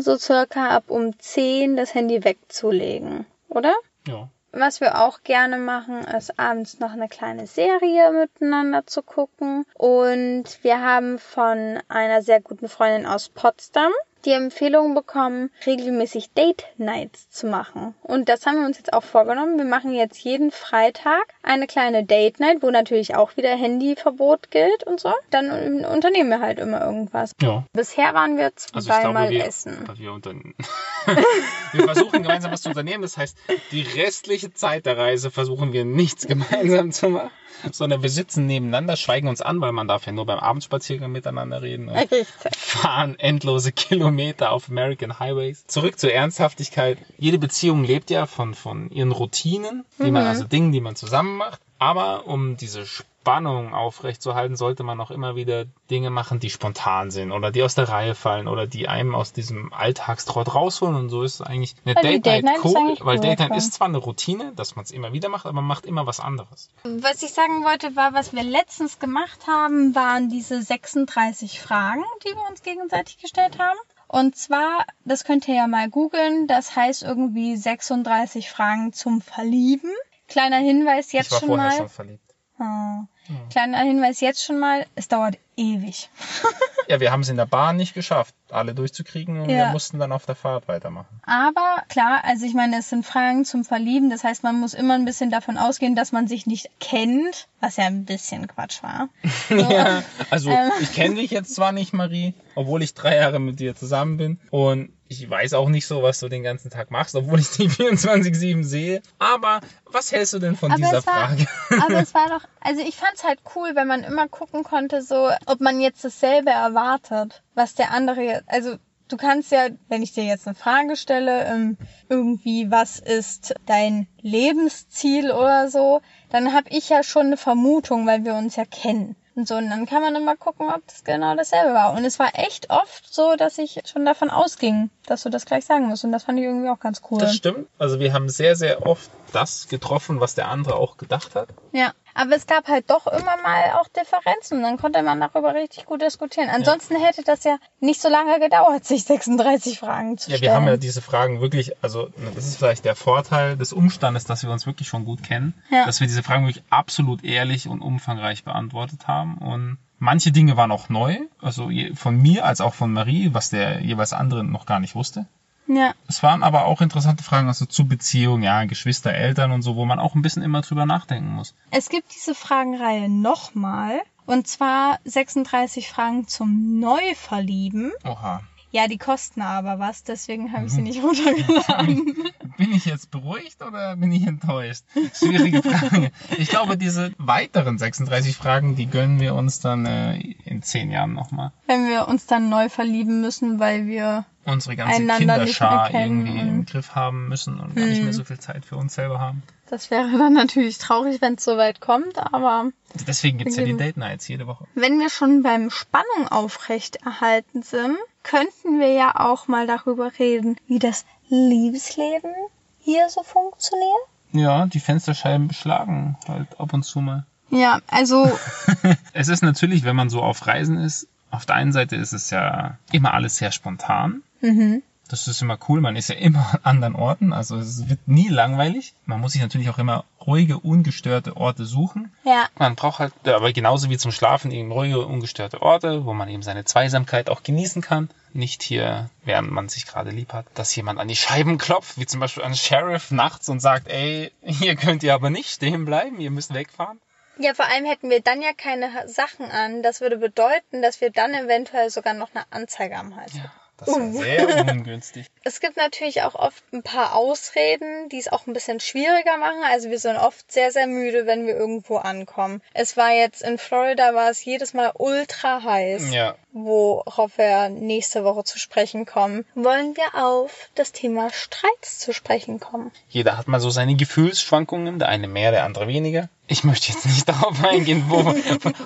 so 0.00 0.16
circa 0.16 0.68
ab 0.68 0.84
um 0.88 1.18
10 1.18 1.76
das 1.76 1.94
Handy 1.94 2.22
wegzulegen, 2.24 3.26
oder? 3.48 3.74
Ja. 4.06 4.28
Was 4.52 4.80
wir 4.80 5.02
auch 5.02 5.22
gerne 5.22 5.58
machen, 5.58 6.04
ist 6.04 6.38
abends 6.38 6.78
noch 6.78 6.92
eine 6.92 7.08
kleine 7.08 7.46
Serie 7.46 8.12
miteinander 8.12 8.86
zu 8.86 9.02
gucken. 9.02 9.66
Und 9.74 10.44
wir 10.62 10.80
haben 10.80 11.18
von 11.18 11.80
einer 11.88 12.22
sehr 12.22 12.40
guten 12.40 12.68
Freundin 12.68 13.04
aus 13.04 13.28
Potsdam 13.28 13.92
die 14.26 14.32
Empfehlung 14.32 14.94
bekommen, 14.94 15.50
regelmäßig 15.64 16.32
Date 16.32 16.64
Nights 16.76 17.30
zu 17.30 17.46
machen. 17.46 17.94
Und 18.02 18.28
das 18.28 18.44
haben 18.44 18.58
wir 18.58 18.66
uns 18.66 18.78
jetzt 18.78 18.92
auch 18.92 19.02
vorgenommen. 19.02 19.56
Wir 19.56 19.64
machen 19.64 19.92
jetzt 19.92 20.18
jeden 20.18 20.50
Freitag 20.50 21.22
eine 21.42 21.66
kleine 21.66 22.04
Date 22.04 22.40
Night, 22.40 22.58
wo 22.62 22.70
natürlich 22.70 23.14
auch 23.14 23.36
wieder 23.36 23.50
Handyverbot 23.50 24.50
gilt 24.50 24.84
und 24.84 25.00
so. 25.00 25.12
Dann 25.30 25.84
unternehmen 25.84 26.28
wir 26.30 26.40
halt 26.40 26.58
immer 26.58 26.84
irgendwas. 26.84 27.32
Ja. 27.40 27.64
Bisher 27.72 28.12
waren 28.14 28.36
wir 28.36 28.52
Also 28.72 28.88
zweimal 28.88 29.30
wir, 29.30 29.46
essen. 29.46 29.88
wir, 29.96 30.12
unter 30.12 30.34
wir 31.72 31.84
versuchen 31.84 32.22
gemeinsam 32.22 32.52
was 32.52 32.62
zu 32.62 32.70
unternehmen. 32.70 33.02
Das 33.02 33.16
heißt, 33.16 33.38
die 33.70 33.82
restliche 33.82 34.52
Zeit 34.52 34.86
der 34.86 34.98
Reise 34.98 35.30
versuchen 35.30 35.72
wir 35.72 35.84
nichts 35.84 36.26
gemeinsam 36.26 36.90
zu 36.90 37.10
machen, 37.10 37.30
sondern 37.72 38.02
wir 38.02 38.10
sitzen 38.10 38.46
nebeneinander, 38.46 38.96
schweigen 38.96 39.28
uns 39.28 39.40
an, 39.40 39.60
weil 39.60 39.72
man 39.72 39.88
darf 39.88 40.06
ja 40.06 40.12
nur 40.12 40.26
beim 40.26 40.38
Abendspaziergang 40.38 41.10
miteinander 41.10 41.62
reden. 41.62 41.88
Und 41.88 41.96
Richtig. 41.96 42.26
fahren 42.56 43.18
endlose 43.18 43.72
Kilometer 43.72 44.52
auf 44.52 44.68
American 44.68 45.18
Highways. 45.18 45.66
Zurück 45.66 45.98
zur 45.98 46.12
Ernsthaftigkeit. 46.12 46.98
Jede 47.18 47.38
Beziehung 47.38 47.84
lebt 47.84 48.10
ja 48.10 48.26
von, 48.26 48.54
von 48.54 48.90
ihren 48.90 49.12
Routinen, 49.12 49.84
die 49.98 50.10
man, 50.10 50.26
also 50.26 50.44
Dingen, 50.44 50.72
die 50.72 50.80
man 50.80 50.96
zusammen 50.96 51.36
macht. 51.36 51.60
Aber 51.78 52.26
um 52.26 52.56
diese 52.56 52.86
Spannung 52.86 53.74
aufrechtzuerhalten, 53.74 54.56
sollte 54.56 54.84
man 54.84 55.00
auch 55.00 55.10
immer 55.10 55.34
wieder 55.34 55.64
Dinge 55.90 56.10
machen, 56.10 56.38
die 56.38 56.48
spontan 56.48 57.10
sind 57.10 57.32
oder 57.32 57.50
die 57.50 57.62
aus 57.64 57.74
der 57.74 57.88
Reihe 57.88 58.14
fallen 58.14 58.46
oder 58.46 58.68
die 58.68 58.88
einem 58.88 59.16
aus 59.16 59.32
diesem 59.32 59.72
Alltagstrott 59.72 60.54
rausholen. 60.54 60.94
Und 60.94 61.08
so 61.08 61.22
ist 61.22 61.34
es 61.34 61.40
eigentlich 61.40 61.74
eine 61.84 61.96
Weil 61.96 62.20
Date 62.20 62.44
Night 62.44 62.64
cool, 62.64 62.96
weil 63.00 63.16
cool, 63.16 63.20
Date 63.20 63.40
Night 63.40 63.56
ist 63.56 63.74
zwar 63.74 63.88
eine 63.88 63.98
Routine, 63.98 64.52
dass 64.54 64.76
man 64.76 64.84
es 64.84 64.92
immer 64.92 65.12
wieder 65.12 65.28
macht, 65.28 65.44
aber 65.44 65.54
man 65.54 65.64
macht 65.64 65.86
immer 65.86 66.06
was 66.06 66.20
anderes. 66.20 66.70
Was 66.84 67.22
ich 67.22 67.32
sagen 67.32 67.64
wollte, 67.64 67.96
war, 67.96 68.14
was 68.14 68.32
wir 68.32 68.44
letztens 68.44 69.00
gemacht 69.00 69.48
haben, 69.48 69.94
waren 69.94 70.28
diese 70.28 70.62
36 70.62 71.60
Fragen, 71.60 72.04
die 72.24 72.30
wir 72.30 72.48
uns 72.48 72.62
gegenseitig 72.62 73.18
gestellt 73.18 73.58
haben. 73.58 73.78
Und 74.08 74.36
zwar, 74.36 74.86
das 75.04 75.24
könnt 75.24 75.48
ihr 75.48 75.56
ja 75.56 75.66
mal 75.66 75.90
googeln, 75.90 76.46
das 76.46 76.76
heißt 76.76 77.02
irgendwie 77.02 77.56
36 77.56 78.48
Fragen 78.48 78.92
zum 78.92 79.20
Verlieben. 79.20 79.90
Kleiner 80.28 80.58
Hinweis 80.58 81.12
jetzt 81.12 81.26
ich 81.26 81.32
war 81.32 81.38
schon 81.40 81.48
vorher 81.48 81.68
mal. 81.68 81.76
schon 81.76 81.88
verliebt. 81.88 82.22
Oh. 82.58 83.04
Kleiner 83.50 83.78
Hinweis 83.80 84.20
jetzt 84.20 84.42
schon 84.42 84.58
mal, 84.58 84.86
es 84.94 85.08
dauert 85.08 85.36
ewig. 85.56 86.08
Ja, 86.88 87.00
wir 87.00 87.10
haben 87.10 87.22
es 87.22 87.28
in 87.28 87.36
der 87.36 87.46
Bahn 87.46 87.74
nicht 87.74 87.94
geschafft, 87.94 88.32
alle 88.48 88.72
durchzukriegen 88.72 89.40
und 89.40 89.50
Ja. 89.50 89.56
wir 89.56 89.66
mussten 89.72 89.98
dann 89.98 90.12
auf 90.12 90.24
der 90.24 90.36
Fahrt 90.36 90.68
weitermachen. 90.68 91.20
Aber 91.24 91.82
klar, 91.88 92.20
also 92.22 92.46
ich 92.46 92.54
meine, 92.54 92.78
es 92.78 92.90
sind 92.90 93.04
Fragen 93.04 93.44
zum 93.44 93.64
Verlieben. 93.64 94.08
Das 94.08 94.22
heißt, 94.22 94.44
man 94.44 94.60
muss 94.60 94.72
immer 94.72 94.94
ein 94.94 95.04
bisschen 95.04 95.28
davon 95.32 95.58
ausgehen, 95.58 95.96
dass 95.96 96.12
man 96.12 96.28
sich 96.28 96.46
nicht 96.46 96.70
kennt, 96.78 97.48
was 97.58 97.76
ja 97.76 97.86
ein 97.86 98.04
bisschen 98.04 98.46
Quatsch 98.46 98.84
war. 98.84 99.08
So. 99.48 99.56
Ja, 99.68 100.04
also 100.30 100.48
Ähm. 100.50 100.70
ich 100.80 100.92
kenne 100.94 101.16
dich 101.16 101.32
jetzt 101.32 101.56
zwar 101.56 101.72
nicht, 101.72 101.92
Marie, 101.92 102.34
obwohl 102.54 102.84
ich 102.84 102.94
drei 102.94 103.16
Jahre 103.16 103.40
mit 103.40 103.58
dir 103.58 103.74
zusammen 103.74 104.16
bin 104.16 104.40
und 104.52 104.90
ich 105.08 105.28
weiß 105.28 105.52
auch 105.54 105.68
nicht 105.68 105.86
so, 105.86 106.02
was 106.02 106.20
du 106.20 106.28
den 106.28 106.42
ganzen 106.42 106.70
Tag 106.70 106.90
machst, 106.90 107.14
obwohl 107.14 107.38
ich 107.40 107.50
dich 107.50 107.68
24-7 107.72 108.64
sehe. 108.64 109.02
Aber 109.18 109.60
was 109.84 110.10
hältst 110.12 110.32
du 110.34 110.38
denn 110.38 110.56
von 110.56 110.70
Aber 110.72 110.78
dieser 110.80 110.98
es 110.98 111.06
war- 111.06 111.28
Frage? 111.28 111.46
Aber 111.82 112.00
es 112.02 112.14
war 112.14 112.28
doch, 112.28 112.44
also 112.60 112.82
ich 112.82 112.96
fand's 112.96 113.24
halt 113.24 113.40
cool, 113.54 113.70
wenn 113.74 113.86
man 113.88 114.02
immer 114.04 114.28
gucken 114.28 114.64
konnte, 114.64 115.02
so, 115.02 115.30
ob 115.46 115.60
man 115.60 115.80
jetzt 115.80 116.04
dasselbe 116.04 116.50
erwartet, 116.50 117.42
was 117.54 117.74
der 117.74 117.92
andere 117.92 118.22
jetzt, 118.22 118.44
also 118.48 118.76
du 119.08 119.16
kannst 119.16 119.52
ja, 119.52 119.68
wenn 119.88 120.02
ich 120.02 120.12
dir 120.12 120.24
jetzt 120.24 120.48
eine 120.48 120.56
Frage 120.56 120.96
stelle, 120.96 121.44
ähm, 121.46 121.76
irgendwie, 122.08 122.70
was 122.72 122.98
ist 122.98 123.54
dein 123.66 124.08
Lebensziel 124.20 125.30
oder 125.30 125.68
so, 125.68 126.00
dann 126.30 126.52
habe 126.52 126.68
ich 126.70 126.88
ja 126.88 127.02
schon 127.04 127.26
eine 127.26 127.36
Vermutung, 127.36 128.06
weil 128.06 128.24
wir 128.24 128.34
uns 128.34 128.56
ja 128.56 128.64
kennen. 128.64 129.14
Und 129.36 129.46
so, 129.46 129.56
und 129.56 129.68
dann 129.68 129.84
kann 129.84 130.00
man 130.00 130.16
immer 130.16 130.34
gucken, 130.34 130.70
ob 130.70 130.86
das 130.86 131.04
genau 131.04 131.36
dasselbe 131.36 131.74
war. 131.74 131.92
Und 131.92 132.06
es 132.06 132.18
war 132.18 132.30
echt 132.34 132.70
oft 132.70 133.12
so, 133.12 133.36
dass 133.36 133.58
ich 133.58 133.82
schon 133.84 134.06
davon 134.06 134.30
ausging, 134.30 134.88
dass 135.04 135.24
du 135.24 135.28
das 135.28 135.44
gleich 135.44 135.66
sagen 135.66 135.88
musst. 135.88 136.04
Und 136.04 136.12
das 136.12 136.24
fand 136.24 136.38
ich 136.38 136.46
irgendwie 136.46 136.70
auch 136.70 136.80
ganz 136.80 137.02
cool. 137.10 137.18
Das 137.18 137.36
stimmt. 137.36 137.68
Also 137.78 138.00
wir 138.00 138.14
haben 138.14 138.30
sehr, 138.30 138.56
sehr 138.56 138.86
oft 138.86 139.10
das 139.32 139.68
getroffen, 139.68 140.20
was 140.20 140.34
der 140.34 140.48
andere 140.48 140.76
auch 140.76 140.96
gedacht 140.96 141.34
hat. 141.34 141.50
Ja, 141.72 141.92
aber 142.16 142.34
es 142.36 142.46
gab 142.46 142.66
halt 142.68 142.90
doch 142.90 143.06
immer 143.06 143.36
mal 143.42 143.72
auch 143.80 143.88
Differenzen 143.88 144.58
und 144.58 144.62
dann 144.62 144.76
konnte 144.78 145.02
man 145.02 145.20
darüber 145.20 145.54
richtig 145.54 145.86
gut 145.86 146.02
diskutieren. 146.02 146.48
Ansonsten 146.50 146.96
hätte 146.96 147.22
das 147.22 147.44
ja 147.44 147.58
nicht 147.80 148.00
so 148.00 148.08
lange 148.08 148.40
gedauert, 148.40 148.84
sich 148.84 149.04
36 149.04 149.78
Fragen 149.78 150.18
zu 150.18 150.30
Ja, 150.30 150.36
stellen. 150.38 150.50
wir 150.50 150.56
haben 150.56 150.66
ja 150.66 150.76
diese 150.76 151.02
Fragen 151.02 151.40
wirklich, 151.40 151.72
also 151.82 152.08
das 152.34 152.46
ist 152.46 152.56
vielleicht 152.58 152.84
der 152.84 152.96
Vorteil 152.96 153.56
des 153.56 153.72
Umstandes, 153.72 154.24
dass 154.24 154.42
wir 154.42 154.50
uns 154.50 154.66
wirklich 154.66 154.88
schon 154.88 155.04
gut 155.04 155.22
kennen, 155.22 155.54
Ja. 155.70 155.86
dass 155.86 156.00
wir 156.00 156.06
diese 156.06 156.22
Fragen 156.22 156.46
wirklich 156.46 156.64
absolut 156.70 157.24
ehrlich 157.24 157.68
und 157.68 157.80
umfangreich 157.82 158.44
beantwortet 158.44 159.06
haben 159.06 159.38
und 159.38 159.78
manche 159.98 160.32
Dinge 160.32 160.56
waren 160.56 160.70
auch 160.72 160.88
neu, 160.88 161.16
also 161.40 161.70
von 161.94 162.16
mir 162.16 162.44
als 162.44 162.60
auch 162.60 162.74
von 162.74 162.92
Marie, 162.92 163.30
was 163.32 163.50
der 163.50 163.80
jeweils 163.80 164.12
andere 164.12 164.44
noch 164.44 164.66
gar 164.66 164.80
nicht 164.80 164.94
wusste. 164.94 165.26
Ja, 165.68 165.92
Es 166.08 166.22
waren 166.22 166.42
aber 166.42 166.64
auch 166.66 166.80
interessante 166.80 167.22
Fragen, 167.22 167.48
also 167.48 167.66
zu 167.66 167.86
Beziehung, 167.86 168.42
ja, 168.42 168.64
Geschwister, 168.64 169.12
Eltern 169.12 169.52
und 169.52 169.62
so, 169.62 169.76
wo 169.76 169.84
man 169.84 169.98
auch 169.98 170.14
ein 170.14 170.22
bisschen 170.22 170.42
immer 170.42 170.60
drüber 170.62 170.86
nachdenken 170.86 171.30
muss. 171.30 171.54
es 171.70 171.88
gibt 171.88 172.14
diese 172.14 172.34
Fragenreihe 172.34 173.08
nochmal 173.08 174.00
und 174.26 174.46
zwar 174.48 174.98
36 175.04 175.88
Fragen 175.88 176.26
zum 176.26 176.80
Neuverlieben. 176.80 177.92
Oha. 178.04 178.42
Ja, 178.72 178.88
die 178.88 178.98
kosten 178.98 179.40
aber 179.42 179.78
was, 179.78 180.02
deswegen 180.02 180.52
habe 180.52 180.66
ich 180.66 180.72
Mhm. 180.72 180.76
sie 180.76 180.82
nicht 180.82 181.02
runtergeladen. 181.02 182.14
Bin 182.58 182.72
ich 182.72 182.84
jetzt 182.84 183.10
beruhigt 183.10 183.62
oder 183.62 183.96
bin 183.96 184.12
ich 184.12 184.26
enttäuscht? 184.26 184.82
Schwierige 185.14 185.62
Frage. 185.62 186.10
Ich 186.36 186.48
glaube, 186.48 186.76
diese 186.76 187.12
weiteren 187.18 187.78
36 187.78 188.36
Fragen, 188.36 188.76
die 188.76 188.86
gönnen 188.86 189.20
wir 189.20 189.34
uns 189.34 189.60
dann 189.60 189.86
äh, 189.86 190.16
in 190.44 190.62
zehn 190.62 190.90
Jahren 190.90 191.12
nochmal. 191.14 191.52
Wenn 191.66 191.88
wir 191.88 192.08
uns 192.08 192.26
dann 192.26 192.48
neu 192.48 192.68
verlieben 192.68 193.20
müssen, 193.20 193.58
weil 193.60 193.86
wir 193.86 194.24
Unsere 194.44 194.76
ganze 194.76 195.04
Kinderschar 195.06 195.92
irgendwie 195.92 196.38
im 196.38 196.66
Griff 196.66 196.94
haben 196.94 197.28
müssen 197.28 197.58
und 197.58 197.74
gar 197.74 197.86
nicht 197.86 197.98
Mhm. 197.98 198.04
mehr 198.04 198.12
so 198.12 198.22
viel 198.24 198.38
Zeit 198.38 198.64
für 198.64 198.76
uns 198.76 198.94
selber 198.94 199.18
haben. 199.20 199.42
das 199.68 199.90
wäre 199.90 200.16
dann 200.18 200.34
natürlich 200.34 200.78
traurig, 200.78 201.20
wenn 201.20 201.34
es 201.34 201.44
soweit 201.44 201.80
kommt, 201.80 202.16
aber 202.32 202.70
Deswegen 203.08 203.38
gibt's 203.38 203.56
ja 203.56 203.64
die. 203.64 203.76
Date 203.76 203.96
Nights 203.96 204.28
jede 204.28 204.46
Woche. 204.46 204.66
Wenn 204.74 205.00
wir 205.00 205.10
schon 205.10 205.42
beim 205.42 205.70
Spannung 205.70 206.28
aufrecht 206.28 206.96
erhalten 207.04 207.62
sind, 207.62 207.96
könnten 208.26 208.80
wir 208.80 208.92
ja 208.92 209.14
auch 209.14 209.46
mal 209.46 209.66
darüber 209.66 210.10
reden, 210.18 210.56
wie 210.66 210.78
das 210.78 211.04
Liebesleben 211.28 212.32
hier 212.80 213.08
so 213.08 213.22
funktioniert. 213.22 214.00
Ja, 214.32 214.66
die 214.66 214.80
Fensterscheiben 214.80 215.48
beschlagen 215.48 216.18
halt 216.28 216.58
ab 216.58 216.72
und 216.72 216.82
zu 216.82 217.00
mal. 217.00 217.24
Ja, 217.50 217.78
also 217.86 218.30
Es 219.12 219.28
ist 219.28 219.42
natürlich, 219.42 219.84
wenn 219.84 219.96
man 219.96 220.10
so 220.10 220.22
auf 220.22 220.46
Reisen 220.46 220.78
ist, 220.78 221.08
auf 221.30 221.46
der 221.46 221.54
einen 221.54 221.72
Seite 221.72 221.96
ist 221.96 222.12
es 222.12 222.30
ja 222.30 222.78
immer 222.92 223.14
alles 223.14 223.36
sehr 223.36 223.52
spontan. 223.52 224.22
mhm. 224.40 224.82
Das 225.08 225.28
ist 225.28 225.40
immer 225.42 225.58
cool. 225.68 225.80
Man 225.80 225.96
ist 225.96 226.08
ja 226.08 226.16
immer 226.16 226.50
an 226.54 226.60
anderen 226.76 226.94
Orten. 226.96 227.32
Also 227.32 227.56
es 227.56 227.88
wird 227.88 228.06
nie 228.06 228.28
langweilig. 228.28 228.94
Man 229.04 229.20
muss 229.20 229.32
sich 229.32 229.42
natürlich 229.42 229.70
auch 229.70 229.78
immer 229.78 230.04
ruhige, 230.26 230.58
ungestörte 230.58 231.36
Orte 231.36 231.64
suchen. 231.64 232.12
ja, 232.24 232.48
Man 232.58 232.74
braucht 232.74 232.98
halt, 232.98 233.12
ja, 233.24 233.36
aber 233.36 233.52
genauso 233.52 233.88
wie 233.90 233.98
zum 233.98 234.10
Schlafen 234.12 234.50
eben 234.50 234.72
ruhige, 234.72 235.06
ungestörte 235.06 235.62
Orte, 235.62 236.04
wo 236.04 236.12
man 236.14 236.28
eben 236.28 236.42
seine 236.42 236.64
Zweisamkeit 236.64 237.30
auch 237.30 237.42
genießen 237.42 237.82
kann. 237.82 238.10
Nicht 238.32 238.62
hier, 238.62 239.08
während 239.24 239.50
man 239.50 239.68
sich 239.68 239.86
gerade 239.86 240.10
lieb 240.10 240.32
hat, 240.32 240.46
dass 240.54 240.74
jemand 240.76 240.98
an 240.98 241.08
die 241.08 241.16
Scheiben 241.16 241.56
klopft, 241.58 241.98
wie 241.98 242.06
zum 242.06 242.20
Beispiel 242.20 242.42
ein 242.42 242.54
Sheriff 242.54 243.10
nachts 243.10 243.48
und 243.48 243.60
sagt, 243.60 243.88
ey, 243.88 244.32
hier 244.42 244.76
könnt 244.76 245.02
ihr 245.02 245.14
aber 245.14 245.30
nicht 245.30 245.48
stehen 245.50 245.84
bleiben, 245.84 246.20
ihr 246.20 246.30
müsst 246.30 246.52
wegfahren. 246.52 247.00
ja, 247.38 247.54
vor 247.54 247.66
allem 247.66 247.84
hätten 247.86 248.10
wir 248.10 248.20
dann 248.20 248.42
ja 248.42 248.52
keine 248.56 248.90
Sachen 249.08 249.46
an. 249.50 249.82
Das 249.82 250.00
würde 250.00 250.18
bedeuten, 250.18 250.82
dass 250.82 251.00
wir 251.00 251.10
dann 251.10 251.32
eventuell 251.32 251.88
sogar 251.90 252.12
noch 252.14 252.28
eine 252.34 252.44
Anzeige 252.50 252.96
am 252.98 253.14
Hals 253.16 253.34
hätten. 253.34 253.50
Das 253.76 253.96
ist 253.96 253.96
Uh. 253.96 254.12
sehr 254.12 254.48
ungünstig. 254.70 255.26
Es 255.46 255.60
gibt 255.60 255.76
natürlich 255.76 256.22
auch 256.22 256.34
oft 256.34 256.64
ein 256.72 256.82
paar 256.82 257.14
Ausreden, 257.14 258.08
die 258.08 258.18
es 258.18 258.26
auch 258.26 258.48
ein 258.48 258.52
bisschen 258.52 258.80
schwieriger 258.80 259.36
machen. 259.36 259.62
Also 259.70 259.90
wir 259.90 260.00
sind 260.00 260.16
oft 260.16 260.50
sehr, 260.50 260.72
sehr 260.72 260.88
müde, 260.88 261.26
wenn 261.26 261.46
wir 261.46 261.54
irgendwo 261.54 261.98
ankommen. 261.98 262.60
Es 262.74 262.96
war 262.96 263.12
jetzt 263.12 263.42
in 263.42 263.56
Florida, 263.56 264.12
war 264.12 264.28
es 264.28 264.44
jedes 264.44 264.74
Mal 264.74 264.90
ultra 264.98 265.62
heiß. 265.62 266.12
Ja. 266.12 266.34
worauf 266.52 267.38
wir 267.38 267.68
nächste 267.68 268.24
Woche 268.24 268.42
zu 268.42 268.58
sprechen 268.58 269.04
kommen, 269.06 269.44
wollen 269.54 269.94
wir 269.96 270.20
auf 270.20 270.70
das 270.74 270.90
Thema 270.90 271.30
Streits 271.30 271.98
zu 271.98 272.12
sprechen 272.12 272.58
kommen. 272.60 272.90
Jeder 273.08 273.36
hat 273.36 273.46
mal 273.46 273.60
so 273.60 273.70
seine 273.70 273.94
Gefühlsschwankungen, 273.94 274.98
der 274.98 275.08
eine 275.08 275.28
mehr, 275.28 275.50
der 275.50 275.64
andere 275.64 275.86
weniger. 275.86 276.28
Ich 276.48 276.64
möchte 276.64 276.92
jetzt 276.92 277.04
nicht 277.06 277.28
darauf 277.28 277.62
eingehen, 277.62 278.04
wo. 278.08 278.34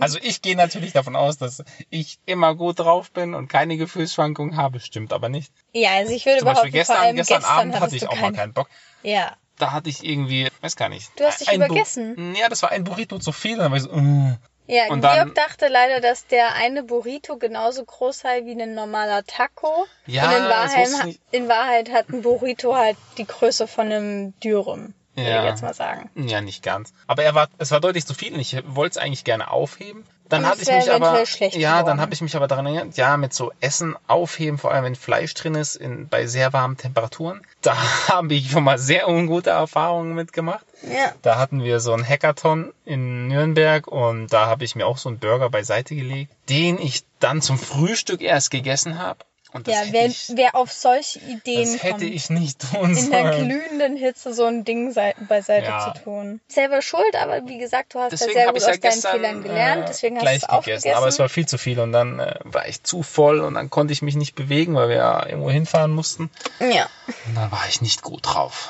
Also 0.01 0.19
ich 0.21 0.43
gehe 0.43 0.57
natürlich 0.57 0.93
davon 0.93 1.15
aus, 1.15 1.39
dass 1.39 1.63
ich 1.91 2.19
immer 2.27 2.55
gut 2.55 2.81
drauf 2.81 3.11
bin 3.13 3.35
und 3.35 3.49
keine 3.49 3.77
Gefühlsschwankungen 3.77 4.57
habe. 4.57 4.81
Stimmt 4.81 5.13
aber 5.13 5.29
nicht. 5.29 5.53
Ja, 5.73 5.91
also 5.93 6.13
ich 6.13 6.27
würde 6.27 6.39
Zum 6.41 6.47
Beispiel 6.49 6.71
gestern, 6.71 6.97
allem 6.99 7.17
gestern, 7.17 7.45
Abend 7.45 7.79
hatte 7.81 7.97
ich 7.97 8.07
auch 8.09 8.15
mal 8.15 8.21
keine. 8.23 8.37
keinen 8.37 8.53
Bock. 8.53 8.69
Ja. 9.03 9.33
Da 9.59 9.73
hatte 9.73 9.91
ich 9.91 10.03
irgendwie, 10.05 10.49
weiß 10.63 10.75
gar 10.77 10.89
nicht. 10.89 11.11
Du 11.19 11.25
hast 11.25 11.41
dich 11.41 11.53
übergessen. 11.53 12.35
Ja, 12.35 12.49
das 12.49 12.63
war 12.63 12.71
ein 12.71 12.85
Burrito 12.85 13.19
zu 13.19 13.31
viel. 13.33 13.59
Dann 13.59 13.71
war 13.71 13.77
ich 13.79 13.85
so, 13.85 13.91
uh. 13.93 14.33
Ja, 14.67 14.85
Und 14.89 15.01
Georg 15.01 15.17
dann- 15.17 15.35
dachte 15.35 15.67
leider, 15.69 16.01
dass 16.01 16.27
der 16.29 16.55
eine 16.55 16.83
Burrito 16.85 17.37
genauso 17.37 17.85
groß 17.85 18.21
sei 18.21 18.45
wie 18.47 18.61
ein 18.61 18.75
normaler 18.75 19.25
Taco. 19.25 19.87
Ja, 20.07 20.29
Und 20.29 20.37
in 20.37 20.43
das 20.45 20.73
Wahrheit, 20.75 21.19
in 21.33 21.49
Wahrheit 21.49 21.91
hat 21.91 22.09
ein 22.09 22.23
Burrito 22.23 22.75
halt 22.77 22.97
die 23.19 23.27
Größe 23.27 23.67
von 23.67 23.87
einem 23.87 24.39
Dürüm, 24.41 24.95
würde 25.17 25.29
Ja. 25.31 25.43
ich 25.45 25.51
jetzt 25.51 25.63
mal 25.63 25.75
sagen. 25.75 26.09
Ja, 26.15 26.41
nicht 26.41 26.63
ganz. 26.63 26.93
Aber 27.09 27.25
er 27.25 27.35
war, 27.35 27.49
es 27.59 27.71
war 27.73 27.81
deutlich 27.81 28.07
zu 28.07 28.15
viel 28.15 28.33
und 28.33 28.39
ich 28.41 28.57
wollte 28.65 28.99
es 28.99 29.05
eigentlich 29.05 29.25
gerne 29.25 29.51
aufheben. 29.51 30.07
Dann 30.31 30.45
es 30.45 30.63
ich 30.63 30.69
mich 30.69 30.91
aber, 30.91 31.25
ja, 31.25 31.73
dann 31.73 31.83
geworden. 31.83 32.01
habe 32.01 32.15
ich 32.15 32.21
mich 32.21 32.37
aber 32.37 32.47
daran 32.47 32.65
erinnert, 32.65 32.97
ja, 32.97 33.17
mit 33.17 33.35
so 33.35 33.53
Essen 33.61 33.97
aufheben, 34.07 34.59
vor 34.59 34.71
allem 34.71 34.85
wenn 34.85 34.95
Fleisch 34.95 35.35
drin 35.35 35.57
ist, 35.57 35.75
in, 35.75 36.09
bei 36.09 36.27
sehr 36.27 36.53
warmen 36.53 36.77
Temperaturen. 36.77 37.43
Da 37.63 37.77
habe 38.09 38.33
ich 38.33 38.53
schon 38.53 38.65
mal 38.65 38.79
sehr 38.79 39.07
ungute 39.07 39.51
Erfahrungen 39.51 40.15
mitgemacht. 40.15 40.65
Ja. 40.83 41.13
Da 41.21 41.37
hatten 41.37 41.63
wir 41.63 41.79
so 41.81 41.93
einen 41.93 42.09
Hackathon 42.09 42.73
in 42.87 43.29
Nürnberg 43.29 43.87
und 43.87 44.33
da 44.33 44.47
habe 44.47 44.65
ich 44.65 44.75
mir 44.77 44.87
auch 44.87 44.97
so 44.97 45.11
einen 45.11 45.19
Burger 45.19 45.51
beiseite 45.51 45.95
gelegt, 45.95 46.33
den 46.49 46.79
ich 46.79 47.05
dann 47.19 47.43
zum 47.43 47.59
Frühstück 47.59 48.23
erst 48.23 48.51
gegessen 48.51 48.99
habe. 48.99 49.27
Ja, 49.67 49.83
wer, 49.91 50.07
ich, 50.07 50.31
wer 50.35 50.55
auf 50.55 50.73
solche 50.73 51.19
Ideen 51.21 51.73
das 51.73 51.83
hätte 51.83 51.91
kommt. 51.99 52.03
ich 52.15 52.31
nicht 52.31 52.61
tun 52.73 52.97
in 52.97 53.11
der 53.11 53.33
sollen. 53.33 53.49
glühenden 53.49 53.97
Hitze 53.97 54.33
so 54.35 54.45
ein 54.45 54.65
Ding 54.65 54.93
sei- 54.93 55.15
beiseite 55.29 55.67
Ja. 55.67 55.93
zu 55.95 56.03
tun. 56.05 56.41
Selber 56.49 56.83
schuld, 56.83 57.17
aber 57.21 57.47
wie 57.47 57.59
gesagt, 57.59 57.95
du 57.95 57.99
hast 57.99 58.13
ja 58.13 58.19
Deswegen 58.19 58.33
sehr 58.35 58.47
habe 58.47 58.59
gut 58.59 58.63
ich 58.63 58.83
ja 58.83 58.91
aus 58.91 59.01
deinen 59.01 59.13
Fehlern 59.15 59.43
gelernt, 59.43 59.83
äh, 59.85 59.87
deswegen 59.89 60.17
hast 60.17 60.23
gleich 60.23 60.41
du 60.41 60.47
es 60.47 60.49
gegessen. 60.49 60.59
aufgegessen. 60.59 60.95
Aber 60.95 61.07
es 61.09 61.19
war 61.19 61.29
viel 61.29 61.47
zu 61.47 61.59
viel 61.59 61.81
und 61.81 61.93
dann 61.93 62.19
äh, 62.21 62.35
war 62.45 62.69
ich 62.69 62.83
zu 62.83 63.03
voll 63.03 63.41
und 63.41 63.55
dann 63.55 63.71
konnte 63.71 63.93
ich 63.93 64.03
mich 64.03 64.15
nicht 64.17 64.35
bewegen, 64.35 64.75
weil 64.75 64.89
wir 64.89 64.97
ja 64.97 65.27
irgendwo 65.27 65.51
hinfahren 65.51 65.91
mussten. 65.93 66.31
ja. 66.61 66.89
Und 67.27 67.35
dann 67.35 67.51
war 67.51 67.65
ich 67.69 67.81
nicht 67.83 68.03
gut 68.03 68.21
drauf. 68.25 68.69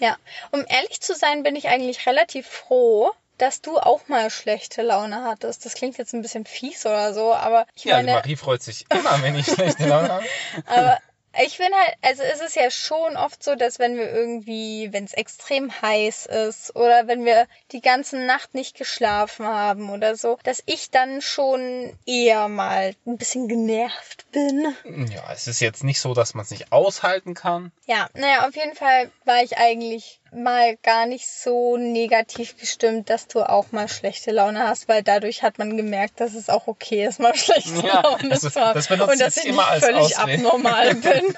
Ja, 0.00 0.16
um 0.52 0.64
ehrlich 0.68 1.00
zu 1.00 1.14
sein, 1.14 1.42
bin 1.42 1.56
ich 1.56 1.68
eigentlich 1.68 2.06
relativ 2.06 2.46
froh, 2.46 3.10
dass 3.38 3.60
du 3.60 3.78
auch 3.78 4.08
mal 4.08 4.30
schlechte 4.30 4.82
Laune 4.82 5.24
hattest. 5.24 5.64
Das 5.64 5.74
klingt 5.74 5.98
jetzt 5.98 6.12
ein 6.12 6.22
bisschen 6.22 6.44
fies 6.44 6.84
oder 6.84 7.14
so, 7.14 7.32
aber 7.32 7.66
ich 7.74 7.84
Ja, 7.84 7.98
die 7.98 8.06
meine, 8.06 8.18
Marie 8.18 8.36
freut 8.36 8.62
sich 8.62 8.86
immer, 8.90 9.22
wenn 9.22 9.36
ich 9.36 9.46
schlechte 9.46 9.86
Laune 9.86 10.08
habe. 10.08 10.26
aber 10.66 10.98
ich 11.44 11.56
finde 11.56 11.76
halt, 11.76 11.94
also 12.02 12.22
es 12.22 12.40
ist 12.40 12.56
ja 12.56 12.70
schon 12.70 13.16
oft 13.16 13.42
so, 13.42 13.54
dass 13.54 13.78
wenn 13.78 13.96
wir 13.96 14.10
irgendwie, 14.10 14.88
wenn 14.92 15.04
es 15.04 15.12
extrem 15.12 15.70
heiß 15.82 16.26
ist 16.26 16.74
oder 16.74 17.06
wenn 17.06 17.24
wir 17.24 17.46
die 17.70 17.80
ganze 17.80 18.18
Nacht 18.18 18.54
nicht 18.54 18.76
geschlafen 18.76 19.46
haben 19.46 19.90
oder 19.90 20.16
so, 20.16 20.38
dass 20.42 20.62
ich 20.66 20.90
dann 20.90 21.20
schon 21.20 21.96
eher 22.06 22.48
mal 22.48 22.94
ein 23.06 23.18
bisschen 23.18 23.46
genervt 23.46 24.26
bin. 24.32 24.74
Ja, 25.12 25.32
es 25.32 25.46
ist 25.46 25.60
jetzt 25.60 25.84
nicht 25.84 26.00
so, 26.00 26.14
dass 26.14 26.34
man 26.34 26.44
es 26.44 26.50
nicht 26.50 26.72
aushalten 26.72 27.34
kann. 27.34 27.72
Ja, 27.86 28.08
naja, 28.14 28.48
auf 28.48 28.56
jeden 28.56 28.74
Fall 28.74 29.10
war 29.24 29.42
ich 29.42 29.58
eigentlich 29.58 30.17
mal 30.32 30.76
gar 30.82 31.06
nicht 31.06 31.26
so 31.28 31.76
negativ 31.76 32.56
gestimmt, 32.58 33.10
dass 33.10 33.26
du 33.28 33.42
auch 33.42 33.72
mal 33.72 33.88
schlechte 33.88 34.30
Laune 34.30 34.66
hast, 34.66 34.88
weil 34.88 35.02
dadurch 35.02 35.42
hat 35.42 35.58
man 35.58 35.76
gemerkt, 35.76 36.20
dass 36.20 36.34
es 36.34 36.48
auch 36.48 36.66
okay 36.66 37.06
ist, 37.06 37.20
mal 37.20 37.34
schlechte 37.36 37.86
Ja, 37.86 38.00
Laune 38.02 38.30
also 38.32 38.50
zu 38.50 38.60
haben. 38.60 38.74
das 38.74 38.90
und 38.90 39.20
dass 39.20 39.36
ich 39.36 39.44
nicht 39.52 39.60
völlig 39.80 40.18
abnormal 40.18 40.94
bin 40.96 41.34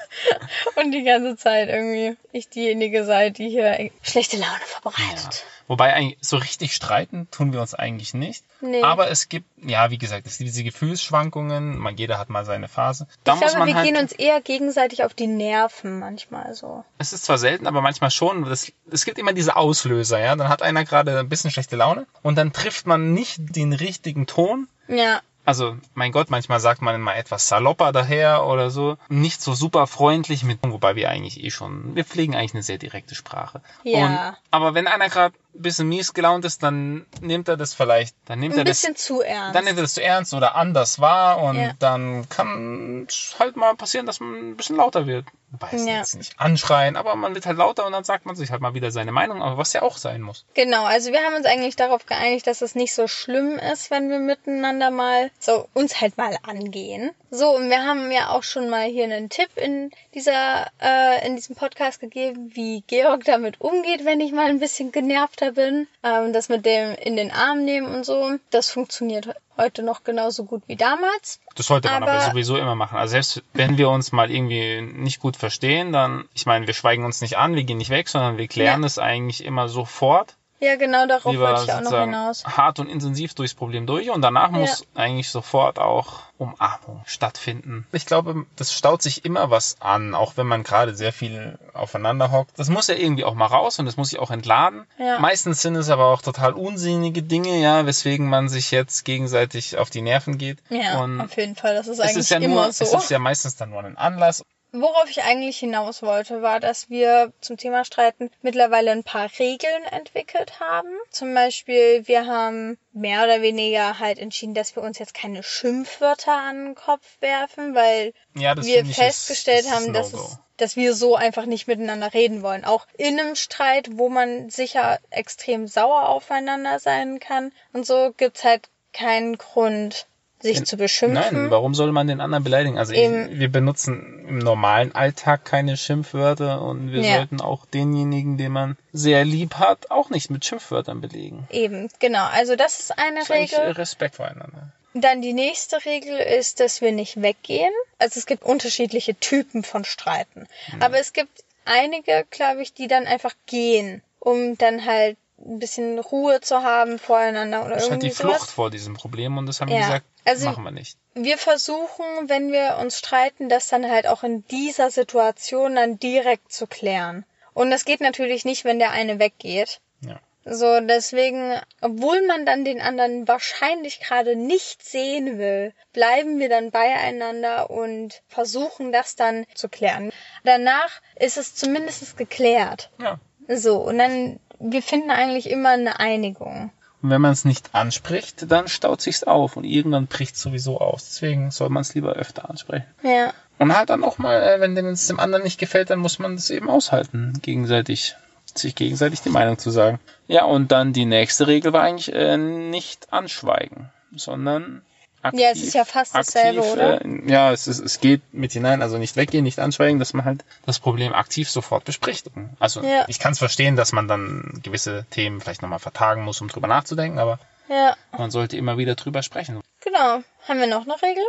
und 0.75 0.91
die 0.91 1.03
ganze 1.03 1.37
Zeit 1.37 1.69
irgendwie 1.69 2.17
ich 2.31 2.49
diejenige 2.49 3.03
sei, 3.03 3.29
die 3.29 3.49
hier 3.49 3.89
schlechte 4.01 4.37
Laune 4.37 4.61
verbreitet. 4.65 5.43
Wobei 5.67 5.93
eigentlich 5.93 6.17
so 6.21 6.35
richtig 6.35 6.75
streiten 6.75 7.29
tun 7.31 7.53
wir 7.53 7.61
uns 7.61 7.73
eigentlich 7.73 8.13
nicht. 8.13 8.43
Nee. 8.59 8.83
Aber 8.83 9.09
es 9.09 9.29
gibt, 9.29 9.45
ja, 9.65 9.89
wie 9.89 9.97
gesagt, 9.97 10.27
es 10.27 10.37
gibt 10.37 10.49
diese 10.49 10.63
Gefühlsschwankungen. 10.65 11.77
Man, 11.77 11.95
jeder 11.95 12.17
hat 12.19 12.29
mal 12.29 12.43
seine 12.43 12.67
Phase. 12.67 13.07
Da 13.23 13.35
Ich 13.35 13.39
muss 13.39 13.51
glaube, 13.51 13.59
man 13.59 13.67
wir 13.69 13.75
halt, 13.75 13.85
gehen 13.85 13.97
uns 13.97 14.11
eher 14.11 14.41
gegenseitig 14.41 15.03
auf 15.05 15.13
die 15.13 15.27
Nerven 15.27 15.99
manchmal 15.99 16.53
so. 16.55 16.83
es 16.97 17.13
ist 17.13 17.23
zwar 17.23 17.37
selten, 17.37 17.67
aber 17.67 17.81
manchmal 17.81 18.11
schon. 18.11 18.43
Das, 18.43 18.71
es 18.89 19.05
gibt 19.05 19.19
immer 19.19 19.33
diese 19.33 19.55
Auslöser, 19.55 20.19
ja. 20.19 20.35
Dann 20.35 20.49
hat 20.49 20.61
einer 20.61 20.83
gerade 20.85 21.19
ein 21.19 21.29
bisschen 21.29 21.51
schlechte 21.51 21.75
Laune 21.75 22.07
und 22.23 22.37
dann 22.37 22.53
trifft 22.53 22.87
man 22.87 23.13
nicht 23.13 23.55
den 23.55 23.73
richtigen 23.73 24.25
Ton. 24.27 24.67
Ja, 24.87 25.21
Also, 25.43 25.75
mein 25.95 26.11
Gott, 26.11 26.29
manchmal 26.29 26.59
sagt 26.59 26.81
man 26.81 27.01
mal 27.01 27.15
etwas 27.15 27.47
salopper 27.47 27.91
daher 27.91 28.45
oder 28.45 28.69
so. 28.69 28.97
Nicht 29.09 29.41
so 29.41 29.53
super 29.53 29.87
freundlich 29.87 30.43
mit, 30.43 30.59
wobei 30.61 30.95
wir 30.95 31.09
eigentlich 31.09 31.43
eh 31.43 31.49
schon, 31.49 31.95
wir 31.95 32.05
pflegen 32.05 32.35
eigentlich 32.35 32.53
eine 32.53 32.63
sehr 32.63 32.77
direkte 32.77 33.15
Sprache. 33.15 33.61
Ja. 33.83 34.29
Und, 34.29 34.37
aber 34.51 34.73
wenn 34.75 34.87
einer 34.87 35.09
gerade 35.09 35.35
ein 35.53 35.61
bisschen 35.61 35.87
mies 35.89 36.13
gelaunt 36.13 36.45
ist, 36.45 36.63
dann 36.63 37.05
nimmt 37.21 37.47
er 37.47 37.57
das 37.57 37.73
vielleicht, 37.73 38.15
dann 38.25 38.39
nimmt 38.39 38.53
ein 38.55 38.59
er 38.59 38.63
das 38.65 38.81
bisschen 38.81 38.95
zu 38.95 39.21
ernst. 39.21 39.55
dann 39.55 39.65
nimmt 39.65 39.77
er 39.77 39.83
das 39.83 39.93
zu 39.93 40.03
ernst 40.03 40.33
oder 40.33 40.55
anders 40.55 40.99
wahr 40.99 41.41
und 41.43 41.57
Ja. 41.57 41.71
dann 41.79 42.27
kann 42.29 43.05
es 43.07 43.35
halt 43.39 43.55
mal 43.55 43.75
passieren, 43.75 44.05
dass 44.05 44.19
man 44.19 44.33
ein 44.51 44.57
bisschen 44.57 44.77
lauter 44.77 45.07
wird. 45.07 45.25
Weiß 45.59 45.85
Ja. 45.85 45.97
jetzt 45.97 46.15
nicht 46.15 46.39
anschreien, 46.39 46.95
aber 46.95 47.13
man 47.17 47.35
wird 47.35 47.45
halt 47.45 47.57
lauter 47.57 47.85
und 47.85 47.91
dann 47.91 48.05
sagt 48.05 48.25
man 48.25 48.37
sich 48.37 48.51
halt 48.51 48.61
mal 48.61 48.73
wieder 48.73 48.89
seine 48.89 49.11
Meinung, 49.11 49.41
aber 49.41 49.57
was 49.57 49.73
ja 49.73 49.81
auch 49.81 49.97
sein 49.97 50.21
muss. 50.21 50.45
Genau, 50.53 50.85
also 50.85 51.11
wir 51.11 51.19
haben 51.25 51.35
uns 51.35 51.45
eigentlich 51.45 51.75
darauf 51.75 52.05
geeinigt, 52.05 52.47
dass 52.47 52.61
es 52.61 52.73
nicht 52.73 52.95
so 52.95 53.07
schlimm 53.07 53.59
ist, 53.59 53.91
wenn 53.91 54.09
wir 54.09 54.19
miteinander 54.19 54.91
mal 54.91 55.29
so 55.39 55.67
uns 55.73 55.99
halt 55.99 56.17
mal 56.17 56.37
angehen. 56.43 57.11
So, 57.31 57.53
und 57.53 57.69
wir 57.69 57.83
haben 57.85 58.11
ja 58.11 58.29
auch 58.29 58.43
schon 58.43 58.69
mal 58.69 58.85
hier 58.87 59.03
einen 59.03 59.27
Tipp 59.29 59.49
in 59.55 59.91
dieser 60.15 60.67
äh, 60.81 61.27
in 61.27 61.35
diesem 61.35 61.57
Podcast 61.57 61.99
gegeben, 61.99 62.51
wie 62.53 62.81
Georg 62.87 63.25
damit 63.25 63.59
umgeht, 63.59 64.05
wenn 64.05 64.21
ich 64.21 64.31
mal 64.31 64.47
ein 64.49 64.59
bisschen 64.59 64.93
genervter 65.41 65.51
bin. 65.51 65.87
Ähm, 66.03 66.33
das 66.33 66.49
mit 66.49 66.65
dem 66.65 66.95
in 66.95 67.15
den 67.15 67.31
Arm 67.31 67.63
nehmen 67.65 67.87
und 67.93 68.05
so, 68.05 68.37
das 68.49 68.69
funktioniert 68.71 69.29
heute 69.57 69.83
noch 69.83 70.03
genauso 70.03 70.45
gut 70.45 70.63
wie 70.67 70.75
damals. 70.75 71.39
Das 71.55 71.67
sollte 71.67 71.89
man 71.89 72.03
aber, 72.03 72.13
Aber- 72.13 72.31
sowieso 72.31 72.57
immer 72.57 72.75
machen. 72.75 72.97
Also 72.97 73.11
selbst 73.11 73.43
wenn 73.53 73.77
wir 73.77 73.89
uns 73.89 74.11
mal 74.11 74.31
irgendwie 74.31 74.81
nicht 74.81 75.19
gut 75.19 75.35
verstehen, 75.37 75.91
dann, 75.91 76.25
ich 76.33 76.45
meine, 76.45 76.67
wir 76.67 76.73
schweigen 76.73 77.05
uns 77.05 77.21
nicht 77.21 77.37
an, 77.37 77.55
wir 77.55 77.63
gehen 77.63 77.77
nicht 77.77 77.89
weg, 77.89 78.07
sondern 78.09 78.37
wir 78.37 78.47
klären 78.47 78.81
Ja. 78.81 78.87
es 78.87 78.97
eigentlich 78.99 79.43
immer 79.43 79.67
sofort. 79.69 80.35
Ja, 80.61 80.75
genau 80.75 81.07
darauf 81.07 81.31
Lieber 81.31 81.49
wollte 81.49 81.63
ich 81.63 81.73
auch 81.73 81.81
noch 81.81 81.99
hinaus. 81.99 82.45
hart 82.45 82.79
und 82.79 82.87
intensiv 82.87 83.33
durchs 83.33 83.55
Problem 83.55 83.87
durch 83.87 84.11
und 84.11 84.21
danach 84.21 84.51
Ja. 84.51 84.59
muss 84.59 84.85
eigentlich 84.93 85.29
sofort 85.29 85.79
auch 85.79 86.19
Umarmung 86.37 87.01
stattfinden. 87.05 87.87
Ich 87.91 88.05
glaube, 88.05 88.45
das 88.55 88.71
staut 88.71 89.01
sich 89.01 89.25
immer 89.25 89.49
was 89.49 89.77
an, 89.79 90.13
auch 90.13 90.37
wenn 90.37 90.45
man 90.45 90.61
gerade 90.63 90.93
sehr 90.93 91.13
viel 91.13 91.57
aufeinander 91.73 92.31
hockt. 92.31 92.51
Das 92.59 92.69
muss 92.69 92.87
ja 92.87 92.95
irgendwie 92.95 93.23
auch 93.23 93.33
mal 93.33 93.47
raus 93.47 93.79
und 93.79 93.87
das 93.87 93.97
muss 93.97 94.09
sich 94.09 94.19
auch 94.19 94.29
entladen. 94.29 94.85
Ja. 94.99 95.19
Meistens 95.19 95.63
sind 95.63 95.75
es 95.75 95.89
aber 95.89 96.05
auch 96.05 96.21
total 96.21 96.53
unsinnige 96.53 97.23
Dinge, 97.23 97.59
ja, 97.59 97.85
weswegen 97.87 98.27
man 98.29 98.47
sich 98.47 98.69
jetzt 98.69 99.03
gegenseitig 99.03 99.77
auf 99.77 99.89
die 99.89 100.01
Nerven 100.01 100.37
geht. 100.37 100.59
Ja, 100.69 100.99
und 100.99 101.21
auf 101.21 101.35
jeden 101.37 101.55
Fall. 101.55 101.73
Das 101.73 101.87
ist 101.87 101.97
es 101.97 102.01
eigentlich 102.01 102.17
ist 102.17 102.29
ja 102.29 102.37
immer 102.37 102.65
nur, 102.65 102.71
so. 102.71 102.85
es 102.85 102.93
ist 102.93 103.09
ja 103.09 103.17
meistens 103.17 103.55
dann 103.55 103.71
nur 103.71 103.83
ein 103.83 103.97
Anlass. 103.97 104.43
Worauf 104.73 105.09
ich 105.09 105.21
eigentlich 105.23 105.57
hinaus 105.57 106.01
wollte, 106.01 106.41
war, 106.41 106.61
dass 106.61 106.89
wir 106.89 107.33
zum 107.41 107.57
Thema 107.57 107.83
Streiten 107.83 108.31
mittlerweile 108.41 108.91
ein 108.91 109.03
paar 109.03 109.29
Regeln 109.37 109.83
entwickelt 109.83 110.61
haben. 110.61 110.87
Zum 111.09 111.33
Beispiel, 111.33 112.07
wir 112.07 112.25
haben 112.25 112.77
mehr 112.93 113.23
oder 113.23 113.41
weniger 113.41 113.99
halt 113.99 114.17
entschieden, 114.17 114.53
dass 114.53 114.75
wir 114.77 114.83
uns 114.83 114.97
jetzt 114.97 115.13
keine 115.13 115.43
Schimpfwörter 115.43 116.31
an 116.31 116.65
den 116.65 116.75
Kopf 116.75 117.05
werfen, 117.19 117.75
weil 117.75 118.13
Ja, 118.33 118.55
wir 118.55 118.85
festgestellt 118.85 119.65
ist 119.65 119.71
haben, 119.71 119.91
dass, 119.91 120.13
es, 120.13 120.37
dass 120.55 120.77
wir 120.77 120.93
so 120.93 121.17
einfach 121.17 121.45
nicht 121.45 121.67
miteinander 121.67 122.13
reden 122.13 122.41
wollen. 122.41 122.63
Auch 122.63 122.87
in 122.97 123.19
einem 123.19 123.35
Streit, 123.35 123.89
wo 123.97 124.07
man 124.07 124.49
sicher 124.49 124.99
extrem 125.09 125.67
sauer 125.67 126.07
aufeinander 126.07 126.79
sein 126.79 127.19
kann. 127.19 127.51
Und 127.73 127.85
so 127.85 128.13
gibt's 128.15 128.45
halt 128.45 128.69
keinen 128.93 129.37
Grund, 129.37 130.07
sich 130.41 130.65
zu 130.65 130.77
beschimpfen. 130.77 131.33
Nein, 131.33 131.49
warum 131.51 131.73
soll 131.75 131.91
man 131.91 132.07
den 132.07 132.21
anderen 132.21 132.43
beleidigen? 132.43 132.77
Also 132.77 132.93
ich, 132.93 132.99
Eben. 132.99 133.39
wir 133.39 133.51
benutzen 133.51 134.25
im 134.27 134.39
normalen 134.39 134.93
Alltag 134.95 135.45
keine 135.45 135.77
Schimpfwörter 135.77 136.61
und 136.61 136.91
wir 136.91 137.01
Ja. 137.01 137.15
sollten 137.17 137.41
auch 137.41 137.65
denjenigen, 137.65 138.37
den 138.37 138.51
man 138.51 138.77
sehr 138.93 139.25
lieb 139.25 139.55
hat, 139.55 139.91
auch 139.91 140.09
nicht 140.09 140.29
mit 140.29 140.45
Schimpfwörtern 140.45 141.01
belegen. 141.01 141.47
Eben, 141.51 141.89
genau. 141.99 142.25
Also 142.31 142.55
das 142.55 142.79
ist 142.79 142.97
eine 142.97 143.19
Das 143.19 143.29
Regel. 143.29 143.59
Respekt 143.71 144.15
voreinander. 144.15 144.71
Dann 144.93 145.21
die 145.21 145.33
nächste 145.33 145.85
Regel 145.85 146.17
ist, 146.17 146.59
dass 146.59 146.81
wir 146.81 146.91
nicht 146.91 147.21
weggehen. 147.21 147.71
Also 147.97 148.19
es 148.19 148.25
gibt 148.25 148.43
unterschiedliche 148.43 149.15
Typen 149.15 149.63
von 149.63 149.85
Streiten. 149.85 150.47
Mhm. 150.73 150.81
Aber 150.81 150.99
es 150.99 151.13
gibt 151.13 151.43
einige, 151.63 152.25
glaube 152.29 152.61
ich, 152.61 152.73
die 152.73 152.87
dann 152.87 153.05
einfach 153.07 153.33
gehen, 153.45 154.01
um 154.19 154.57
dann 154.57 154.85
halt 154.85 155.17
ein 155.43 155.59
bisschen 155.59 155.97
Ruhe 155.97 156.41
zu 156.41 156.61
haben 156.61 156.99
voreinander 156.99 157.61
oder 157.65 157.75
Das 157.75 157.85
ist 157.85 157.89
halt 157.91 158.03
irgendwie 158.03 158.09
die 158.09 158.21
Flucht 158.21 158.39
sowas. 158.41 158.51
vor 158.51 158.69
diesem 158.69 158.93
Problem 158.95 159.37
und 159.37 159.47
das 159.47 159.59
haben 159.61 159.69
wir 159.69 159.77
Ja, 159.77 159.81
gesagt, 159.87 160.05
also- 160.25 160.45
machen 160.45 160.63
wir 160.63 160.71
nicht. 160.71 160.97
Wir 161.13 161.37
versuchen, 161.37 162.05
wenn 162.27 162.53
wir 162.53 162.77
uns 162.79 162.97
streiten, 162.99 163.49
das 163.49 163.67
dann 163.67 163.89
halt 163.89 164.07
auch 164.07 164.23
in 164.23 164.45
dieser 164.47 164.89
Situation 164.91 165.75
dann 165.75 165.99
direkt 165.99 166.53
zu 166.53 166.67
klären. 166.67 167.25
Und 167.53 167.69
das 167.69 167.83
geht 167.83 167.99
natürlich 167.99 168.45
nicht, 168.45 168.63
wenn 168.63 168.79
der 168.79 168.91
eine 168.91 169.19
weggeht. 169.19 169.81
Ja. 170.05 170.19
So, 170.45 170.79
deswegen, 170.79 171.59
obwohl 171.81 172.25
man 172.25 172.45
dann 172.45 172.63
den 172.63 172.81
anderen 172.81 173.27
wahrscheinlich 173.27 173.99
gerade 173.99 174.37
nicht 174.37 174.83
sehen 174.83 175.37
will, 175.37 175.73
bleiben 175.91 176.39
wir 176.39 176.47
dann 176.49 176.71
beieinander 176.71 177.69
und 177.69 178.23
versuchen 178.29 178.91
das 178.93 179.15
dann 179.15 179.45
zu 179.53 179.67
klären. 179.67 180.11
Danach 180.45 181.01
ist 181.15 181.37
es 181.37 181.55
zumindest 181.55 182.17
geklärt. 182.17 182.89
ja. 183.01 183.19
So, 183.47 183.79
und 183.79 183.97
dann, 183.97 184.39
wir 184.59 184.81
finden 184.81 185.11
eigentlich 185.11 185.49
immer 185.49 185.69
eine 185.69 185.99
Einigung. 185.99 186.71
Und 187.01 187.09
wenn 187.09 187.21
man 187.21 187.31
es 187.31 187.45
nicht 187.45 187.73
anspricht, 187.73 188.51
dann 188.51 188.67
staut 188.67 189.01
sich's 189.01 189.23
auf 189.23 189.57
und 189.57 189.63
irgendwann 189.63 190.07
bricht 190.07 190.37
sowieso 190.37 190.79
aus. 190.79 191.05
Deswegen 191.05 191.49
soll 191.51 191.69
man 191.69 191.81
es 191.81 191.95
lieber 191.95 192.13
öfter 192.13 192.49
ansprechen. 192.49 192.85
Ja. 193.03 193.33
Und 193.57 193.75
halt 193.75 193.89
dann 193.89 194.03
auch 194.03 194.17
mal, 194.17 194.41
äh, 194.41 194.59
wenn 194.59 194.77
es 194.77 195.07
dem 195.07 195.19
anderen 195.19 195.43
nicht 195.43 195.59
gefällt, 195.59 195.89
dann 195.89 195.99
muss 195.99 196.19
man 196.19 196.35
das 196.35 196.49
eben 196.49 196.69
aushalten, 196.69 197.39
gegenseitig, 197.41 198.15
sich 198.53 198.75
gegenseitig 198.75 199.21
die 199.21 199.29
Meinung 199.29 199.57
zu 199.57 199.71
sagen. 199.71 199.99
Ja, 200.27 200.45
und 200.45 200.71
dann 200.71 200.93
die 200.93 201.05
nächste 201.05 201.47
Regel 201.47 201.73
war 201.73 201.83
eigentlich 201.83 202.13
äh, 202.13 202.37
nicht 202.37 203.11
anschweigen, 203.13 203.89
sondern 204.15 204.81
aktiv. 205.23 205.39
Ja, 205.41 205.49
es 205.51 205.61
ist 205.61 205.73
ja 205.73 205.85
fast 205.85 206.15
dasselbe, 206.15 206.61
oder? 206.63 207.03
Äh, 207.05 207.29
ja, 207.29 207.51
es, 207.51 207.67
ist, 207.67 207.79
es 207.79 207.99
geht 207.99 208.21
mit 208.33 208.51
hinein, 208.53 208.81
also 208.81 208.97
nicht 208.97 209.15
weggehen, 209.15 209.43
nicht 209.43 209.59
anschweigen, 209.59 209.99
dass 209.99 210.13
man 210.13 210.25
halt 210.25 210.43
das 210.65 210.79
Problem 210.79 211.13
aktiv 211.13 211.49
sofort 211.49 211.83
bespricht. 211.85 212.29
Also 212.59 212.81
Ja. 212.83 213.05
ich 213.07 213.19
kann 213.19 213.33
es 213.33 213.39
verstehen, 213.39 213.75
dass 213.75 213.91
man 213.91 214.07
dann 214.07 214.59
gewisse 214.63 215.05
Themen 215.11 215.41
vielleicht 215.41 215.61
nochmal 215.61 215.79
vertagen 215.79 216.23
muss, 216.23 216.41
um 216.41 216.47
drüber 216.47 216.67
nachzudenken, 216.67 217.19
aber 217.19 217.39
Ja, 217.69 217.95
man 218.17 218.31
sollte 218.31 218.57
immer 218.57 218.77
wieder 218.77 218.95
drüber 218.95 219.23
sprechen. 219.23 219.61
genau. 219.81 220.21
Haben 220.47 220.59
wir 220.59 220.67
noch 220.67 220.83
eine 220.83 221.01
Regel? 221.01 221.23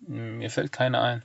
Mir 0.00 0.50
fällt 0.50 0.70
keine 0.72 1.00
ein. 1.00 1.22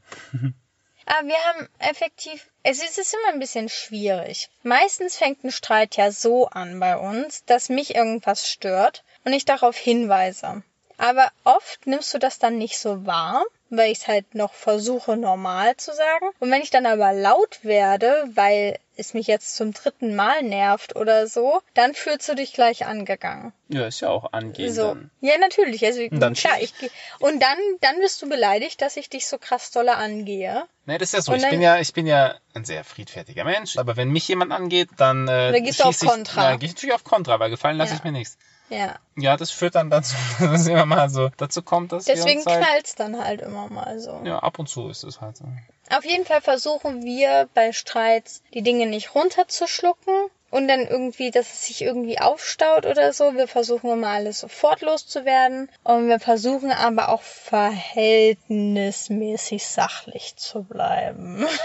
Aber 1.06 1.28
wir 1.28 1.36
haben 1.36 1.68
effektiv, 1.80 2.48
es 2.64 2.78
ist, 2.78 2.92
es 2.92 2.98
ist 3.00 3.14
immer 3.14 3.34
ein 3.34 3.40
bisschen 3.40 3.68
schwierig. 3.70 4.50
Meistens 4.64 5.18
fängt 5.18 5.44
ein 5.44 5.52
Streit 5.52 5.98
ja 5.98 6.12
so 6.12 6.48
an 6.48 6.80
bei 6.80 6.98
uns, 6.98 7.44
dass 7.46 7.70
mich 7.70 7.96
irgendwas 7.96 8.48
stört 8.50 9.04
und 9.26 9.34
ich 9.34 9.46
darauf 9.46 9.76
hinweise. 9.78 10.64
Aber 10.98 11.32
oft 11.44 11.86
nimmst 11.88 12.14
du 12.14 12.18
das 12.20 12.40
dann 12.40 12.58
nicht 12.58 12.78
so 12.78 13.06
wahr, 13.06 13.44
weil 13.70 13.92
ich 13.92 14.00
es 14.00 14.08
halt 14.08 14.36
noch 14.36 14.54
versuche 14.54 15.18
normal 15.18 15.76
zu 15.78 15.94
sagen. 15.94 16.28
Und 16.40 16.52
wenn 16.52 16.62
ich 16.62 16.70
dann 16.70 16.86
aber 16.86 17.12
laut 17.14 17.60
werde, 17.64 18.24
weil 18.36 18.78
es 18.96 19.16
mich 19.16 19.26
jetzt 19.26 19.56
zum 19.56 19.74
dritten 19.74 20.16
Mal 20.16 20.44
nervt 20.44 20.96
oder 20.96 21.26
so, 21.26 21.62
dann 21.74 21.96
fühlst 21.96 22.30
du 22.30 22.36
dich 22.36 22.54
gleich 22.54 22.86
angegangen. 22.86 23.52
Ja, 23.70 23.88
ist 23.88 24.02
ja 24.02 24.10
auch 24.10 24.32
angehend 24.34 24.76
So. 24.76 24.90
dann. 24.90 25.10
Ja, 25.20 25.36
natürlich. 25.40 25.84
Also 25.84 26.08
dann 26.12 26.36
klar, 26.36 26.62
ich 26.62 26.78
geh- 26.78 26.92
und 27.20 27.42
dann 27.42 27.58
dann 27.82 28.00
bist 28.00 28.22
du 28.22 28.30
beleidigt, 28.30 28.82
dass 28.84 28.96
ich 28.96 29.10
dich 29.10 29.26
so 29.28 29.40
krass 29.40 29.72
dolle 29.72 29.96
angehe. 29.96 30.66
Nee, 30.86 31.00
das 31.00 31.10
ist 31.10 31.14
ja 31.14 31.22
so. 31.24 31.32
Und 31.32 31.42
Ich 31.42 31.50
bin 31.50 31.62
ja, 31.62 31.80
ich 31.80 31.94
bin 31.94 32.06
ja 32.06 32.36
ein 32.54 32.66
sehr 32.66 32.84
friedfertiger 32.84 33.46
Mensch. 33.46 33.78
Aber 33.78 33.98
wenn 33.98 34.10
mich 34.10 34.28
jemand 34.28 34.52
angeht, 34.52 34.90
dann, 34.98 35.28
äh, 35.28 35.52
Dann 35.54 35.64
gehst 35.64 35.80
du 35.80 35.86
auf 35.86 35.96
schieß 35.96 36.04
ich, 36.04 36.10
Kontra. 36.10 36.52
Ja, 36.52 36.56
gehe 36.58 36.68
ich 36.68 36.76
natürlich 36.76 36.94
auf 36.94 37.04
Kontra, 37.04 37.40
weil 37.40 37.50
gefallen 37.50 37.78
lasse 37.78 37.94
Ja. 37.94 37.98
ich 37.98 38.04
mir 38.04 38.12
nichts. 38.12 38.38
Ja. 38.70 38.96
Ja, 39.16 39.38
das 39.38 39.52
führt 39.52 39.76
dann 39.76 39.90
dazu, 39.90 40.16
dass 40.40 40.68
immer 40.68 40.86
mal 40.86 41.10
so 41.10 41.30
dazu 41.38 41.62
kommt, 41.62 41.92
dass 41.92 42.06
Deswegen 42.06 42.44
halt, 42.46 42.64
knallt's 42.64 42.96
dann 42.96 43.24
halt 43.24 43.42
immer 43.42 43.70
mal 43.70 44.00
so. 44.00 44.22
Ja, 44.24 44.40
ab 44.40 44.60
und 44.60 44.68
zu 44.68 44.90
ist 44.90 45.04
es 45.04 45.22
halt 45.22 45.38
so. 45.38 45.46
Auf 45.96 46.06
jeden 46.06 46.26
Fall 46.26 46.42
versuchen 46.42 47.04
wir 47.04 47.50
bei 47.54 47.72
Streits 47.74 48.42
die 48.54 48.62
Dinge 48.62 48.88
nicht 48.88 49.14
runterzuschlucken 49.16 50.30
und 50.54 50.68
dann 50.68 50.82
irgendwie, 50.88 51.32
dass 51.32 51.52
es 51.52 51.66
sich 51.66 51.82
irgendwie 51.82 52.20
aufstaut 52.20 52.86
oder 52.86 53.12
so. 53.14 53.34
Wir 53.36 53.48
versuchen 53.48 53.90
immer 53.92 54.08
alles 54.10 54.40
sofort 54.40 54.82
loszuwerden 54.82 55.70
und 55.84 56.08
wir 56.08 56.20
versuchen 56.20 56.72
aber 56.72 57.10
auch 57.10 57.22
verhältnismäßig 58.50 59.66
sachlich 59.68 60.36
zu 60.38 60.64
bleiben. 60.64 61.46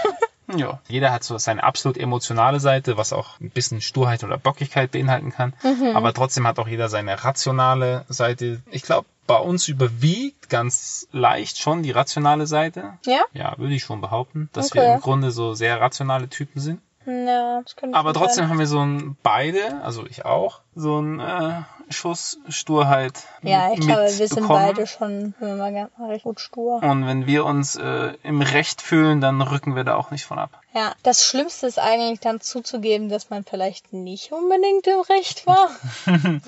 Ja. 0.57 0.79
Jeder 0.87 1.11
hat 1.11 1.23
so 1.23 1.37
seine 1.37 1.61
absolut 1.63 1.95
emotionale 1.95 2.59
Seite, 2.59 2.97
was 2.97 3.13
auch 3.13 3.39
ein 3.39 3.51
bisschen 3.51 3.81
Sturheit 3.81 4.23
oder 4.23 4.39
Bockigkeit 4.39 4.89
beinhalten 4.89 5.31
kann. 5.31 5.53
Aber 5.93 6.11
trotzdem 6.11 6.47
hat 6.47 6.57
auch 6.57 6.67
jeder 6.67 6.89
seine 6.89 7.23
rationale 7.23 8.03
Seite. 8.09 8.59
Ich 8.71 8.81
glaube, 8.81 9.05
bei 9.27 9.37
uns 9.37 9.67
überwiegt 9.67 10.49
ganz 10.49 11.07
leicht 11.11 11.59
schon 11.59 11.83
die 11.83 11.91
rationale 11.91 12.47
Seite. 12.47 12.97
ja? 13.05 13.21
Ja, 13.31 13.59
würde 13.59 13.75
ich 13.75 13.83
schon 13.83 14.01
behaupten, 14.01 14.49
dass 14.51 14.71
Okay. 14.71 14.79
wir 14.79 14.93
im 14.95 15.01
Grunde 15.01 15.29
so 15.29 15.53
sehr 15.53 15.79
rationale 15.79 16.29
Typen 16.29 16.59
sind. 16.59 16.81
Ja, 17.05 17.61
das 17.61 17.75
könnte 17.75 17.97
Aber 17.97 18.13
trotzdem 18.13 18.43
sein. 18.43 18.49
haben 18.49 18.59
wir 18.59 18.67
so 18.67 18.79
ein 18.79 19.17
beide, 19.23 19.81
also 19.83 20.05
ich 20.05 20.25
auch, 20.25 20.61
so 20.75 20.99
ein 20.99 21.19
äh, 21.19 21.61
Schuss 21.89 22.39
Sturheit. 22.49 23.23
Ja, 23.41 23.71
ich 23.73 23.79
glaube, 23.79 24.03
wir 24.03 24.27
sind 24.27 24.47
beide 24.47 24.85
schon 24.85 25.33
immer 25.39 25.71
ganz 25.71 25.91
recht 25.99 26.23
gut 26.23 26.39
stur. 26.39 26.83
Und 26.83 27.07
wenn 27.07 27.25
wir 27.25 27.45
uns 27.45 27.75
äh, 27.75 28.13
im 28.23 28.41
Recht 28.41 28.81
fühlen, 28.81 29.21
dann 29.21 29.41
rücken 29.41 29.75
wir 29.75 29.83
da 29.83 29.95
auch 29.95 30.11
nicht 30.11 30.25
von 30.25 30.39
ab. 30.39 30.58
Ja, 30.73 30.93
das 31.01 31.25
Schlimmste 31.25 31.65
ist 31.65 31.79
eigentlich 31.79 32.19
dann 32.19 32.41
zuzugeben, 32.41 33.09
dass 33.09 33.31
man 33.31 33.43
vielleicht 33.43 33.91
nicht 33.91 34.31
unbedingt 34.31 34.85
im 34.87 35.01
Recht 35.01 35.47
war. 35.47 35.69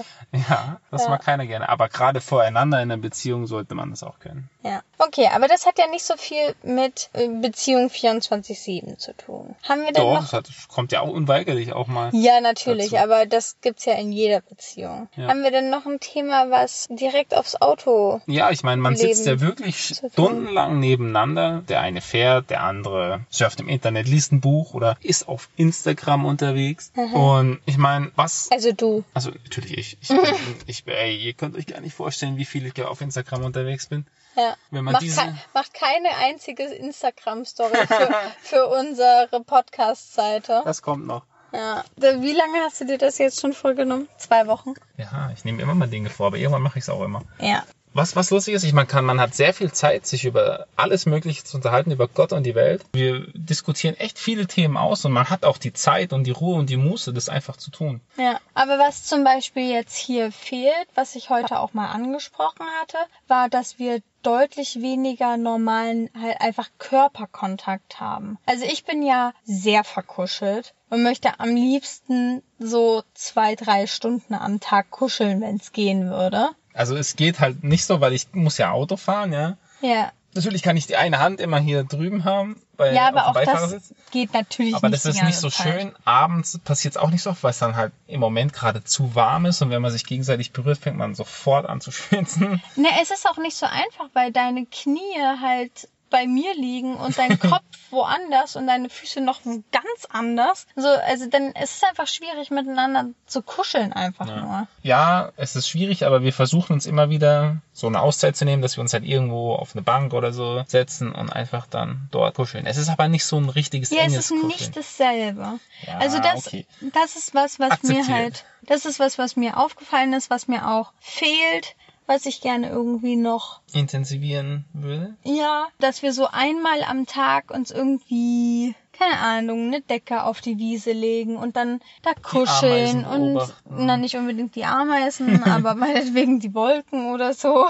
Ja, 0.50 0.80
das 0.92 1.04
Ja. 1.04 1.10
mag 1.10 1.24
keiner 1.26 1.46
gerne. 1.46 1.68
Aber 1.68 1.90
gerade 1.90 2.22
voreinander 2.22 2.78
in 2.82 2.90
einer 2.90 3.02
Beziehung 3.02 3.48
sollte 3.48 3.76
man 3.76 3.90
das 3.90 4.02
auch 4.02 4.20
können. 4.20 4.50
Ja. 4.64 4.82
Okay, 4.98 5.28
aber 5.34 5.48
das 5.50 5.66
hat 5.66 5.78
ja 5.78 5.88
nicht 5.88 6.06
so 6.06 6.16
viel 6.16 6.56
mit 6.64 7.10
äh, 7.14 7.28
Beziehung 7.28 7.88
24-7 7.90 8.98
zu 8.98 9.14
tun. 9.18 9.56
Haben 9.68 9.82
wir 9.82 9.92
denn 9.92 10.04
Doch, 10.04 10.14
noch? 10.14 10.22
das 10.22 10.34
hat, 10.34 10.50
kommt 10.70 10.92
ja 10.94 11.02
auch 11.02 11.10
unweigerlich 11.10 11.74
auch 11.74 11.88
mal. 11.88 12.12
Ja, 12.14 12.40
natürlich, 12.40 12.92
dazu. 12.92 13.04
aber 13.04 13.26
das 13.26 13.58
gibt's 13.62 13.84
ja 13.86 13.94
in 13.96 14.12
jeder 14.14 14.40
Beziehung. 14.42 15.10
Ja. 15.18 15.28
Haben 15.28 15.44
wir 15.44 15.52
denn 15.52 15.70
noch 15.70 15.86
ein 15.86 16.00
Thema, 16.00 16.50
was 16.50 16.88
direkt 16.90 17.36
aufs 17.36 17.60
Auto? 17.60 18.22
Ja, 18.28 18.52
ich 18.52 18.64
meine, 18.64 18.82
man 18.82 18.96
sitzt 18.96 19.26
ja 19.26 19.42
wirklich 19.42 19.96
stundenlang 20.14 20.80
nebeneinander. 20.80 21.62
Der 21.68 21.82
eine 21.82 22.00
fährt, 22.00 22.50
der 22.52 22.64
andere 22.64 23.22
surft 23.30 23.60
im 23.60 23.68
Internet, 23.68 24.08
liest 24.12 24.32
ein 24.32 24.42
Buch 24.42 24.74
oder 24.76 24.98
ist 25.02 25.28
auf 25.28 25.50
Instagram 25.56 26.26
unterwegs. 26.26 26.92
Und 27.14 27.60
ich 27.66 27.78
meine, 27.78 28.12
was 28.16 28.50
Also 28.52 28.72
du. 28.72 29.04
Also 29.14 29.32
natürlich 29.32 29.78
ich. 29.78 29.98
Ich, 30.02 30.08
bin, 30.10 30.20
ich 30.68 30.84
ey, 30.88 31.18
ihr 31.18 31.34
könnt 31.34 31.56
euch 31.58 31.66
gar 31.66 31.82
nicht 31.82 31.96
vorstellen, 31.96 32.38
wie 32.38 32.46
viel 32.46 32.66
ich 32.66 32.82
auf 32.84 33.02
Instagram 33.02 33.44
unterwegs 33.44 33.88
bin. 33.88 34.06
Ja. 34.36 34.56
Wenn 34.70 34.84
man 34.86 34.94
macht, 34.94 35.04
diese- 35.04 35.20
kei- 35.20 35.34
macht 35.54 35.74
keine 35.74 36.10
einzige 36.18 36.64
Instagram-Story 36.64 37.76
für, 37.88 38.10
für 38.42 38.68
unsere 38.68 39.42
Podcast-Seite. 39.46 40.62
Das 40.64 40.82
kommt 40.82 41.06
noch. 41.06 41.24
Ja. 41.54 41.84
Wie 41.98 42.32
lange 42.32 42.60
hast 42.66 42.80
du 42.80 42.86
dir 42.86 42.98
das 42.98 43.18
jetzt 43.18 43.42
schon 43.42 43.52
vorgenommen? 43.54 44.08
Zwei 44.18 44.48
Wochen? 44.48 44.74
Ja, 44.98 45.32
ich 45.36 45.44
nehme 45.44 45.62
immer 45.62 45.76
mal 45.76 45.88
Dinge 45.90 46.10
vor, 46.10 46.28
aber 46.28 46.38
irgendwann 46.38 46.62
mache 46.62 46.80
ich 46.80 46.86
es 46.86 46.90
auch 46.90 47.04
immer. 47.04 47.24
Ja. 47.40 47.64
Was, 47.94 48.16
was 48.16 48.30
lustig 48.30 48.54
ist, 48.54 48.64
ich 48.64 48.74
man 48.74 48.88
kann, 48.88 49.04
man 49.04 49.20
hat 49.20 49.36
sehr 49.36 49.54
viel 49.54 49.72
Zeit, 49.72 50.06
sich 50.06 50.24
über 50.26 50.68
alles 50.78 51.06
Mögliche 51.06 51.44
zu 51.44 51.58
unterhalten, 51.58 51.92
über 51.92 52.08
Gott 52.08 52.32
und 52.32 52.44
die 52.44 52.56
Welt. 52.56 52.86
Wir 52.94 53.28
diskutieren 53.34 53.96
echt 53.96 54.18
viele 54.18 54.48
Themen 54.48 54.78
aus 54.78 55.04
und 55.04 55.12
man 55.12 55.30
hat 55.30 55.44
auch 55.44 55.58
die 55.58 55.74
Zeit 55.74 56.14
und 56.14 56.24
die 56.26 56.32
Ruhe 56.32 56.58
und 56.58 56.70
die 56.70 56.78
Muße, 56.78 57.12
das 57.12 57.28
einfach 57.28 57.58
zu 57.58 57.70
tun. 57.70 58.00
Ja, 58.18 58.40
aber 58.54 58.80
was 58.80 59.04
zum 59.04 59.24
Beispiel 59.24 59.70
jetzt 59.70 59.98
hier 59.98 60.32
fehlt, 60.32 60.88
was 60.96 61.16
ich 61.16 61.30
heute 61.30 61.60
auch 61.60 61.74
mal 61.74 61.90
angesprochen 61.90 62.66
hatte, 62.82 62.98
war, 63.28 63.50
dass 63.50 63.78
wir 63.78 64.02
deutlich 64.22 64.82
weniger 64.82 65.38
normalen, 65.38 66.10
halt 66.20 66.40
einfach 66.42 66.70
Körperkontakt 66.78 68.00
haben. 68.00 68.38
Also 68.46 68.66
ich 68.66 68.86
bin 68.86 69.04
ja 69.04 69.34
sehr 69.44 69.84
verkuschelt 69.84 70.74
und 70.90 71.04
möchte 71.04 71.40
am 71.40 71.56
liebsten 71.56 72.44
so 72.60 73.04
zwei, 73.14 73.56
drei 73.56 73.88
Stunden 73.88 74.34
am 74.36 74.60
Tag 74.60 74.92
kuscheln, 74.92 75.42
wenn 75.42 75.56
es 75.56 75.72
gehen 75.72 76.10
würde. 76.10 76.50
Also 76.74 76.96
es 76.96 77.16
geht 77.16 77.40
halt 77.40 77.64
nicht 77.64 77.86
so, 77.86 78.02
weil 78.02 78.14
ich 78.14 78.28
muss 78.34 78.58
ja 78.58 78.72
Auto 78.72 78.98
fahren, 78.98 79.34
ja. 79.34 79.58
Ja. 79.82 80.12
Natürlich 80.34 80.62
kann 80.62 80.78
ich 80.78 80.88
die 80.88 80.96
eine 80.96 81.20
Hand 81.20 81.42
immer 81.42 81.60
hier 81.60 81.84
drüben 81.84 82.24
haben, 82.24 82.62
bei, 82.78 82.94
Ja, 82.94 83.10
aber 83.10 83.28
auch 83.28 83.34
das 83.34 83.94
geht 84.12 84.34
natürlich 84.34 84.74
Aber 84.76 84.88
nicht 84.88 85.04
das 85.06 85.12
die 85.12 85.20
ist 85.20 85.26
nicht 85.26 85.38
so 85.38 85.50
Zeit. 85.50 85.82
schön. 85.82 85.92
Abends 86.06 86.58
passiert 86.60 86.96
es 86.96 87.02
auch 87.02 87.10
nicht 87.10 87.22
so 87.22 87.32
oft, 87.32 87.44
weil 87.44 87.52
es 87.52 87.60
dann 87.60 87.76
halt 87.76 87.92
im 88.08 88.22
Moment 88.22 88.54
gerade 88.54 88.82
zu 88.84 89.14
warm 89.14 89.46
ist 89.46 89.62
und 89.62 89.72
wenn 89.72 89.82
man 89.82 89.92
sich 89.92 90.06
gegenseitig 90.06 90.54
berührt, 90.54 90.78
fängt 90.78 90.98
man 90.98 91.16
sofort 91.16 91.66
an 91.66 91.82
zu 91.82 91.92
schwitzen. 91.92 92.62
Ne, 92.78 92.88
es 93.02 93.12
ist 93.12 93.28
auch 93.28 93.38
nicht 93.38 93.58
so 93.58 93.66
einfach, 93.66 94.08
weil 94.14 94.32
deine 94.32 94.66
Knie 94.66 95.20
halt 95.42 95.90
bei 96.12 96.28
mir 96.28 96.54
liegen 96.54 96.96
und 96.96 97.18
dein 97.18 97.40
Kopf 97.40 97.64
woanders 97.90 98.56
und 98.56 98.68
deine 98.68 98.90
Füße 98.90 99.22
noch 99.22 99.42
ganz 99.44 100.06
anders. 100.10 100.68
So, 100.76 100.88
also 100.88 101.26
dann 101.28 101.48
ist 101.54 101.78
es 101.78 101.84
einfach 101.84 102.08
schwierig 102.08 102.52
miteinander 102.52 103.10
zu 103.26 103.42
kuscheln 103.42 103.92
einfach 103.94 104.28
nur. 104.28 104.68
Ja, 104.84 105.32
es 105.38 105.56
ist 105.56 105.68
schwierig, 105.68 106.06
aber 106.06 106.22
wir 106.22 106.34
versuchen 106.34 106.74
uns 106.74 106.86
immer 106.86 107.10
wieder 107.10 107.58
so 107.74 107.88
eine 107.88 108.00
Auszeit 108.00 108.36
zu 108.36 108.46
nehmen, 108.46 108.62
dass 108.62 108.78
wir 108.78 108.82
uns 108.82 108.94
halt 108.94 109.04
irgendwo 109.06 109.56
auf 109.56 109.74
eine 109.74 109.82
Bank 109.82 110.14
oder 110.14 110.32
so 110.32 110.64
setzen 110.68 111.12
und 111.12 111.32
einfach 111.32 111.66
dann 111.66 112.08
dort 112.12 112.36
kuscheln. 112.36 112.66
Es 112.66 112.78
ist 112.78 112.90
aber 112.90 113.08
nicht 113.08 113.26
so 113.26 113.38
ein 113.38 113.50
richtiges 113.50 113.90
Ja, 113.90 114.04
es 114.06 114.16
ist 114.16 114.30
Kuscheln. 114.30 114.48
nicht 114.48 114.78
dasselbe. 114.78 115.60
Ja, 115.88 115.98
also 115.98 116.20
das, 116.20 116.48
okay. 116.48 116.66
das 116.94 117.16
ist 117.16 117.34
was, 117.34 117.60
was 117.60 117.82
mir 117.84 118.00
Akzeptiert. 118.00 118.08
halt, 118.08 118.46
das 118.64 118.86
ist 118.86 119.00
was, 119.00 119.18
was 119.18 119.36
mir 119.36 119.58
aufgefallen 119.58 120.14
ist, 120.14 120.30
was 120.30 120.48
mir 120.48 120.68
auch 120.70 120.92
fehlt, 121.00 121.76
was 122.08 122.26
ich 122.26 122.42
gerne 122.42 122.70
irgendwie 122.70 123.16
noch 123.16 123.62
intensivieren 123.74 124.66
würde. 124.74 125.16
Ja, 125.24 125.68
dass 125.80 126.02
wir 126.02 126.14
so 126.14 126.28
einmal 126.28 126.84
am 126.84 127.06
Tag 127.06 127.52
uns 127.52 127.72
irgendwie, 127.72 128.76
keine 128.92 129.18
Ahnung, 129.20 129.68
eine 129.68 129.82
Decke 129.82 130.24
auf 130.24 130.42
die 130.42 130.58
Wiese 130.58 130.92
legen 130.92 131.38
und 131.38 131.56
dann 131.56 131.80
da 132.02 132.14
kuscheln 132.14 133.06
und, 133.06 133.42
na 133.70 133.98
nicht 133.98 134.16
unbedingt 134.16 134.56
die 134.56 134.66
Ameisen, 134.66 135.44
aber 135.46 135.74
meinetwegen 135.76 136.40
die 136.40 136.54
Wolken 136.54 137.14
oder 137.14 137.34
so. 137.34 137.68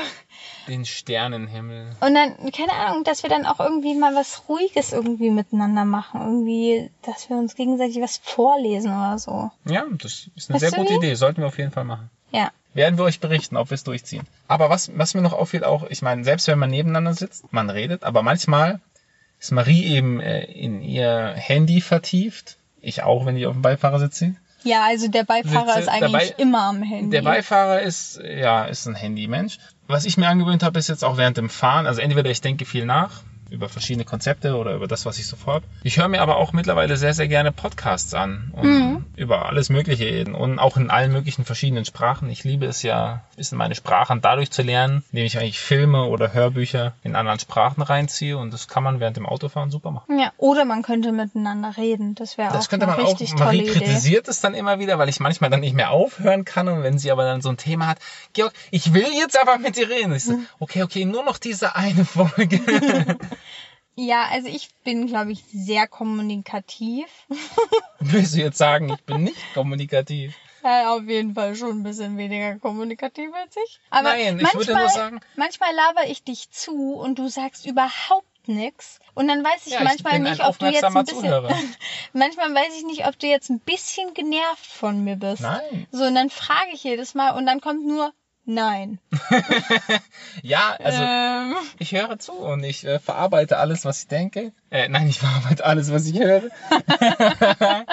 Den 0.67 0.85
Sternenhimmel. 0.85 1.91
Und 1.99 2.15
dann, 2.15 2.51
keine 2.51 2.73
Ahnung, 2.73 3.03
dass 3.03 3.21
wir 3.23 3.29
dann 3.29 3.45
auch 3.45 3.59
irgendwie 3.59 3.93
mal 3.95 4.15
was 4.15 4.43
Ruhiges 4.49 4.91
irgendwie 4.91 5.29
miteinander 5.29 5.85
machen. 5.85 6.21
Irgendwie, 6.21 6.89
dass 7.03 7.29
wir 7.29 7.37
uns 7.37 7.55
gegenseitig 7.55 8.01
was 8.01 8.17
vorlesen 8.17 8.91
oder 8.91 9.19
so. 9.19 9.51
Ja, 9.65 9.85
das 9.91 10.29
ist 10.35 10.49
eine 10.49 10.61
Weißt 10.61 10.71
sehr 10.71 10.79
gute 10.79 10.93
wie? 10.93 10.97
Idee. 10.97 11.15
Sollten 11.15 11.41
wir 11.41 11.47
auf 11.47 11.57
jeden 11.57 11.71
Fall 11.71 11.83
machen. 11.83 12.09
Ja. 12.31 12.51
Werden 12.73 12.97
wir 12.97 13.03
euch 13.03 13.19
berichten, 13.19 13.57
ob 13.57 13.69
wir 13.69 13.75
es 13.75 13.83
durchziehen. 13.83 14.23
Aber 14.47 14.69
was, 14.69 14.91
was 14.95 15.13
mir 15.13 15.21
noch 15.21 15.33
auffällt 15.33 15.63
auch, 15.65 15.83
ich 15.89 16.01
meine, 16.01 16.23
selbst 16.23 16.47
wenn 16.47 16.59
man 16.59 16.69
nebeneinander 16.69 17.13
sitzt, 17.13 17.51
man 17.51 17.69
redet, 17.69 18.03
aber 18.03 18.21
manchmal 18.23 18.79
ist 19.39 19.51
Marie 19.51 19.83
eben 19.85 20.19
äh, 20.21 20.43
in 20.43 20.81
ihr 20.81 21.33
Handy 21.35 21.81
vertieft. 21.81 22.57
Ich 22.79 23.03
auch, 23.03 23.25
wenn 23.25 23.35
ich 23.35 23.45
auf 23.47 23.53
dem 23.53 23.61
Beifahrersitz 23.61 24.19
sitze. 24.19 24.35
Ja, 24.63 24.85
also 24.85 25.07
der 25.07 25.23
Beifahrer 25.23 25.67
Sitze 25.73 25.79
ist 25.81 25.87
eigentlich 25.89 26.29
dabei- 26.29 26.41
immer 26.43 26.63
am 26.65 26.83
Handy. 26.83 27.09
Der 27.09 27.23
Beifahrer 27.23 27.81
ist, 27.81 28.21
ja, 28.23 28.65
ist 28.65 28.85
ein 28.85 28.95
Handymensch. 28.95 29.57
Was 29.87 30.05
ich 30.05 30.17
mir 30.17 30.27
angewöhnt 30.29 30.63
habe, 30.63 30.77
ist 30.79 30.87
jetzt 30.87 31.03
auch 31.03 31.17
während 31.17 31.37
dem 31.37 31.49
Fahren, 31.49 31.87
also 31.87 31.99
entweder 31.99 32.29
ich 32.29 32.41
denke 32.41 32.65
viel 32.65 32.85
nach 32.85 33.23
über 33.51 33.69
verschiedene 33.69 34.05
Konzepte 34.05 34.55
oder 34.55 34.73
über 34.73 34.87
das, 34.87 35.05
was 35.05 35.19
ich 35.19 35.27
so 35.27 35.35
vorhab. 35.35 35.63
Ich 35.83 35.97
höre 35.97 36.07
mir 36.07 36.21
aber 36.21 36.37
auch 36.37 36.53
mittlerweile 36.53 36.97
sehr, 36.97 37.13
sehr 37.13 37.27
gerne 37.27 37.51
Podcasts 37.51 38.13
an 38.13 38.51
und 38.55 38.63
Mhm. 38.67 39.05
über 39.15 39.45
alles 39.45 39.69
Mögliche 39.69 40.05
reden 40.05 40.33
und 40.33 40.57
auch 40.57 40.77
in 40.77 40.89
allen 40.89 41.11
möglichen 41.11 41.45
verschiedenen 41.45 41.85
Sprachen. 41.85 42.29
Ich 42.29 42.43
liebe 42.43 42.65
es 42.65 42.81
ja, 42.81 43.21
ein 43.31 43.35
bisschen 43.35 43.57
meine 43.57 43.75
Sprachen 43.75 44.21
dadurch 44.21 44.51
zu 44.51 44.61
lernen, 44.61 45.03
indem 45.11 45.25
ich 45.25 45.37
eigentlich 45.37 45.59
Filme 45.59 46.05
oder 46.05 46.33
Hörbücher 46.33 46.93
in 47.03 47.15
anderen 47.15 47.39
Sprachen 47.39 47.81
reinziehe 47.81 48.37
und 48.37 48.51
das 48.53 48.67
kann 48.67 48.83
man 48.83 48.99
während 48.99 49.17
dem 49.17 49.25
Autofahren 49.25 49.69
super 49.69 49.91
machen. 49.91 50.17
ja, 50.17 50.31
oder 50.37 50.65
man 50.65 50.81
könnte 50.81 51.11
miteinander 51.11 51.75
reden. 51.77 52.15
Das 52.15 52.37
wäre 52.37 52.53
Das 52.53 52.65
auch 52.65 52.69
könnte 52.69 52.87
eine 52.87 52.95
man 52.95 53.05
auch. 53.05 53.11
richtig 53.11 53.35
Marie 53.35 53.61
Idee. 53.63 53.71
kritisiert 53.71 54.27
es 54.27 54.39
dann 54.39 54.53
immer 54.53 54.79
wieder, 54.79 54.97
weil 54.97 55.09
ich 55.09 55.19
manchmal 55.19 55.49
dann 55.49 55.59
nicht 55.59 55.75
mehr 55.75 55.91
aufhören 55.91 56.45
kann 56.45 56.67
und 56.69 56.83
wenn 56.83 56.97
sie 56.97 57.11
aber 57.11 57.25
dann 57.25 57.41
so 57.41 57.49
ein 57.49 57.57
Thema 57.57 57.87
hat, 57.87 57.99
Georg, 58.33 58.53
ich 58.71 58.93
will 58.93 59.07
jetzt 59.19 59.37
aber 59.39 59.57
mit 59.57 59.75
dir 59.75 59.89
reden. 59.89 60.13
Ich 60.15 60.23
so, 60.23 60.33
Mhm. 60.33 60.45
okay, 60.59 60.83
okay, 60.83 61.03
nur 61.05 61.23
noch 61.25 61.37
diese 61.37 61.75
eine 61.75 62.05
Folge. 62.05 62.59
Ja, 63.95 64.25
also 64.31 64.47
ich 64.47 64.69
bin, 64.83 65.07
glaube 65.07 65.31
ich, 65.33 65.43
sehr 65.51 65.85
kommunikativ. 65.87 67.05
Willst 67.99 68.33
du 68.35 68.39
jetzt 68.39 68.57
sagen, 68.57 68.89
ich 68.89 69.03
bin 69.03 69.23
nicht 69.25 69.53
kommunikativ? 69.53 70.35
Ja, 70.63 70.93
auf 70.95 71.03
jeden 71.07 71.33
Fall 71.33 71.55
schon 71.55 71.79
ein 71.79 71.83
bisschen 71.83 72.17
weniger 72.17 72.57
kommunikativ 72.59 73.29
als 73.33 73.55
ich. 73.65 73.79
Aber 73.89 74.09
Nein, 74.09 74.37
ich 74.37 74.43
manchmal, 74.43 74.65
würde 74.67 74.75
nur 74.79 74.89
sagen- 74.89 75.19
manchmal 75.35 75.73
laber 75.75 76.07
ich 76.07 76.23
dich 76.23 76.49
zu 76.51 76.93
und 76.93 77.17
du 77.19 77.27
sagst 77.27 77.65
überhaupt 77.65 78.47
nichts. 78.47 78.99
Und 79.13 79.27
dann 79.27 79.43
weiß 79.43 79.65
ich 79.67 79.73
Ja, 79.73 79.79
ich 79.79 79.85
manchmal 79.85 80.19
nicht, 80.19 80.43
ob 80.45 80.57
du 80.57 80.67
jetzt 80.67 80.83
ein 80.83 80.93
bisschen. 80.93 81.19
Zuhörer. 81.21 81.49
manchmal 82.13 82.53
weiß 82.53 82.75
ich 82.77 82.83
nicht, 82.85 83.07
ob 83.07 83.17
du 83.19 83.27
jetzt 83.27 83.49
ein 83.49 83.59
bisschen 83.59 84.13
genervt 84.13 84.65
von 84.65 85.03
mir 85.03 85.15
bist. 85.15 85.41
Nein. 85.41 85.87
So, 85.91 86.05
und 86.05 86.15
dann 86.15 86.29
frage 86.29 86.69
ich 86.73 86.83
jedes 86.83 87.13
Mal 87.13 87.31
und 87.31 87.45
dann 87.45 87.59
kommt 87.59 87.85
nur 87.85 88.13
Nein. 88.45 88.99
Ja, 90.43 90.75
also 90.79 91.01
Ähm, 91.03 91.55
ich 91.77 91.93
höre 91.93 92.17
zu 92.17 92.33
und 92.33 92.63
ich 92.63 92.85
äh, 92.85 92.99
verarbeite 92.99 93.57
alles, 93.57 93.85
was 93.85 94.01
ich 94.03 94.07
denke. 94.07 94.53
Äh, 94.69 94.89
nein, 94.89 95.07
ich 95.07 95.19
verarbeite 95.19 95.65
alles, 95.65 95.91
was 95.91 96.07
ich 96.07 96.19
höre. 96.19 96.43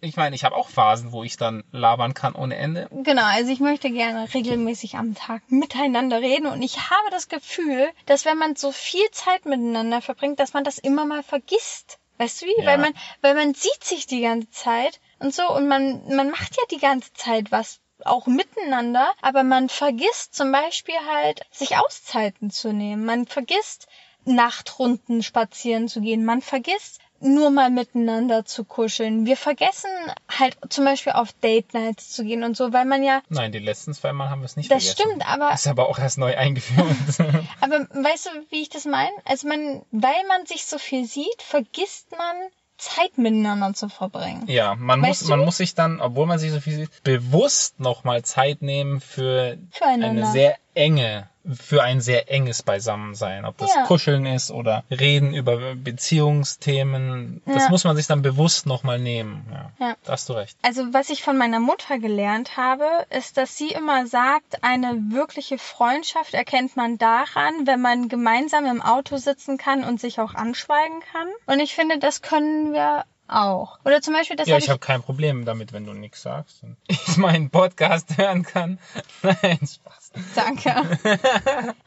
ich 0.00 0.16
meine, 0.16 0.34
ich 0.34 0.44
habe 0.44 0.56
auch 0.56 0.68
Phasen, 0.68 1.12
wo 1.12 1.22
ich 1.22 1.36
dann 1.36 1.64
labern 1.72 2.14
kann 2.14 2.34
ohne 2.34 2.56
Ende. 2.56 2.88
Genau, 2.90 3.24
also 3.24 3.50
ich 3.50 3.60
möchte 3.60 3.90
gerne 3.90 4.32
regelmäßig 4.32 4.96
am 4.96 5.14
Tag 5.14 5.42
miteinander 5.48 6.20
reden 6.20 6.46
und 6.46 6.62
ich 6.62 6.90
habe 6.90 7.10
das 7.10 7.28
Gefühl, 7.28 7.88
dass 8.06 8.24
wenn 8.24 8.38
man 8.38 8.56
so 8.56 8.72
viel 8.72 9.08
Zeit 9.12 9.46
miteinander 9.46 10.02
verbringt, 10.02 10.40
dass 10.40 10.52
man 10.52 10.64
das 10.64 10.78
immer 10.78 11.04
mal 11.06 11.22
vergisst. 11.22 11.98
Weißt 12.18 12.42
du 12.42 12.46
wie? 12.46 12.60
Ja. 12.62 12.66
Weil 12.66 12.78
man, 12.78 12.94
weil 13.22 13.34
man 13.34 13.54
sieht 13.54 13.84
sich 13.84 14.06
die 14.06 14.22
ganze 14.22 14.50
Zeit 14.50 15.00
und 15.20 15.32
so 15.34 15.48
und 15.54 15.68
man, 15.68 16.02
man 16.14 16.30
macht 16.30 16.56
ja 16.56 16.62
die 16.70 16.80
ganze 16.80 17.12
Zeit 17.12 17.52
was 17.52 17.80
auch 18.04 18.26
miteinander, 18.26 19.12
aber 19.22 19.42
man 19.42 19.68
vergisst 19.68 20.34
zum 20.34 20.52
Beispiel 20.52 20.94
halt, 21.10 21.42
sich 21.50 21.76
Auszeiten 21.76 22.50
zu 22.50 22.72
nehmen. 22.72 23.04
Man 23.04 23.26
vergisst, 23.26 23.88
Nachtrunden 24.24 25.22
spazieren 25.22 25.88
zu 25.88 26.00
gehen. 26.00 26.24
Man 26.24 26.42
vergisst, 26.42 27.00
nur 27.20 27.50
mal 27.50 27.70
miteinander 27.70 28.44
zu 28.44 28.64
kuscheln. 28.64 29.26
Wir 29.26 29.36
vergessen 29.36 29.90
halt 30.28 30.56
zum 30.68 30.84
Beispiel 30.84 31.14
auf 31.14 31.32
Date 31.32 31.74
Nights 31.74 32.10
zu 32.10 32.22
gehen 32.24 32.44
und 32.44 32.56
so, 32.56 32.72
weil 32.72 32.84
man 32.84 33.02
ja, 33.02 33.22
Nein, 33.28 33.50
die 33.50 33.58
letzten 33.58 33.92
zwei 33.94 34.12
Mal 34.12 34.30
haben 34.30 34.40
wir 34.40 34.46
es 34.46 34.56
nicht 34.56 34.70
das 34.70 34.84
vergessen. 34.84 35.10
stimmt, 35.10 35.28
aber 35.28 35.52
Ist 35.52 35.66
aber 35.66 35.88
auch 35.88 35.98
erst 35.98 36.18
neu 36.18 36.36
eingeführt. 36.36 36.86
Aber 37.60 37.88
weißt 37.90 38.26
du, 38.26 38.30
wie 38.50 38.62
ich 38.62 38.68
das 38.68 38.84
meine? 38.84 39.10
Also 39.24 39.48
man, 39.48 39.82
weil 39.90 40.26
man 40.28 40.46
sich 40.46 40.64
so 40.66 40.78
viel 40.78 41.06
sieht, 41.06 41.42
vergisst 41.42 42.12
man 42.12 42.36
Zeit 42.78 43.18
miteinander 43.18 43.74
zu 43.74 43.88
verbringen. 43.88 44.44
ja, 44.46 44.74
man 44.76 45.02
Weißt 45.02 45.22
muss, 45.22 45.30
man 45.30 45.40
du? 45.40 45.44
muss 45.44 45.56
sich 45.58 45.74
dann, 45.74 46.00
obwohl 46.00 46.26
man 46.26 46.38
sich 46.38 46.52
so 46.52 46.60
viel 46.60 46.74
sieht, 46.76 47.02
bewusst 47.02 47.80
nochmal 47.80 48.22
Zeit 48.22 48.62
nehmen 48.62 49.00
für 49.00 49.58
Füreinander. 49.70 50.06
eine 50.22 50.32
sehr 50.32 50.56
enge, 50.74 51.28
für 51.54 51.82
ein 51.82 52.00
sehr 52.02 52.30
enges 52.30 52.62
Beisammensein. 52.62 53.44
Ob 53.46 53.56
das 53.56 53.74
Ja. 53.74 53.84
Kuscheln 53.84 54.26
ist 54.26 54.50
oder 54.50 54.84
Reden 54.90 55.32
über 55.34 55.74
Beziehungsthemen. 55.74 57.42
Das 57.46 57.64
Ja. 57.64 57.70
muss 57.70 57.84
man 57.84 57.96
sich 57.96 58.06
dann 58.06 58.22
bewusst 58.22 58.66
nochmal 58.66 58.98
nehmen. 58.98 59.46
Ja, 59.50 59.70
Ja. 59.78 59.96
Da 60.04 60.12
hast 60.12 60.28
du 60.28 60.34
recht. 60.34 60.58
Also 60.62 60.92
was 60.92 61.10
ich 61.10 61.22
von 61.22 61.38
meiner 61.38 61.60
Mutter 61.60 61.98
gelernt 61.98 62.56
habe, 62.56 62.84
ist, 63.10 63.36
dass 63.36 63.56
sie 63.56 63.70
immer 63.70 64.06
sagt, 64.06 64.62
eine 64.62 64.94
wirkliche 65.10 65.58
Freundschaft 65.58 66.34
erkennt 66.34 66.76
man 66.76 66.98
daran, 66.98 67.66
wenn 67.66 67.80
man 67.80 68.08
gemeinsam 68.08 68.66
im 68.66 68.82
Auto 68.82 69.16
sitzen 69.16 69.56
kann 69.56 69.84
und 69.84 70.00
sich 70.00 70.20
auch 70.20 70.34
anschweigen 70.34 71.00
kann. 71.12 71.28
Und 71.46 71.60
ich 71.60 71.74
finde, 71.74 71.98
das 71.98 72.22
können 72.22 72.72
wir 72.72 73.04
auch. 73.26 73.78
Oder 73.84 74.00
zum 74.00 74.14
Beispiel, 74.14 74.36
das 74.36 74.48
ja, 74.48 74.54
habe 74.54 74.64
ich 74.64 74.70
habe 74.70 74.78
kein 74.80 75.02
Problem 75.02 75.44
damit, 75.44 75.72
wenn 75.72 75.84
du 75.84 75.92
nichts 75.92 76.22
sagst 76.22 76.62
und 76.62 76.76
ich 76.88 77.16
meinen 77.16 77.50
Podcast 77.50 78.16
hören 78.16 78.42
kann. 78.42 78.78
Nein, 79.22 79.58
Spaß. 79.58 80.07
Danke. 80.34 80.74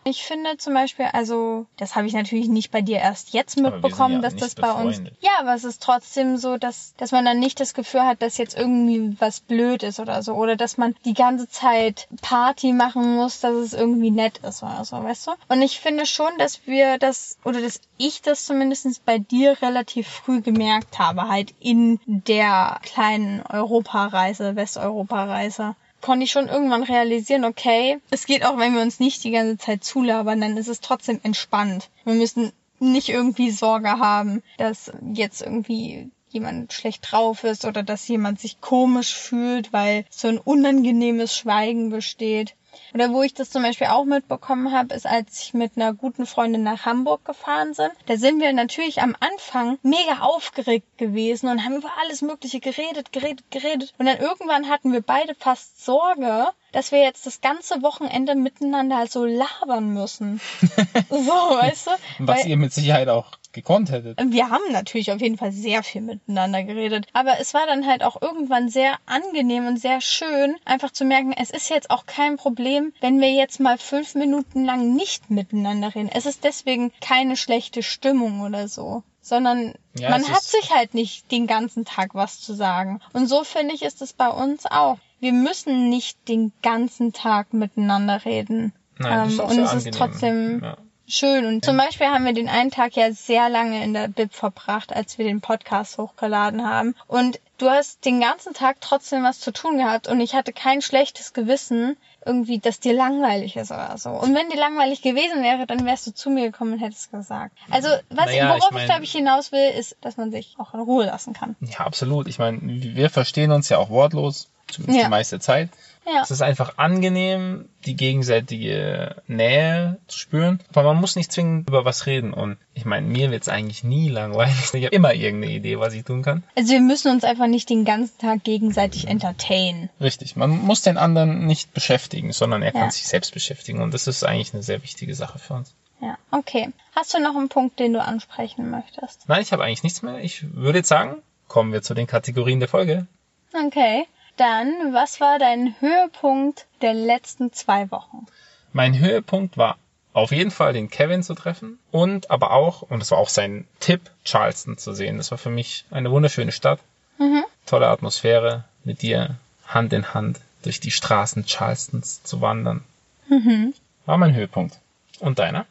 Ich 0.03 0.23
finde 0.23 0.57
zum 0.57 0.73
Beispiel, 0.73 1.05
also, 1.11 1.65
das 1.77 1.95
habe 1.95 2.07
ich 2.07 2.13
natürlich 2.13 2.47
nicht 2.47 2.71
bei 2.71 2.81
dir 2.81 2.97
erst 2.97 3.33
jetzt 3.33 3.57
mitbekommen, 3.57 4.15
ja 4.15 4.21
dass 4.21 4.35
das 4.35 4.55
bei 4.55 4.71
uns. 4.71 5.01
Ja, 5.19 5.31
aber 5.39 5.53
es 5.53 5.63
ist 5.63 5.81
trotzdem 5.81 6.37
so, 6.37 6.57
dass, 6.57 6.93
dass 6.97 7.11
man 7.11 7.25
dann 7.25 7.39
nicht 7.39 7.59
das 7.59 7.73
Gefühl 7.73 8.01
hat, 8.01 8.21
dass 8.21 8.37
jetzt 8.37 8.57
irgendwie 8.57 9.15
was 9.19 9.39
blöd 9.39 9.83
ist 9.83 9.99
oder 9.99 10.23
so. 10.23 10.33
Oder 10.33 10.55
dass 10.55 10.77
man 10.77 10.95
die 11.05 11.13
ganze 11.13 11.47
Zeit 11.49 12.07
Party 12.21 12.73
machen 12.73 13.15
muss, 13.15 13.39
dass 13.39 13.55
es 13.55 13.73
irgendwie 13.73 14.11
nett 14.11 14.39
ist 14.39 14.63
oder 14.63 14.83
so, 14.85 15.03
weißt 15.03 15.27
du? 15.27 15.31
Und 15.47 15.61
ich 15.61 15.79
finde 15.79 16.05
schon, 16.05 16.31
dass 16.37 16.65
wir 16.65 16.97
das, 16.97 17.37
oder 17.43 17.61
dass 17.61 17.81
ich 17.97 18.21
das 18.21 18.45
zumindest 18.45 19.05
bei 19.05 19.19
dir 19.19 19.61
relativ 19.61 20.07
früh 20.07 20.41
gemerkt 20.41 20.99
habe, 20.99 21.27
halt 21.27 21.53
in 21.59 21.99
der 22.05 22.79
kleinen 22.83 23.43
Europareise, 23.47 24.55
Westeuropareise 24.55 25.75
konnte 26.01 26.25
ich 26.25 26.31
schon 26.31 26.47
irgendwann 26.47 26.83
realisieren, 26.83 27.45
okay, 27.45 27.99
es 28.09 28.25
geht 28.25 28.45
auch, 28.45 28.57
wenn 28.57 28.73
wir 28.73 28.81
uns 28.81 28.99
nicht 28.99 29.23
die 29.23 29.31
ganze 29.31 29.57
Zeit 29.57 29.83
zulabern, 29.83 30.41
dann 30.41 30.57
ist 30.57 30.67
es 30.67 30.81
trotzdem 30.81 31.19
entspannt. 31.23 31.89
Wir 32.03 32.13
müssen 32.13 32.51
nicht 32.79 33.09
irgendwie 33.09 33.51
Sorge 33.51 33.89
haben, 33.89 34.41
dass 34.57 34.91
jetzt 35.13 35.41
irgendwie 35.41 36.09
jemand 36.29 36.73
schlecht 36.73 37.11
drauf 37.11 37.43
ist 37.43 37.65
oder 37.65 37.83
dass 37.83 38.07
jemand 38.07 38.39
sich 38.39 38.61
komisch 38.61 39.13
fühlt, 39.13 39.73
weil 39.73 40.05
so 40.09 40.27
ein 40.27 40.37
unangenehmes 40.37 41.35
Schweigen 41.35 41.89
besteht. 41.89 42.55
Oder 42.93 43.11
wo 43.11 43.21
ich 43.21 43.33
das 43.33 43.49
zum 43.49 43.63
Beispiel 43.63 43.87
auch 43.87 44.05
mitbekommen 44.05 44.71
habe, 44.71 44.93
ist, 44.93 45.05
als 45.05 45.41
ich 45.41 45.53
mit 45.53 45.75
einer 45.75 45.93
guten 45.93 46.25
Freundin 46.25 46.63
nach 46.63 46.85
Hamburg 46.85 47.25
gefahren 47.25 47.73
sind. 47.73 47.91
Da 48.05 48.17
sind 48.17 48.39
wir 48.39 48.53
natürlich 48.53 49.01
am 49.01 49.15
Anfang 49.19 49.77
mega 49.81 50.19
aufgeregt 50.21 50.97
gewesen 50.97 51.49
und 51.49 51.63
haben 51.63 51.75
über 51.75 51.91
alles 52.01 52.21
Mögliche 52.21 52.59
geredet, 52.59 53.11
geredet, 53.11 53.49
geredet. 53.51 53.93
Und 53.97 54.05
dann 54.05 54.19
irgendwann 54.19 54.69
hatten 54.69 54.91
wir 54.93 55.01
beide 55.01 55.35
fast 55.35 55.83
Sorge, 55.83 56.47
dass 56.71 56.91
wir 56.91 56.99
jetzt 57.01 57.25
das 57.25 57.41
ganze 57.41 57.81
Wochenende 57.81 58.35
miteinander 58.35 58.97
halt 58.97 59.11
so 59.11 59.25
labern 59.25 59.89
müssen. 59.93 60.39
so, 61.09 61.17
weißt 61.17 61.87
du? 61.87 61.91
Was 62.19 62.39
Weil- 62.39 62.47
ihr 62.47 62.57
mit 62.57 62.73
Sicherheit 62.73 63.09
auch 63.09 63.31
gekonnt 63.53 63.91
hättet. 63.91 64.17
wir 64.31 64.49
haben 64.49 64.71
natürlich 64.71 65.11
auf 65.11 65.19
jeden 65.19 65.37
Fall 65.37 65.51
sehr 65.51 65.83
viel 65.83 66.01
miteinander 66.01 66.63
geredet, 66.63 67.07
aber 67.11 67.39
es 67.41 67.53
war 67.53 67.65
dann 67.67 67.85
halt 67.85 68.01
auch 68.01 68.21
irgendwann 68.21 68.69
sehr 68.69 68.95
angenehm 69.05 69.67
und 69.67 69.77
sehr 69.77 69.99
schön, 69.99 70.55
einfach 70.63 70.91
zu 70.91 71.03
merken, 71.03 71.33
es 71.33 71.49
ist 71.49 71.69
jetzt 71.69 71.89
auch 71.91 72.05
kein 72.05 72.37
Problem, 72.37 72.93
wenn 73.01 73.19
wir 73.19 73.31
jetzt 73.31 73.59
mal 73.59 73.77
fünf 73.77 74.15
Minuten 74.15 74.63
lang 74.63 74.95
nicht 74.95 75.29
miteinander 75.29 75.93
reden. 75.93 76.09
Es 76.13 76.25
ist 76.25 76.45
deswegen 76.45 76.93
keine 77.01 77.35
schlechte 77.35 77.83
Stimmung 77.83 78.41
oder 78.41 78.67
so. 78.69 79.03
Sondern 79.23 79.75
Ja, 79.99 80.09
man 80.09 80.27
hat 80.29 80.41
sich 80.41 80.71
halt 80.71 80.95
nicht 80.95 81.31
den 81.31 81.45
ganzen 81.45 81.85
Tag 81.85 82.15
was 82.15 82.41
zu 82.41 82.53
sagen. 82.55 83.01
Und 83.13 83.27
so 83.27 83.43
finde 83.43 83.75
ich, 83.75 83.83
ist 83.83 84.01
es 84.01 84.13
bei 84.13 84.29
uns 84.29 84.65
auch. 84.65 84.97
Wir 85.21 85.31
müssen 85.33 85.89
nicht 85.89 86.27
den 86.27 86.51
ganzen 86.61 87.13
Tag 87.13 87.53
miteinander 87.53 88.25
reden. 88.25 88.73
Nein, 88.97 89.29
ist 89.29 89.39
Ähm, 89.39 89.45
und 89.45 89.59
es 89.59 89.73
ist 89.73 89.85
angenehm. 89.87 89.93
trotzdem 89.93 90.61
Ja. 90.63 90.77
schön. 91.07 91.45
Und 91.45 91.63
zum 91.63 91.77
Beispiel 91.77 92.07
haben 92.07 92.25
wir 92.25 92.33
den 92.33 92.49
einen 92.49 92.71
Tag 92.71 92.95
ja 92.95 93.11
sehr 93.13 93.47
lange 93.49 93.83
in 93.83 93.93
der 93.93 94.07
Bib 94.07 94.33
verbracht, 94.33 94.91
als 94.91 95.17
wir 95.17 95.25
den 95.25 95.39
Podcast 95.39 95.97
hochgeladen 95.97 96.67
haben. 96.67 96.95
Und 97.07 97.39
du 97.59 97.69
hast 97.69 98.03
den 98.03 98.19
ganzen 98.19 98.53
Tag 98.53 98.81
trotzdem 98.81 99.23
was 99.23 99.39
zu 99.39 99.53
tun 99.53 99.77
gehabt 99.77 100.07
und 100.07 100.19
ich 100.19 100.33
hatte 100.35 100.51
kein 100.53 100.81
schlechtes 100.81 101.33
Gewissen, 101.33 101.97
irgendwie, 102.25 102.59
dass 102.59 102.79
dir 102.79 102.93
langweilig 102.93 103.55
ist 103.55 103.71
oder 103.71 103.97
so. 103.97 104.09
Und 104.11 104.35
wenn 104.35 104.49
dir 104.49 104.57
langweilig 104.59 105.01
gewesen 105.01 105.41
wäre, 105.41 105.65
dann 105.65 105.85
wärst 105.85 106.05
du 106.07 106.13
zu 106.13 106.29
mir 106.29 106.51
gekommen 106.51 106.73
und 106.73 106.79
hättest 106.79 107.11
gesagt. 107.11 107.55
Also, 107.71 107.87
was 108.09 108.25
Naja, 108.27 108.49
worauf 108.49 108.59
ich 108.59 108.65
ich, 108.67 108.71
mein- 108.73 108.85
glaube 108.87 109.03
ich 109.03 109.11
hinaus 109.11 109.51
will, 109.51 109.69
ist, 109.71 109.95
dass 110.01 110.17
man 110.17 110.31
sich 110.31 110.55
auch 110.59 110.73
in 110.73 110.81
Ruhe 110.81 111.05
lassen 111.05 111.33
kann. 111.33 111.55
Ja, 111.61 111.79
absolut. 111.79 112.27
Ich 112.27 112.37
meine, 112.39 112.59
wir 112.61 113.09
verstehen 113.09 113.51
uns 113.51 113.69
ja 113.69 113.77
auch 113.79 113.89
wortlos, 113.89 114.49
zumindest 114.67 114.99
Ja. 114.99 115.05
die 115.05 115.09
meiste 115.09 115.39
Zeit. 115.39 115.69
Ja. 116.05 116.21
Es 116.23 116.31
ist 116.31 116.41
einfach 116.41 116.77
angenehm, 116.77 117.69
die 117.85 117.95
gegenseitige 117.95 119.15
Nähe 119.27 119.99
zu 120.07 120.17
spüren. 120.17 120.59
Aber 120.69 120.83
man 120.83 120.99
muss 120.99 121.15
nicht 121.15 121.31
zwingend 121.31 121.69
über 121.69 121.85
was 121.85 122.05
reden. 122.07 122.33
Und 122.33 122.57
ich 122.73 122.85
meine, 122.85 123.05
mir 123.07 123.29
wird's 123.31 123.47
eigentlich 123.47 123.83
nie 123.83 124.09
langweilig. 124.09 124.55
Ich 124.73 124.85
habe 124.85 124.95
immer 124.95 125.13
irgendeine 125.13 125.53
Idee, 125.53 125.79
was 125.79 125.93
ich 125.93 126.03
tun 126.03 126.23
kann. 126.23 126.43
Also 126.55 126.73
wir 126.73 126.81
müssen 126.81 127.11
uns 127.11 127.23
einfach 127.23 127.47
nicht 127.47 127.69
den 127.69 127.85
ganzen 127.85 128.17
Tag 128.17 128.43
gegenseitig 128.43 129.07
entertainen. 129.07 129.89
Richtig. 129.99 130.35
Man 130.35 130.49
muss 130.49 130.81
den 130.81 130.97
anderen 130.97 131.45
nicht 131.45 131.73
beschäftigen, 131.73 132.31
sondern 132.33 132.61
er 132.63 132.73
Ja. 132.73 132.79
kann 132.79 132.91
sich 132.91 133.07
selbst 133.07 133.33
beschäftigen. 133.33 133.81
Und 133.81 133.93
das 133.93 134.07
ist 134.07 134.23
eigentlich 134.23 134.53
eine 134.53 134.63
sehr 134.63 134.81
wichtige 134.81 135.13
Sache 135.13 135.37
für 135.39 135.53
uns. 135.53 135.75
Ja, 136.01 136.17
okay. 136.31 136.69
Hast 136.95 137.13
du 137.13 137.19
noch 137.19 137.35
einen 137.35 137.49
Punkt, 137.49 137.79
den 137.79 137.93
du 137.93 138.01
ansprechen 138.01 138.71
möchtest? 138.71 139.29
Nein, 139.29 139.41
ich 139.43 139.53
habe 139.53 139.63
eigentlich 139.63 139.83
nichts 139.83 140.01
mehr. 140.01 140.17
Ich 140.23 140.43
würde 140.55 140.79
jetzt 140.79 140.89
sagen, 140.89 141.21
kommen 141.47 141.71
wir 141.73 141.83
zu 141.83 141.93
den 141.93 142.07
Kategorien 142.07 142.59
der 142.59 142.69
Folge. 142.69 143.05
Okay. 143.53 144.05
Dann, 144.41 144.91
was 144.91 145.21
war 145.21 145.37
dein 145.37 145.75
Höhepunkt 145.81 146.65
der 146.81 146.95
letzten 146.95 147.53
zwei 147.53 147.91
Wochen? 147.91 148.25
Mein 148.73 148.97
Höhepunkt 148.97 149.55
war 149.55 149.77
auf 150.13 150.31
jeden 150.31 150.49
Fall 150.49 150.73
den 150.73 150.89
Kevin 150.89 151.21
zu 151.21 151.35
treffen 151.35 151.77
und 151.91 152.31
aber 152.31 152.49
auch, 152.49 152.81
und 152.81 153.01
das 153.01 153.11
war 153.11 153.19
auch 153.19 153.29
sein 153.29 153.67
Tipp, 153.79 154.01
Charleston 154.25 154.79
zu 154.79 154.93
sehen. 154.93 155.17
Das 155.17 155.29
war 155.29 155.37
für 155.37 155.51
mich 155.51 155.85
eine 155.91 156.09
wunderschöne 156.09 156.51
Stadt, 156.51 156.79
Mhm. 157.19 157.43
tolle 157.67 157.87
Atmosphäre, 157.89 158.63
mit 158.83 159.03
dir 159.03 159.35
Hand 159.67 159.93
in 159.93 160.15
Hand 160.15 160.39
durch 160.63 160.79
die 160.79 160.89
Straßen 160.89 161.47
Charlestons 161.47 162.23
zu 162.23 162.41
wandern. 162.41 162.83
Mhm. 163.27 163.75
War 164.07 164.17
mein 164.17 164.33
Höhepunkt. 164.33 164.79
Und 165.19 165.37
deiner? 165.37 165.67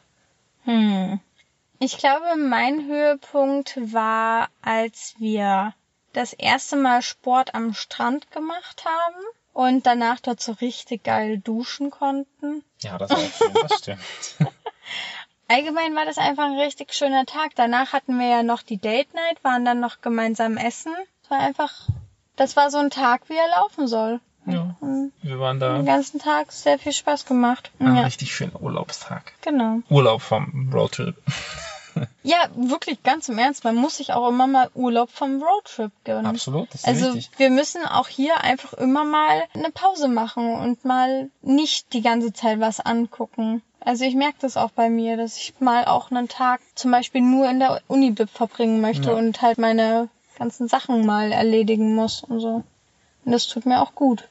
Hm. 0.63 1.19
Ich 1.79 1.97
glaube, 1.97 2.37
mein 2.37 2.87
Höhepunkt 2.87 3.77
war, 3.91 4.47
als 4.61 5.13
wir 5.19 5.73
das 6.13 6.33
erste 6.33 6.75
Mal 6.75 7.01
Sport 7.01 7.53
am 7.55 7.73
Strand 7.73 8.31
gemacht 8.31 8.83
haben 8.85 9.23
und 9.53 9.85
danach 9.85 10.19
dort 10.19 10.41
so 10.41 10.53
richtig 10.53 11.03
geil 11.03 11.37
duschen 11.39 11.89
konnten. 11.91 12.63
Ja, 12.79 12.97
das 12.97 13.11
war 13.11 13.17
schön, 13.19 13.53
das 13.61 13.77
stimmt. 13.79 13.99
Allgemein 15.47 15.95
war 15.95 16.05
das 16.05 16.17
einfach 16.17 16.45
ein 16.45 16.57
richtig 16.59 16.93
schöner 16.93 17.25
Tag. 17.25 17.51
Danach 17.55 17.91
hatten 17.91 18.17
wir 18.17 18.27
ja 18.27 18.43
noch 18.43 18.61
die 18.61 18.77
Date 18.77 19.13
Night, 19.13 19.43
waren 19.43 19.65
dann 19.65 19.79
noch 19.81 19.99
gemeinsam 20.01 20.55
essen. 20.57 20.93
Es 21.23 21.29
war 21.29 21.39
einfach, 21.39 21.73
das 22.37 22.55
war 22.55 22.71
so 22.71 22.77
ein 22.77 22.89
Tag, 22.89 23.23
wie 23.27 23.35
er 23.35 23.49
laufen 23.59 23.87
soll. 23.87 24.21
Ja, 24.45 24.75
Und 24.79 25.11
wir 25.21 25.39
waren 25.39 25.59
den 25.59 25.85
da 25.85 25.91
ganzen 25.93 26.19
Tag 26.19 26.51
sehr 26.51 26.79
viel 26.79 26.93
Spaß 26.93 27.25
gemacht. 27.25 27.69
ein 27.79 27.95
Ja, 27.95 28.03
richtig 28.03 28.33
schöner 28.33 28.59
Urlaubstag. 28.61 29.33
genau. 29.41 29.79
Urlaub 29.89 30.21
vom 30.21 30.71
Roadtrip. 30.73 31.15
Ja, 32.23 32.37
wirklich 32.55 33.03
ganz 33.03 33.29
im 33.29 33.37
Ernst. 33.37 33.63
Man 33.63 33.75
muss 33.75 33.97
sich 33.97 34.13
auch 34.13 34.27
immer 34.29 34.47
mal 34.47 34.69
Urlaub 34.75 35.09
vom 35.11 35.41
Roadtrip 35.41 35.91
gönnen. 36.03 36.25
Absolut, 36.25 36.67
das 36.73 36.81
ist 36.81 36.87
Also 36.87 37.15
wichtig. 37.15 37.31
wir 37.37 37.49
müssen 37.49 37.85
auch 37.85 38.07
hier 38.07 38.41
einfach 38.41 38.73
immer 38.73 39.03
mal 39.03 39.43
eine 39.53 39.71
Pause 39.71 40.07
machen 40.07 40.55
und 40.55 40.85
mal 40.85 41.29
nicht 41.41 41.93
die 41.93 42.01
ganze 42.01 42.33
Zeit 42.33 42.59
was 42.59 42.79
angucken. 42.79 43.61
Also 43.79 44.05
ich 44.05 44.13
merke 44.15 44.37
das 44.41 44.57
auch 44.57 44.71
bei 44.71 44.89
mir, 44.89 45.17
dass 45.17 45.37
ich 45.37 45.53
mal 45.59 45.85
auch 45.85 46.11
einen 46.11 46.27
Tag 46.27 46.61
zum 46.75 46.91
Beispiel 46.91 47.21
nur 47.21 47.49
in 47.49 47.59
der 47.59 47.81
Unibib 47.87 48.29
verbringen 48.29 48.79
möchte 48.81 49.09
Ja. 49.09 49.15
und 49.17 49.41
halt 49.41 49.57
meine 49.57 50.09
ganzen 50.37 50.67
Sachen 50.67 51.05
mal 51.05 51.31
erledigen 51.31 51.95
muss 51.95 52.23
und 52.23 52.39
so. 52.39 52.63
Und 53.25 53.31
das 53.31 53.47
tut 53.47 53.65
mir 53.65 53.81
auch 53.81 53.95
gut. 53.95 54.27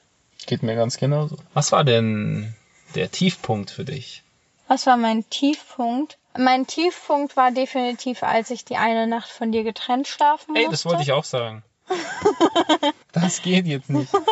Geht 0.47 0.63
mir 0.63 0.75
ganz 0.77 0.97
genauso. 0.97 1.37
Was 1.55 1.73
war 1.73 1.85
denn 1.85 2.55
der 2.95 3.11
Tiefpunkt 3.11 3.71
für 3.71 3.85
dich? 3.85 4.23
Was 4.69 4.87
war 4.87 4.97
mein 4.97 5.29
Tiefpunkt? 5.31 6.17
Mein 6.41 6.67
Tiefpunkt 6.67 7.37
war 7.37 7.51
definitiv, 7.51 8.23
als 8.23 8.49
ich 8.51 8.65
die 8.65 8.77
eine 8.77 9.07
Nacht 9.07 9.29
von 9.29 9.53
dir 9.53 9.63
getrennt 9.63 10.09
schlafen 10.09 10.53
musste. 10.53 10.65
Ey, 10.65 10.71
das 10.71 10.87
wollte 10.87 11.03
ich 11.03 11.13
auch 11.13 11.25
sagen. 11.25 11.63
das 13.13 13.43
geht 13.43 13.67
jetzt 13.67 13.91
nicht. 13.91 14.13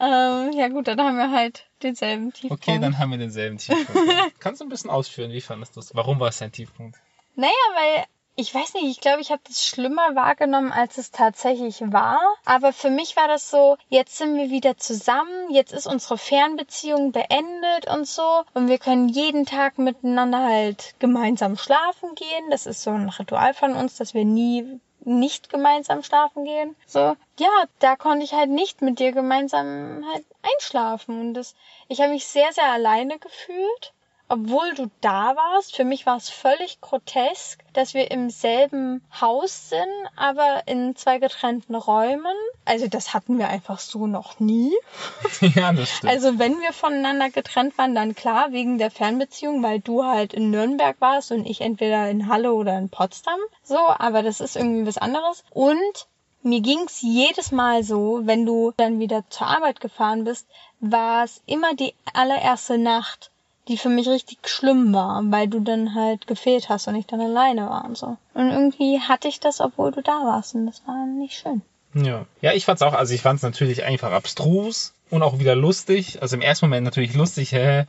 Ähm, 0.00 0.52
ja 0.52 0.68
gut, 0.68 0.86
dann 0.86 1.00
haben 1.00 1.16
wir 1.16 1.32
halt 1.32 1.66
denselben 1.82 2.32
Tiefpunkt. 2.32 2.68
Okay, 2.68 2.78
dann 2.78 2.98
haben 2.98 3.10
wir 3.10 3.18
denselben 3.18 3.58
Tiefpunkt. 3.58 4.12
Kannst 4.38 4.60
du 4.60 4.64
ein 4.64 4.68
bisschen 4.68 4.90
ausführen, 4.90 5.32
wie 5.32 5.40
fandest 5.40 5.74
du 5.74 5.80
es? 5.80 5.92
Warum 5.92 6.20
war 6.20 6.28
es 6.28 6.38
dein 6.38 6.52
Tiefpunkt? 6.52 6.96
Naja, 7.34 7.50
weil 7.74 8.04
ich 8.40 8.54
weiß 8.54 8.74
nicht, 8.74 8.84
ich 8.84 9.00
glaube, 9.00 9.20
ich 9.20 9.32
habe 9.32 9.42
das 9.48 9.66
schlimmer 9.66 10.14
wahrgenommen, 10.14 10.70
als 10.70 10.96
es 10.96 11.10
tatsächlich 11.10 11.80
war. 11.92 12.20
Aber 12.44 12.72
für 12.72 12.88
mich 12.88 13.16
war 13.16 13.26
das 13.26 13.50
so, 13.50 13.76
jetzt 13.88 14.16
sind 14.16 14.36
wir 14.36 14.48
wieder 14.48 14.76
zusammen, 14.76 15.50
jetzt 15.50 15.72
ist 15.72 15.88
unsere 15.88 16.18
Fernbeziehung 16.18 17.10
beendet 17.10 17.90
und 17.92 18.06
so. 18.06 18.44
Und 18.54 18.68
wir 18.68 18.78
können 18.78 19.08
jeden 19.08 19.44
Tag 19.44 19.78
miteinander 19.78 20.44
halt 20.44 20.94
gemeinsam 21.00 21.56
schlafen 21.56 22.14
gehen. 22.14 22.50
Das 22.50 22.66
ist 22.66 22.84
so 22.84 22.90
ein 22.90 23.08
Ritual 23.08 23.54
von 23.54 23.74
uns, 23.74 23.96
dass 23.96 24.14
wir 24.14 24.24
nie 24.24 24.80
nicht 25.00 25.50
gemeinsam 25.50 26.04
schlafen 26.04 26.44
gehen. 26.44 26.76
So, 26.86 27.16
ja, 27.40 27.64
da 27.80 27.96
konnte 27.96 28.24
ich 28.24 28.34
halt 28.34 28.50
nicht 28.50 28.82
mit 28.82 29.00
dir 29.00 29.10
gemeinsam 29.10 30.04
halt 30.12 30.24
einschlafen. 30.42 31.20
Und 31.20 31.34
das, 31.34 31.56
ich 31.88 32.00
habe 32.00 32.12
mich 32.12 32.24
sehr, 32.24 32.52
sehr 32.52 32.70
alleine 32.70 33.18
gefühlt 33.18 33.94
obwohl 34.28 34.74
du 34.74 34.90
da 35.00 35.34
warst. 35.36 35.74
Für 35.74 35.84
mich 35.84 36.06
war 36.06 36.16
es 36.16 36.28
völlig 36.28 36.80
grotesk, 36.80 37.60
dass 37.72 37.94
wir 37.94 38.10
im 38.10 38.30
selben 38.30 39.02
Haus 39.20 39.70
sind, 39.70 39.86
aber 40.16 40.62
in 40.66 40.94
zwei 40.96 41.18
getrennten 41.18 41.74
Räumen. 41.74 42.36
Also 42.64 42.86
das 42.88 43.14
hatten 43.14 43.38
wir 43.38 43.48
einfach 43.48 43.78
so 43.78 44.06
noch 44.06 44.38
nie. 44.38 44.72
ja, 45.40 45.72
das 45.72 45.90
stimmt. 45.90 46.12
Also 46.12 46.38
wenn 46.38 46.60
wir 46.60 46.72
voneinander 46.72 47.30
getrennt 47.30 47.76
waren, 47.78 47.94
dann 47.94 48.14
klar 48.14 48.52
wegen 48.52 48.78
der 48.78 48.90
Fernbeziehung, 48.90 49.62
weil 49.62 49.80
du 49.80 50.04
halt 50.04 50.34
in 50.34 50.50
Nürnberg 50.50 50.96
warst 51.00 51.32
und 51.32 51.46
ich 51.46 51.60
entweder 51.60 52.08
in 52.10 52.28
Halle 52.28 52.52
oder 52.52 52.76
in 52.78 52.90
Potsdam. 52.90 53.40
So, 53.62 53.78
aber 53.78 54.22
das 54.22 54.40
ist 54.40 54.56
irgendwie 54.56 54.86
was 54.86 54.98
anderes. 54.98 55.42
Und 55.50 56.06
mir 56.42 56.60
ging's 56.60 57.00
jedes 57.00 57.50
Mal 57.50 57.82
so, 57.82 58.20
wenn 58.24 58.46
du 58.46 58.72
dann 58.76 59.00
wieder 59.00 59.24
zur 59.28 59.46
Arbeit 59.46 59.80
gefahren 59.80 60.24
bist, 60.24 60.46
war 60.80 61.24
es 61.24 61.42
immer 61.46 61.74
die 61.74 61.94
allererste 62.12 62.78
Nacht 62.78 63.30
die 63.68 63.76
für 63.76 63.88
mich 63.88 64.08
richtig 64.08 64.38
schlimm 64.48 64.92
war, 64.92 65.22
weil 65.26 65.48
du 65.48 65.60
dann 65.60 65.94
halt 65.94 66.26
gefehlt 66.26 66.68
hast 66.68 66.88
und 66.88 66.94
ich 66.94 67.06
dann 67.06 67.20
alleine 67.20 67.68
war 67.68 67.84
und 67.84 67.96
so. 67.96 68.16
Und 68.34 68.50
irgendwie 68.50 69.00
hatte 69.00 69.28
ich 69.28 69.40
das, 69.40 69.60
obwohl 69.60 69.92
du 69.92 70.02
da 70.02 70.24
warst 70.24 70.54
und 70.54 70.66
das 70.66 70.82
war 70.86 71.06
nicht 71.06 71.34
schön. 71.34 71.62
Ja. 71.94 72.26
Ja, 72.40 72.52
ich 72.52 72.64
fand's 72.64 72.82
auch, 72.82 72.92
also 72.92 73.14
ich 73.14 73.22
fand's 73.22 73.42
natürlich 73.42 73.84
einfach 73.84 74.12
abstrus 74.12 74.94
und 75.10 75.22
auch 75.22 75.38
wieder 75.38 75.54
lustig. 75.54 76.20
Also 76.22 76.36
im 76.36 76.42
ersten 76.42 76.66
Moment 76.66 76.84
natürlich 76.84 77.14
lustig, 77.14 77.52
hä? 77.52 77.84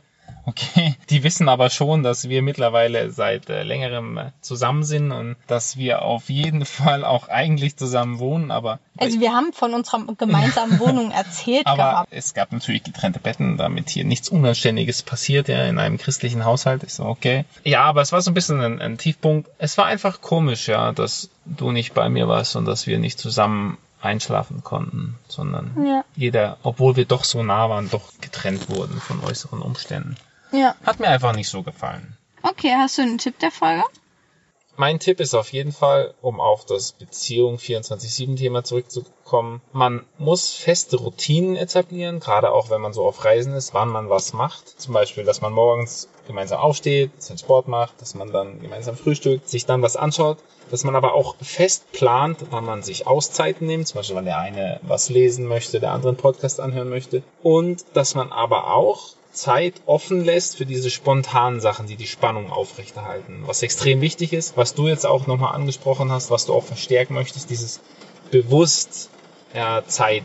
Okay, 0.46 0.94
die 1.10 1.22
wissen 1.22 1.48
aber 1.48 1.70
schon, 1.70 2.02
dass 2.02 2.28
wir 2.28 2.42
mittlerweile 2.42 3.10
seit 3.10 3.48
äh, 3.48 3.62
längerem 3.62 4.18
äh, 4.18 4.30
zusammen 4.40 4.84
sind 4.84 5.12
und 5.12 5.36
dass 5.46 5.76
wir 5.76 6.02
auf 6.02 6.30
jeden 6.30 6.64
Fall 6.64 7.04
auch 7.04 7.28
eigentlich 7.28 7.76
zusammen 7.76 8.18
wohnen, 8.18 8.50
aber 8.50 8.78
also 8.98 9.20
wir 9.20 9.32
haben 9.32 9.52
von 9.52 9.74
unserer 9.74 10.04
gemeinsamen 10.16 10.78
Wohnung 10.78 11.10
erzählt 11.10 11.66
aber 11.66 11.76
gehabt. 11.76 12.08
es 12.10 12.34
gab 12.34 12.52
natürlich 12.52 12.82
getrennte 12.82 13.18
Betten, 13.18 13.56
damit 13.56 13.88
hier 13.90 14.04
nichts 14.04 14.28
Unanständiges 14.28 15.02
passiert, 15.02 15.48
ja, 15.48 15.64
in 15.64 15.78
einem 15.78 15.98
christlichen 15.98 16.44
Haushalt. 16.44 16.82
Ich 16.82 16.94
so, 16.94 17.04
okay. 17.04 17.44
Ja, 17.64 17.84
aber 17.84 18.02
es 18.02 18.12
war 18.12 18.20
so 18.20 18.30
ein 18.30 18.34
bisschen 18.34 18.60
ein, 18.60 18.80
ein 18.80 18.98
Tiefpunkt. 18.98 19.48
Es 19.58 19.78
war 19.78 19.86
einfach 19.86 20.20
komisch, 20.20 20.68
ja, 20.68 20.92
dass 20.92 21.30
du 21.46 21.72
nicht 21.72 21.94
bei 21.94 22.08
mir 22.08 22.28
warst 22.28 22.56
und 22.56 22.66
dass 22.66 22.86
wir 22.86 22.98
nicht 22.98 23.18
zusammen 23.18 23.78
einschlafen 24.00 24.62
konnten, 24.64 25.18
sondern 25.28 25.86
Ja. 25.86 26.04
jeder, 26.16 26.58
obwohl 26.62 26.96
wir 26.96 27.04
doch 27.04 27.24
so 27.24 27.42
nah 27.42 27.68
waren, 27.68 27.90
doch 27.90 28.12
getrennt 28.20 28.68
wurden 28.70 29.00
von 29.00 29.22
äußeren 29.24 29.62
Umständen. 29.62 30.16
Ja. 30.52 30.74
Hat 30.84 31.00
mir 31.00 31.08
einfach 31.08 31.34
nicht 31.34 31.48
so 31.48 31.62
gefallen. 31.62 32.16
Okay, 32.42 32.72
hast 32.76 32.98
du 32.98 33.02
einen 33.02 33.18
Tipp 33.18 33.38
der 33.38 33.50
Folge? 33.50 33.82
Mein 34.76 34.98
Tipp 34.98 35.20
ist 35.20 35.34
auf 35.34 35.52
jeden 35.52 35.72
Fall, 35.72 36.14
um 36.22 36.40
auf 36.40 36.64
das 36.64 36.92
Beziehung 36.92 37.56
24-7 37.58 38.36
Thema 38.36 38.64
zurückzukommen, 38.64 39.60
man 39.72 40.06
muss 40.16 40.54
feste 40.54 40.96
Routinen 40.96 41.56
etablieren, 41.56 42.18
gerade 42.18 42.50
auch 42.50 42.70
wenn 42.70 42.80
man 42.80 42.94
so 42.94 43.04
auf 43.04 43.22
Reisen 43.24 43.52
ist, 43.52 43.74
wann 43.74 43.90
man 43.90 44.08
was 44.08 44.32
macht. 44.32 44.80
Zum 44.80 44.94
Beispiel, 44.94 45.24
dass 45.24 45.42
man 45.42 45.52
morgens 45.52 46.08
gemeinsam 46.26 46.60
aufsteht, 46.60 47.10
seinen 47.22 47.36
Sport 47.36 47.68
macht, 47.68 48.00
dass 48.00 48.14
man 48.14 48.32
dann 48.32 48.60
gemeinsam 48.60 48.96
frühstückt, 48.96 49.50
sich 49.50 49.66
dann 49.66 49.82
was 49.82 49.96
anschaut, 49.96 50.38
dass 50.70 50.84
man 50.84 50.94
aber 50.96 51.14
auch 51.14 51.36
fest 51.42 51.90
plant, 51.92 52.38
wann 52.50 52.64
man 52.64 52.82
sich 52.82 53.06
Auszeiten 53.06 53.66
nimmt, 53.66 53.88
zum 53.88 53.98
Beispiel, 53.98 54.16
weil 54.16 54.24
der 54.24 54.38
eine 54.38 54.80
was 54.82 55.08
lesen 55.08 55.46
möchte, 55.46 55.80
der 55.80 55.92
andere 55.92 56.10
einen 56.10 56.16
Podcast 56.18 56.60
anhören 56.60 56.88
möchte. 56.88 57.22
Und 57.42 57.84
dass 57.94 58.14
man 58.14 58.32
aber 58.32 58.74
auch 58.74 59.14
Zeit 59.32 59.74
offen 59.86 60.24
lässt 60.24 60.56
für 60.56 60.66
diese 60.66 60.90
spontanen 60.90 61.60
Sachen, 61.60 61.86
die 61.86 61.96
die 61.96 62.06
Spannung 62.06 62.50
aufrechterhalten. 62.50 63.42
Was 63.46 63.62
extrem 63.62 64.00
wichtig 64.00 64.32
ist, 64.32 64.56
was 64.56 64.74
du 64.74 64.88
jetzt 64.88 65.06
auch 65.06 65.26
nochmal 65.26 65.54
angesprochen 65.54 66.10
hast, 66.10 66.30
was 66.30 66.46
du 66.46 66.54
auch 66.54 66.64
verstärken 66.64 67.14
möchtest, 67.14 67.50
dieses 67.50 67.80
bewusst 68.30 69.10
ja, 69.54 69.84
Zeit 69.86 70.24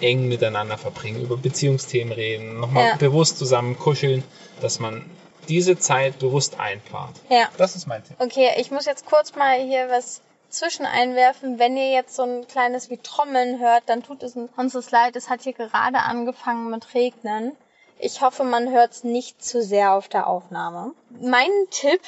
eng 0.00 0.28
miteinander 0.28 0.78
verbringen, 0.78 1.22
über 1.22 1.36
Beziehungsthemen 1.36 2.12
reden, 2.12 2.60
nochmal 2.60 2.88
Ja. 2.88 2.96
bewusst 2.96 3.38
zusammen 3.38 3.78
kuscheln, 3.78 4.22
dass 4.60 4.80
man 4.80 5.04
diese 5.48 5.78
Zeit 5.78 6.18
bewusst 6.18 6.58
einplant. 6.58 7.16
Ja. 7.28 7.48
Das 7.56 7.76
ist 7.76 7.86
mein 7.86 8.04
Tipp. 8.04 8.16
Okay, 8.18 8.50
ich 8.58 8.70
muss 8.70 8.86
jetzt 8.86 9.06
kurz 9.06 9.34
mal 9.34 9.58
hier 9.58 9.88
was 9.88 10.20
zwischen 10.48 10.86
einwerfen. 10.86 11.58
Wenn 11.58 11.76
ihr 11.76 11.90
jetzt 11.90 12.14
so 12.16 12.22
ein 12.22 12.46
kleines 12.46 12.90
wie 12.90 12.98
Trommeln 12.98 13.58
hört, 13.58 13.84
dann 13.86 14.02
tut 14.02 14.22
es 14.22 14.36
uns 14.36 14.72
das 14.72 14.90
leid. 14.90 15.16
Es 15.16 15.28
hat 15.28 15.42
hier 15.42 15.52
gerade 15.52 15.98
angefangen 15.98 16.70
mit 16.70 16.94
Regnen. 16.94 17.56
Ich 17.98 18.20
hoffe, 18.20 18.44
man 18.44 18.70
hört 18.70 18.92
es 18.92 19.04
nicht 19.04 19.42
zu 19.42 19.62
sehr 19.62 19.94
auf 19.94 20.08
der 20.08 20.26
Aufnahme. 20.26 20.92
Mein 21.22 21.50
Tipp 21.70 22.00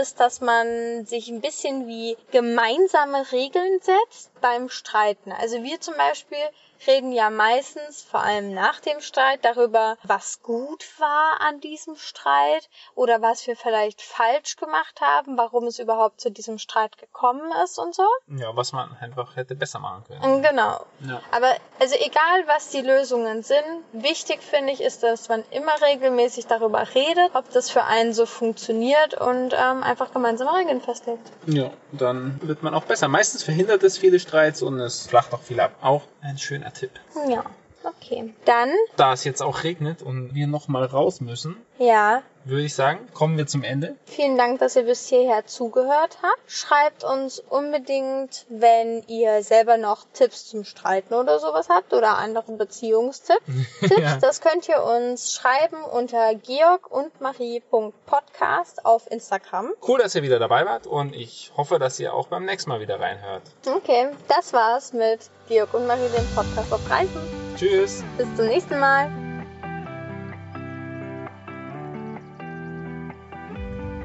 ist, 0.00 0.20
dass 0.20 0.42
man 0.42 1.06
sich 1.06 1.28
ein 1.28 1.40
bisschen 1.40 1.86
wie 1.86 2.16
gemeinsame 2.30 3.32
Regeln 3.32 3.80
setzt 3.80 4.38
beim 4.42 4.68
Streiten. 4.68 5.32
Also 5.32 5.62
wir 5.62 5.80
zum 5.80 5.96
Beispiel 5.96 6.38
reden 6.86 7.12
ja 7.12 7.30
meistens, 7.30 8.02
vor 8.02 8.20
allem 8.20 8.52
nach 8.52 8.80
dem 8.80 9.00
Streit, 9.00 9.44
darüber, 9.44 9.96
was 10.02 10.42
gut 10.42 10.84
war 10.98 11.40
an 11.40 11.60
diesem 11.60 11.96
Streit 11.96 12.68
oder 12.94 13.22
was 13.22 13.46
wir 13.46 13.56
vielleicht 13.56 14.02
falsch 14.02 14.56
gemacht 14.56 15.00
haben, 15.00 15.36
warum 15.36 15.66
es 15.66 15.78
überhaupt 15.78 16.20
zu 16.20 16.30
diesem 16.30 16.58
Streit 16.58 16.98
gekommen 16.98 17.52
ist 17.64 17.78
und 17.78 17.94
so. 17.94 18.06
Ja, 18.28 18.54
was 18.56 18.72
man 18.72 18.96
einfach 19.00 19.36
hätte 19.36 19.54
besser 19.54 19.78
machen 19.78 20.04
können. 20.06 20.22
Und 20.22 20.42
genau. 20.42 20.84
Ja. 21.00 21.20
Aber 21.30 21.54
also 21.78 21.96
egal, 21.96 22.46
was 22.46 22.68
die 22.68 22.80
Lösungen 22.80 23.42
sind, 23.42 23.64
wichtig 23.92 24.42
finde 24.42 24.72
ich 24.72 24.80
ist, 24.80 25.02
dass 25.02 25.28
man 25.28 25.44
immer 25.50 25.80
regelmäßig 25.82 26.46
darüber 26.46 26.86
redet, 26.94 27.34
ob 27.34 27.50
das 27.52 27.70
für 27.70 27.84
einen 27.84 28.12
so 28.12 28.26
funktioniert 28.26 29.14
und 29.14 29.52
ähm, 29.52 29.82
einfach 29.82 30.12
gemeinsame 30.12 30.54
Regeln 30.54 30.80
festlegt. 30.80 31.30
Ja, 31.46 31.70
dann 31.92 32.40
wird 32.42 32.62
man 32.62 32.74
auch 32.74 32.84
besser. 32.84 33.08
Meistens 33.08 33.42
verhindert 33.42 33.82
es 33.82 33.98
viele 33.98 34.18
Streits 34.18 34.62
und 34.62 34.80
es 34.80 35.06
flacht 35.06 35.32
auch 35.32 35.40
viel 35.40 35.60
ab. 35.60 35.72
Auch 35.80 36.02
ein 36.22 36.38
schöner 36.38 36.72
Tipp. 36.72 36.90
Ja, 37.28 37.44
okay. 37.84 38.34
Dann, 38.44 38.70
Da 38.96 39.12
es 39.12 39.24
jetzt 39.24 39.42
auch 39.42 39.64
regnet 39.64 40.02
und 40.02 40.34
wir 40.34 40.46
nochmal 40.46 40.84
raus 40.84 41.20
müssen, 41.20 41.56
ja, 41.78 42.22
würde 42.44 42.62
ich 42.62 42.74
sagen, 42.74 43.08
kommen 43.12 43.36
wir 43.36 43.46
zum 43.46 43.62
Ende. 43.62 43.96
Vielen 44.06 44.36
Dank, 44.36 44.58
dass 44.60 44.76
ihr 44.76 44.84
bis 44.84 45.08
hierher 45.08 45.46
zugehört 45.46 46.18
habt. 46.22 46.40
Schreibt 46.46 47.04
uns 47.04 47.38
unbedingt, 47.38 48.46
wenn 48.48 49.02
ihr 49.08 49.42
selber 49.42 49.76
noch 49.76 50.04
Tipps 50.12 50.48
zum 50.48 50.64
Streiten 50.64 51.14
oder 51.14 51.38
sowas 51.38 51.68
habt 51.68 51.92
oder 51.92 52.18
andere 52.18 52.52
Beziehungstipps. 52.52 53.40
Ja. 54.00 54.16
Das 54.16 54.40
könnt 54.40 54.68
ihr 54.68 54.82
uns 54.82 55.34
schreiben 55.34 55.82
unter 55.82 56.34
georg 56.34 56.90
und 56.90 57.20
marie.podcast 57.20 58.86
auf 58.86 59.10
Instagram. 59.10 59.72
Cool, 59.86 59.98
dass 59.98 60.14
ihr 60.14 60.22
wieder 60.22 60.38
dabei 60.38 60.64
wart 60.64 60.86
und 60.86 61.14
ich 61.14 61.52
hoffe, 61.56 61.78
dass 61.78 61.98
ihr 62.00 62.14
auch 62.14 62.28
beim 62.28 62.44
nächsten 62.44 62.70
Mal 62.70 62.80
wieder 62.80 63.00
reinhört. 63.00 63.42
Okay, 63.66 64.08
das 64.28 64.52
war's 64.52 64.92
mit 64.92 65.30
Georg 65.48 65.74
und 65.74 65.86
Marie, 65.86 66.08
dem 66.16 66.26
Podcast 66.34 66.72
auf 66.72 66.90
Reisen. 66.90 67.20
Tschüss! 67.56 68.04
Bis 68.16 68.26
zum 68.36 68.46
nächsten 68.46 68.78
Mal. 68.78 69.29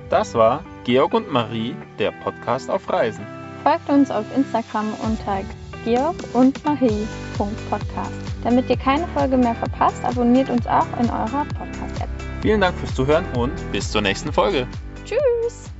Das 0.09 0.33
war 0.33 0.63
Georg 0.83 1.13
und 1.13 1.31
Marie, 1.31 1.75
der 1.99 2.11
Podcast 2.11 2.69
auf 2.69 2.89
Reisen. 2.89 3.25
Folgt 3.63 3.89
uns 3.89 4.11
auf 4.11 4.25
Instagram 4.35 4.93
unter 5.03 5.41
georg 5.83 6.15
und 6.33 6.63
marie.podcast. 6.65 8.11
Damit 8.43 8.69
ihr 8.69 8.77
keine 8.77 9.07
Folge 9.09 9.37
mehr 9.37 9.55
verpasst, 9.55 10.03
abonniert 10.03 10.49
uns 10.49 10.67
auch 10.67 10.87
in 10.99 11.09
eurer 11.09 11.45
Podcast-App. 11.57 12.09
Vielen 12.41 12.61
Dank 12.61 12.77
fürs 12.77 12.93
Zuhören 12.93 13.25
und 13.37 13.53
bis 13.71 13.91
zur 13.91 14.01
nächsten 14.01 14.31
Folge. 14.31 14.67
Tschüss! 15.05 15.74